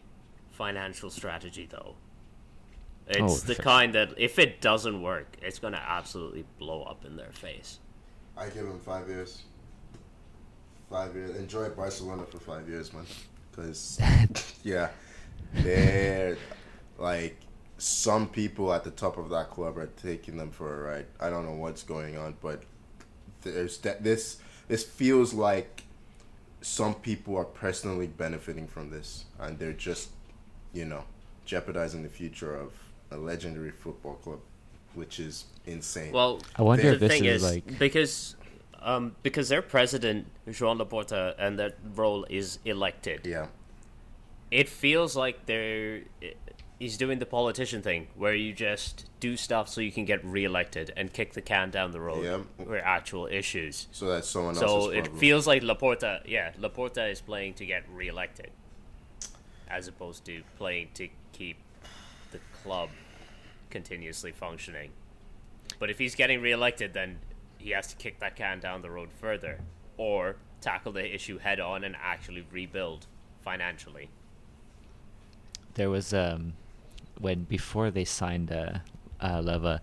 financial 0.52 1.10
strategy, 1.12 1.68
though. 1.70 1.96
Oh, 3.20 3.26
It's 3.26 3.44
the 3.44 3.54
sure. 3.56 3.64
kind 3.64 3.94
that 3.94 4.14
if 4.18 4.40
it 4.40 4.60
doesn't 4.62 5.02
work, 5.02 5.38
it's 5.42 5.60
going 5.60 5.74
to 5.74 5.80
absolutely 5.82 6.44
blow 6.58 6.82
up 6.84 7.06
in 7.06 7.16
their 7.16 7.32
face. 7.32 7.80
I 8.36 8.46
give 8.50 8.66
them 8.68 8.80
five 8.80 9.08
years. 9.08 9.44
Five 10.90 11.16
years. 11.16 11.36
Enjoy 11.38 11.70
Barcelona 11.70 12.26
for 12.26 12.40
five 12.40 12.68
years, 12.68 12.92
man. 12.94 13.06
Because 13.52 14.00
yeah, 14.64 14.90
they're 15.54 16.38
like 16.98 17.38
some 17.78 18.28
people 18.28 18.74
at 18.74 18.84
the 18.84 18.92
top 18.92 19.18
of 19.18 19.30
that 19.30 19.52
club 19.52 19.78
are 19.78 19.88
taking 20.02 20.38
them 20.38 20.52
for 20.52 20.74
a 20.74 20.94
ride. 20.96 21.06
I 21.20 21.30
don't 21.30 21.46
know 21.46 21.54
what's 21.54 21.84
going 21.84 22.18
on, 22.18 22.36
but 22.42 22.64
there's 23.42 23.78
that 23.80 24.04
this 24.04 24.38
this 24.68 24.84
feels 24.84 25.34
like 25.34 25.84
some 26.62 26.96
people 26.96 27.38
are 27.38 27.46
personally 27.46 28.08
benefiting 28.08 28.68
from 28.68 28.90
this, 28.90 29.26
and 29.40 29.60
they're 29.60 29.74
just 29.74 30.10
you 30.74 30.86
know 30.86 31.04
jeopardizing 31.46 32.04
the 32.04 32.10
future 32.10 32.56
of 32.56 32.74
a 33.12 33.18
legendary 33.18 33.72
football 33.72 34.16
club, 34.16 34.40
which 34.96 35.20
is 35.20 35.46
insane. 35.66 36.12
Well, 36.12 36.42
I 36.56 36.64
wonder 36.64 36.84
the 36.84 36.94
if 36.94 37.00
this 37.00 37.12
thing 37.12 37.26
is 37.26 37.44
is, 37.44 37.52
like- 37.52 37.80
because 37.80 38.36
um, 38.82 39.16
because 39.22 39.50
their 39.50 39.62
president 39.62 40.28
Joan 40.52 40.80
Laporta 40.80 41.36
and 41.38 41.60
that 41.60 41.78
role 41.96 42.26
is 42.30 42.60
elected. 42.66 43.26
yeah. 43.26 43.48
It 44.50 44.70
feels 44.70 45.14
like 45.18 45.46
they're 45.46 46.04
he's 46.80 46.98
doing 46.98 47.18
the 47.20 47.26
politician 47.26 47.82
thing 47.82 48.08
where 48.16 48.36
you 48.36 48.54
just 48.54 49.06
do 49.20 49.36
stuff 49.36 49.68
so 49.68 49.82
you 49.82 49.92
can 49.92 50.06
get 50.06 50.24
reelected 50.24 50.94
and 50.96 51.12
kick 51.12 51.34
the 51.34 51.42
can 51.42 51.72
down 51.72 51.92
the 51.92 52.00
road 52.00 52.24
Yeah. 52.24 52.38
where 52.64 52.84
actual 52.86 53.26
issues. 53.28 53.88
So 53.92 54.06
that's 54.08 54.30
someone 54.30 54.54
So 54.56 54.66
else's 54.68 54.94
it 54.94 55.02
problem. 55.06 55.20
feels 55.20 55.48
like 55.48 55.64
Laporta, 55.64 56.22
yeah, 56.28 56.52
Laporta 56.60 57.12
is 57.12 57.20
playing 57.20 57.56
to 57.56 57.66
get 57.66 57.84
reelected, 57.90 58.52
as 59.68 59.88
opposed 59.88 60.24
to 60.26 60.44
playing 60.58 60.90
to 60.96 61.10
keep 61.34 61.58
the 62.32 62.40
club 62.62 62.90
continuously 63.72 64.32
functioning. 64.32 64.92
But 65.80 65.90
if 65.90 65.98
he's 65.98 66.14
getting 66.16 66.42
reelected, 66.42 66.94
then 66.94 67.20
he 67.58 67.72
has 67.72 67.88
to 67.88 67.96
kick 67.96 68.20
that 68.20 68.36
can 68.36 68.60
down 68.60 68.82
the 68.84 68.90
road 68.92 69.10
further, 69.20 69.62
or 69.98 70.36
tackle 70.62 70.92
the 70.92 71.14
issue 71.14 71.40
head 71.40 71.60
on 71.60 71.84
and 71.84 71.96
actually 72.02 72.46
rebuild 72.52 73.08
financially. 73.44 74.10
there 75.76 75.90
was 75.90 76.12
um 76.14 76.54
when 77.20 77.44
before 77.44 77.92
they 77.92 78.06
signed 78.06 78.52
uh, 78.52 78.80
uh 79.22 79.42
Leva 79.42 79.82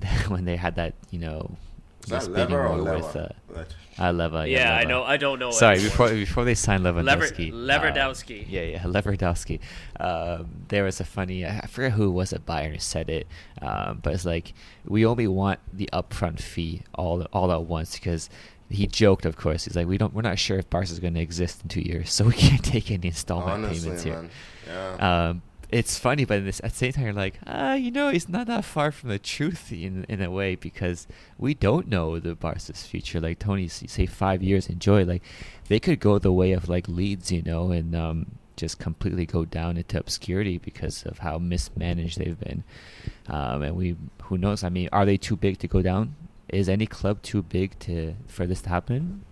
when 0.28 0.44
they 0.44 0.56
had 0.56 0.74
that 0.76 0.94
you 1.10 1.18
know 1.18 1.56
Is 2.04 2.10
that 2.10 2.22
spinning 2.22 2.50
lever 2.50 2.66
or 2.66 2.68
war 2.76 2.82
lever? 2.82 2.96
with 2.98 3.16
uh, 3.16 3.28
That- 3.54 3.74
uh 3.98 4.12
Leva 4.12 4.48
Yeah, 4.48 4.76
I 4.76 4.84
know. 4.84 5.02
I 5.02 5.16
don't 5.16 5.38
know. 5.40 5.50
Sorry, 5.50 5.74
anymore. 5.76 5.90
before 5.90 6.08
before 6.10 6.44
they 6.44 6.54
signed 6.54 6.84
Lewandowski, 6.84 7.50
Lever- 7.52 7.88
uh, 7.88 7.92
Lewandowski. 7.92 8.46
yeah, 8.48 8.62
yeah, 8.62 8.82
Lewandowski. 8.84 9.58
Um, 9.98 10.46
there 10.68 10.84
was 10.84 11.00
a 11.00 11.04
funny, 11.04 11.44
I 11.44 11.66
forget 11.66 11.92
who 11.92 12.08
it 12.08 12.12
was 12.12 12.32
at 12.32 12.46
Bayern 12.46 12.72
who 12.72 12.78
said 12.78 13.10
it, 13.10 13.26
um, 13.60 13.98
but 14.02 14.14
it's 14.14 14.24
like 14.24 14.52
we 14.86 15.04
only 15.04 15.26
want 15.26 15.58
the 15.72 15.88
upfront 15.92 16.40
fee 16.40 16.82
all 16.94 17.22
all 17.32 17.50
at 17.50 17.62
once 17.64 17.94
because 17.94 18.30
he 18.70 18.86
joked, 18.86 19.24
of 19.24 19.36
course. 19.36 19.64
He's 19.64 19.74
like, 19.74 19.86
we 19.88 19.96
don't, 19.98 20.12
we're 20.12 20.20
not 20.22 20.38
sure 20.38 20.58
if 20.58 20.68
Barca's 20.68 21.00
going 21.00 21.14
to 21.14 21.20
exist 21.20 21.62
in 21.62 21.68
two 21.70 21.80
years, 21.80 22.12
so 22.12 22.24
we 22.26 22.34
can't 22.34 22.62
take 22.74 22.90
any 22.90 23.08
installment 23.08 23.64
Honestly, 23.64 23.80
payments 23.80 24.02
here. 24.04 24.14
man. 24.14 24.30
Yeah. 24.66 25.28
Um, 25.28 25.42
it's 25.70 25.98
funny, 25.98 26.24
but 26.24 26.44
this, 26.44 26.60
at 26.64 26.70
the 26.70 26.76
same 26.76 26.92
time, 26.92 27.04
you're 27.04 27.12
like, 27.12 27.38
ah, 27.46 27.74
you 27.74 27.90
know, 27.90 28.08
it's 28.08 28.28
not 28.28 28.46
that 28.46 28.64
far 28.64 28.90
from 28.90 29.10
the 29.10 29.18
truth 29.18 29.70
in 29.70 30.04
in 30.08 30.22
a 30.22 30.30
way 30.30 30.54
because 30.54 31.06
we 31.36 31.52
don't 31.52 31.88
know 31.88 32.18
the 32.18 32.34
Barca's 32.34 32.86
future. 32.86 33.20
Like 33.20 33.38
Tony, 33.38 33.68
say 33.68 34.06
five 34.06 34.42
years, 34.42 34.68
enjoy. 34.68 35.04
Like 35.04 35.22
they 35.68 35.78
could 35.78 36.00
go 36.00 36.18
the 36.18 36.32
way 36.32 36.52
of 36.52 36.68
like 36.68 36.88
Leeds, 36.88 37.30
you 37.30 37.42
know, 37.42 37.70
and 37.70 37.94
um, 37.94 38.38
just 38.56 38.78
completely 38.78 39.26
go 39.26 39.44
down 39.44 39.76
into 39.76 39.98
obscurity 39.98 40.56
because 40.58 41.04
of 41.04 41.18
how 41.18 41.38
mismanaged 41.38 42.18
they've 42.18 42.40
been. 42.40 42.64
Um, 43.28 43.62
and 43.62 43.76
we, 43.76 43.96
who 44.22 44.38
knows? 44.38 44.64
I 44.64 44.70
mean, 44.70 44.88
are 44.90 45.04
they 45.04 45.18
too 45.18 45.36
big 45.36 45.58
to 45.58 45.68
go 45.68 45.82
down? 45.82 46.16
Is 46.48 46.68
any 46.70 46.86
club 46.86 47.20
too 47.22 47.42
big 47.42 47.78
to 47.80 48.14
for 48.26 48.46
this 48.46 48.62
to 48.62 48.70
happen? 48.70 49.24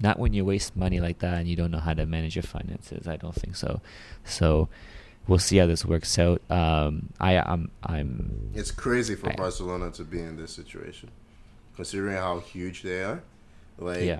Not 0.00 0.20
when 0.20 0.32
you 0.32 0.44
waste 0.44 0.76
money 0.76 1.00
like 1.00 1.18
that 1.18 1.34
and 1.34 1.48
you 1.48 1.56
don't 1.56 1.72
know 1.72 1.80
how 1.80 1.94
to 1.94 2.06
manage 2.06 2.36
your 2.36 2.44
finances. 2.44 3.08
I 3.08 3.16
don't 3.16 3.34
think 3.34 3.56
so. 3.56 3.80
So 4.24 4.68
we'll 5.30 5.38
see 5.38 5.56
how 5.56 5.66
this 5.66 5.84
works 5.86 6.18
out. 6.18 6.42
Um, 6.50 7.08
I 7.20 7.38
I'm 7.38 7.70
I'm 7.82 8.50
It's 8.54 8.70
crazy 8.72 9.14
for 9.14 9.30
I- 9.30 9.36
Barcelona 9.36 9.90
to 9.92 10.04
be 10.04 10.20
in 10.20 10.36
this 10.36 10.52
situation, 10.52 11.08
considering 11.76 12.16
how 12.16 12.40
huge 12.40 12.82
they 12.82 13.02
are. 13.02 13.22
Like, 13.78 14.02
yeah. 14.02 14.18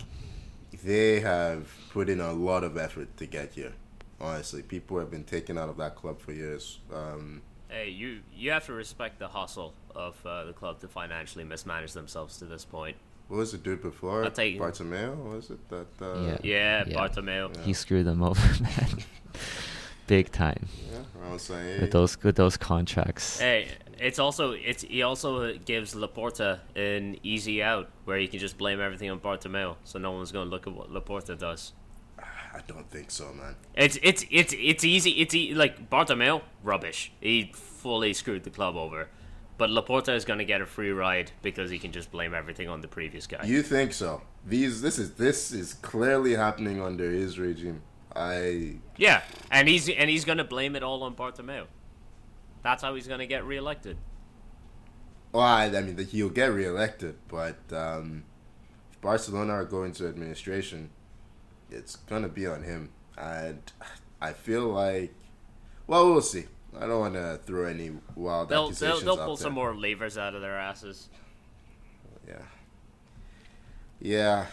they 0.84 1.20
have 1.20 1.68
put 1.92 2.08
in 2.08 2.20
a 2.20 2.32
lot 2.32 2.64
of 2.64 2.78
effort 2.78 3.14
to 3.18 3.26
get 3.26 3.52
here. 3.52 3.72
Honestly, 4.20 4.62
people 4.62 4.98
have 4.98 5.11
been 5.11 5.24
taken 5.24 5.58
out 5.58 5.68
of 5.68 5.76
that 5.78 5.96
club 5.96 6.20
for 6.20 6.32
years. 6.32 6.78
Um, 6.94 7.42
Hey, 7.68 7.88
you 7.90 8.20
you 8.34 8.50
have 8.50 8.66
to 8.66 8.72
respect 8.72 9.18
the 9.20 9.28
hustle 9.28 9.74
of 9.94 10.14
uh, 10.26 10.44
the 10.44 10.52
club 10.52 10.80
to 10.80 10.88
financially 10.88 11.44
mismanage 11.44 11.92
themselves 11.92 12.36
to 12.38 12.44
this 12.46 12.64
point. 12.64 12.96
what 13.28 13.36
was 13.38 13.52
the 13.52 13.58
dude 13.58 13.80
before? 13.82 14.24
I'll 14.24 14.30
take- 14.32 14.58
Bartomeu, 14.58 15.14
was 15.34 15.50
it? 15.50 15.61
That 15.68 15.86
uh, 16.02 16.20
Yeah. 16.26 16.38
Yeah, 16.42 16.84
Yeah. 16.88 16.96
Bartomeu. 16.98 17.54
Yeah. 17.54 17.62
He 17.62 17.72
screwed 17.74 18.06
them 18.06 18.22
over, 18.22 18.62
man. 18.62 19.04
Big 20.16 20.26
time 20.32 20.62
Yeah, 20.92 21.28
I 21.28 21.32
was 21.32 21.42
saying. 21.42 21.80
with 21.82 21.92
those 21.92 22.12
with 22.22 22.36
those 22.36 22.56
contracts. 22.56 23.38
Hey, 23.38 23.68
it's 23.98 24.18
also 24.18 24.52
it's 24.70 24.82
he 24.82 25.02
also 25.02 25.30
gives 25.72 25.94
Laporta 25.94 26.50
an 26.74 27.16
easy 27.22 27.62
out 27.62 27.86
where 28.06 28.18
he 28.18 28.26
can 28.26 28.40
just 28.40 28.56
blame 28.58 28.80
everything 28.80 29.11
on 29.11 29.20
Bartomeu, 29.20 29.76
so 29.84 29.98
no 29.98 30.11
one's 30.12 30.32
going 30.32 30.46
to 30.48 30.50
look 30.50 30.66
at 30.66 30.72
what 30.78 30.88
Laporta 30.90 31.38
does. 31.38 31.72
Ah, 32.18 32.24
I 32.58 32.61
don't 32.66 32.88
think 32.90 33.11
so, 33.11 33.26
man. 33.40 33.54
It's 33.74 33.98
it's 34.02 34.24
it's 34.30 34.52
it's 34.70 34.84
easy. 34.84 35.11
It's 35.22 35.34
e- 35.34 35.54
like 35.54 35.74
Bartomeu, 35.90 36.42
rubbish. 36.64 37.12
He 37.20 37.52
fully 37.54 38.12
screwed 38.12 38.42
the 38.44 38.50
club 38.58 38.74
over, 38.76 39.08
but 39.58 39.70
Laporta 39.70 40.12
is 40.14 40.24
going 40.24 40.40
to 40.40 40.44
get 40.52 40.61
a 40.61 40.66
free 40.66 40.90
ride 40.90 41.30
because 41.42 41.70
he 41.70 41.78
can 41.78 41.92
just 41.92 42.11
blame 42.11 42.34
everything 42.34 42.68
on 42.68 42.80
the 42.80 42.88
previous 42.88 43.26
guy. 43.28 43.44
You 43.44 43.62
think 43.62 43.92
so? 43.92 44.22
These 44.46 44.82
this 44.82 44.98
is 44.98 45.08
this 45.26 45.52
is 45.52 45.74
clearly 45.74 46.34
happening 46.34 46.82
under 46.82 47.08
his 47.11 47.38
regime. 47.38 47.82
I 48.14 48.76
yeah, 48.96 49.22
and 49.50 49.68
he's 49.68 49.88
and 49.88 50.11
he's 50.11 50.24
going 50.24 50.38
to 50.38 50.44
blame 50.44 50.74
it 50.76 50.82
all 50.82 51.02
on 51.02 51.14
Bartomeu. 51.14 51.66
That's 52.62 52.82
how 52.82 52.94
he's 52.94 53.06
going 53.06 53.20
to 53.20 53.26
get 53.26 53.44
reelected. 53.44 53.96
well, 55.32 55.42
I, 55.44 55.66
I 55.66 55.80
mean, 55.80 55.96
he'll 56.06 56.28
get 56.28 56.52
reelected, 56.52 57.16
but 57.28 57.58
um, 57.72 58.24
if 58.92 59.00
Barcelona 59.00 59.52
are 59.54 59.64
going 59.64 59.92
to 59.92 60.08
administration, 60.08 60.90
it's 61.70 61.96
gonna 61.96 62.28
be 62.28 62.46
on 62.46 62.62
him, 62.64 62.90
and 63.16 63.62
I 64.20 64.32
feel 64.32 64.66
like, 64.68 65.14
well, 65.86 66.11
we'll 66.12 66.20
see. 66.20 66.44
I 66.78 66.86
don't 66.86 67.00
want 67.00 67.14
to 67.14 67.40
throw 67.44 67.66
any 67.66 67.90
wild 68.14 68.48
They'll 68.48 68.70
they'll, 68.70 68.70
accusations 68.70 69.04
they'll 69.04 69.16
pull 69.16 69.36
there. 69.36 69.42
some 69.44 69.54
more 69.54 69.74
levers 69.74 70.16
out 70.18 70.34
of 70.34 70.40
their 70.40 70.56
asses. 70.58 71.08
Yeah. 72.28 72.42
Yeah. 74.00 74.46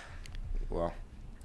Well, 0.69 0.93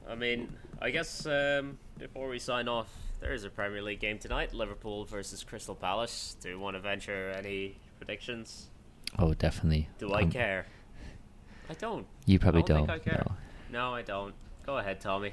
I 0.08 0.14
mean, 0.14 0.56
I 0.82 0.90
guess 0.90 1.24
um, 1.26 1.78
before 1.98 2.28
we 2.28 2.38
sign 2.38 2.66
off, 2.68 2.88
there 3.20 3.32
is 3.32 3.44
a 3.44 3.50
Premier 3.50 3.82
League 3.82 4.00
game 4.00 4.18
tonight: 4.18 4.52
Liverpool 4.52 5.04
versus 5.04 5.44
Crystal 5.44 5.74
Palace. 5.76 6.36
Do 6.40 6.48
you 6.48 6.58
want 6.58 6.74
to 6.76 6.80
venture 6.80 7.30
any 7.36 7.76
predictions? 7.98 8.68
Oh, 9.18 9.32
definitely. 9.34 9.88
Do 9.98 10.12
I 10.12 10.22
Um, 10.22 10.30
care? 10.30 10.66
I 11.70 11.74
don't. 11.74 12.06
You 12.26 12.38
probably 12.38 12.62
I 12.62 12.66
don't 12.66 12.86
don't. 12.86 13.02
think 13.02 13.06
I 13.06 13.10
care. 13.10 13.24
no. 13.70 13.78
No, 13.90 13.94
I 13.94 14.02
don't. 14.02 14.34
Go 14.66 14.78
ahead, 14.78 15.00
Tommy. 15.00 15.32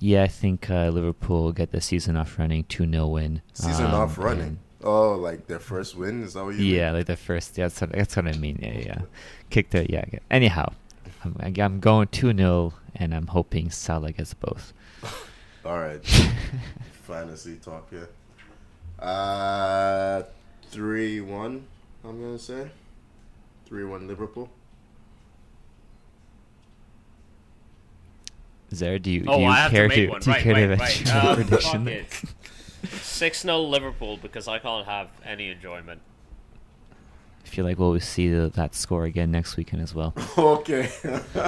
Yeah, 0.00 0.22
I 0.22 0.28
think 0.28 0.70
uh, 0.70 0.88
Liverpool 0.88 1.52
get 1.52 1.70
the 1.72 1.80
season 1.80 2.16
off 2.16 2.38
running, 2.38 2.64
2 2.64 2.90
0 2.90 3.06
win. 3.08 3.42
season 3.52 3.86
Um, 3.86 3.94
off 3.94 4.16
running. 4.18 4.58
Oh, 4.82 5.16
like 5.16 5.48
their 5.48 5.58
first 5.58 5.96
win? 5.96 6.22
Is 6.22 6.34
that 6.34 6.44
what 6.44 6.54
you 6.54 6.60
mean? 6.62 6.74
Yeah, 6.74 6.92
like 6.92 7.06
the 7.06 7.16
first. 7.16 7.58
Yeah, 7.58 7.64
that's 7.66 7.80
what, 7.80 7.92
that's 7.92 8.16
what 8.16 8.26
I 8.28 8.32
mean. 8.32 8.58
Yeah, 8.62 8.78
yeah. 8.78 9.00
Kick 9.50 9.70
the. 9.70 9.90
Yeah. 9.90 10.04
yeah. 10.12 10.20
Anyhow, 10.30 10.72
I'm, 11.24 11.36
I'm 11.60 11.80
going 11.80 12.08
2 12.08 12.34
0, 12.36 12.74
and 12.94 13.14
I'm 13.14 13.26
hoping 13.28 13.70
Salah 13.70 14.12
gets 14.12 14.34
both. 14.34 14.72
All 15.64 15.78
right. 15.78 16.04
Fantasy 17.02 17.56
talk 17.56 17.90
here. 17.90 18.08
Uh, 18.98 20.22
three 20.70 21.20
one. 21.20 21.64
I'm 22.04 22.20
gonna 22.20 22.38
say 22.38 22.68
three 23.66 23.84
one 23.84 24.06
Liverpool. 24.06 24.48
Zare, 28.74 28.98
do 28.98 29.10
you, 29.10 29.20
do 29.20 29.30
Oh, 29.30 29.38
you 29.38 29.46
I 29.46 29.56
have 29.60 29.70
care 29.70 29.88
to 29.88 29.96
make 29.96 30.10
one. 30.10 30.20
do 30.20 30.30
you 30.30 30.34
right, 30.34 30.42
care 30.42 30.52
right, 30.52 30.60
to 30.66 30.76
right. 30.76 30.78
venture 30.96 31.16
a 31.16 31.30
Um, 31.30 31.36
prediction? 31.48 32.06
Six 33.00 33.42
0 33.42 33.60
Liverpool 33.62 34.18
because 34.18 34.46
I 34.46 34.58
can't 34.58 34.86
have 34.86 35.08
any 35.24 35.50
enjoyment. 35.50 36.00
I 37.48 37.50
feel 37.50 37.64
like 37.64 37.78
we'll 37.78 37.98
see 37.98 38.28
the, 38.28 38.50
that 38.56 38.74
score 38.74 39.04
again 39.04 39.30
next 39.30 39.56
weekend 39.56 39.80
as 39.82 39.94
well. 39.94 40.12
okay. 40.38 40.90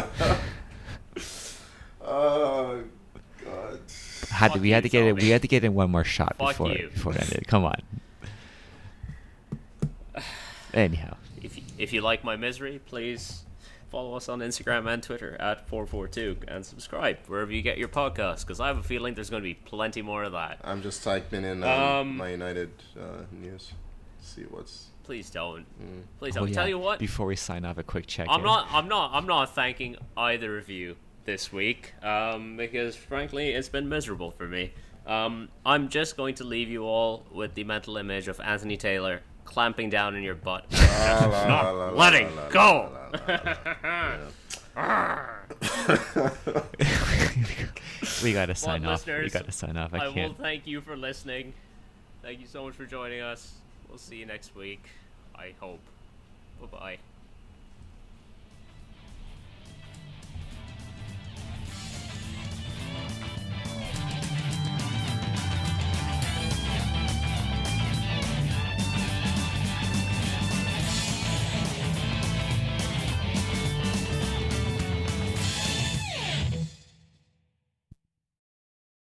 oh 2.01 2.83
God. 3.45 3.81
Had 4.31 4.55
to, 4.55 4.61
we 4.61 4.71
had 4.71 4.85
to 4.85 4.89
get 4.89 5.05
it. 5.05 5.15
We 5.17 5.29
had 5.29 5.43
to 5.43 5.49
get 5.49 5.63
in 5.63 5.75
one 5.75 5.91
more 5.91 6.05
shot 6.05 6.37
Fuck 6.39 6.49
before 6.49 6.71
you. 6.71 6.89
before 6.89 7.13
it 7.13 7.21
ended. 7.21 7.47
Come 7.47 7.67
on. 7.67 7.83
Anyhow, 10.73 11.19
If 11.43 11.59
you, 11.59 11.65
if 11.77 11.93
you 11.93 12.01
like 12.01 12.25
my 12.25 12.37
misery, 12.37 12.81
please 12.87 13.43
follow 13.91 14.15
us 14.15 14.31
on 14.31 14.39
Instagram 14.39 14.91
and 14.91 15.03
Twitter 15.03 15.37
at 15.39 15.69
442 15.69 16.47
and 16.49 16.65
subscribe 16.65 17.19
wherever 17.27 17.53
you 17.53 17.61
get 17.61 17.77
your 17.77 17.89
podcasts 17.89 18.41
because 18.41 18.59
I 18.59 18.69
have 18.69 18.79
a 18.79 18.83
feeling 18.83 19.13
there's 19.15 19.29
going 19.31 19.43
to 19.43 19.49
be 19.49 19.55
plenty 19.55 20.01
more 20.01 20.23
of 20.23 20.33
that. 20.33 20.61
I'm 20.65 20.81
just 20.81 21.05
typing 21.05 21.45
in 21.45 21.63
um, 21.63 21.69
Um, 21.69 22.17
my 22.17 22.31
United 22.31 22.71
uh, 22.99 23.25
news. 23.33 23.73
See 24.23 24.43
what's. 24.43 24.90
Please 25.05 25.31
don't. 25.31 25.65
Mm. 25.83 26.03
Please 26.19 26.37
oh, 26.37 26.41
don't. 26.41 26.49
yeah. 26.49 26.55
Tell 26.55 26.69
you 26.69 26.79
what, 26.79 26.99
Before 26.99 27.27
we 27.27 27.37
sign 27.37 27.65
off, 27.65 27.79
a 27.79 27.83
quick 27.83 28.07
check. 28.07 28.27
I'm 28.31 28.43
not. 28.43 28.69
I'm 28.71 28.89
not. 28.89 29.11
I'm 29.13 29.27
not 29.27 29.55
thanking 29.55 29.97
either 30.17 30.59
of 30.59 30.69
you 30.69 30.97
this 31.25 31.53
week 31.53 31.93
um, 32.03 32.57
because 32.57 32.97
frankly, 32.97 33.51
it's 33.51 33.69
been 33.69 33.89
miserable 33.89 34.31
for 34.31 34.47
me. 34.47 34.73
Um, 35.07 35.49
I'm 35.65 35.89
just 35.89 36.17
going 36.17 36.35
to 36.37 36.45
leave 36.45 36.69
you 36.69 36.85
all 36.85 37.25
with 37.33 37.55
the 37.55 37.65
mental 37.65 37.97
image 37.97 38.29
of 38.29 38.39
Anthony 38.41 38.77
Taylor 38.77 39.23
clamping 39.45 39.91
down 39.91 40.15
in 40.15 40.23
your 40.23 40.37
butt, 40.37 40.67
La, 40.73 41.27
la, 41.27 41.47
not 41.49 41.65
la, 41.65 41.71
la, 41.71 41.91
letting 41.91 42.37
la, 42.37 42.43
la, 42.43 42.49
go. 42.51 42.93
we 48.23 48.33
gotta 48.33 48.55
sign 48.55 48.83
Well, 48.83 48.93
off. 48.93 49.07
We 49.07 49.29
gotta 49.29 49.53
sign 49.53 49.77
off. 49.77 49.93
I, 49.93 49.99
I 49.99 50.07
will 50.07 50.15
can't. 50.15 50.39
thank 50.39 50.67
you 50.67 50.81
for 50.81 50.97
listening. 50.97 51.53
Thank 52.23 52.41
you 52.41 52.47
so 52.47 52.65
much 52.65 52.75
for 52.75 52.87
joining 52.87 53.21
us. 53.21 53.60
We'll 53.91 53.99
see 53.99 54.17
you 54.17 54.27
next 54.27 54.55
week. 54.55 54.85
I 55.35 55.53
hope. 55.59 55.81
Bye 56.61 56.67
bye. 56.79 56.99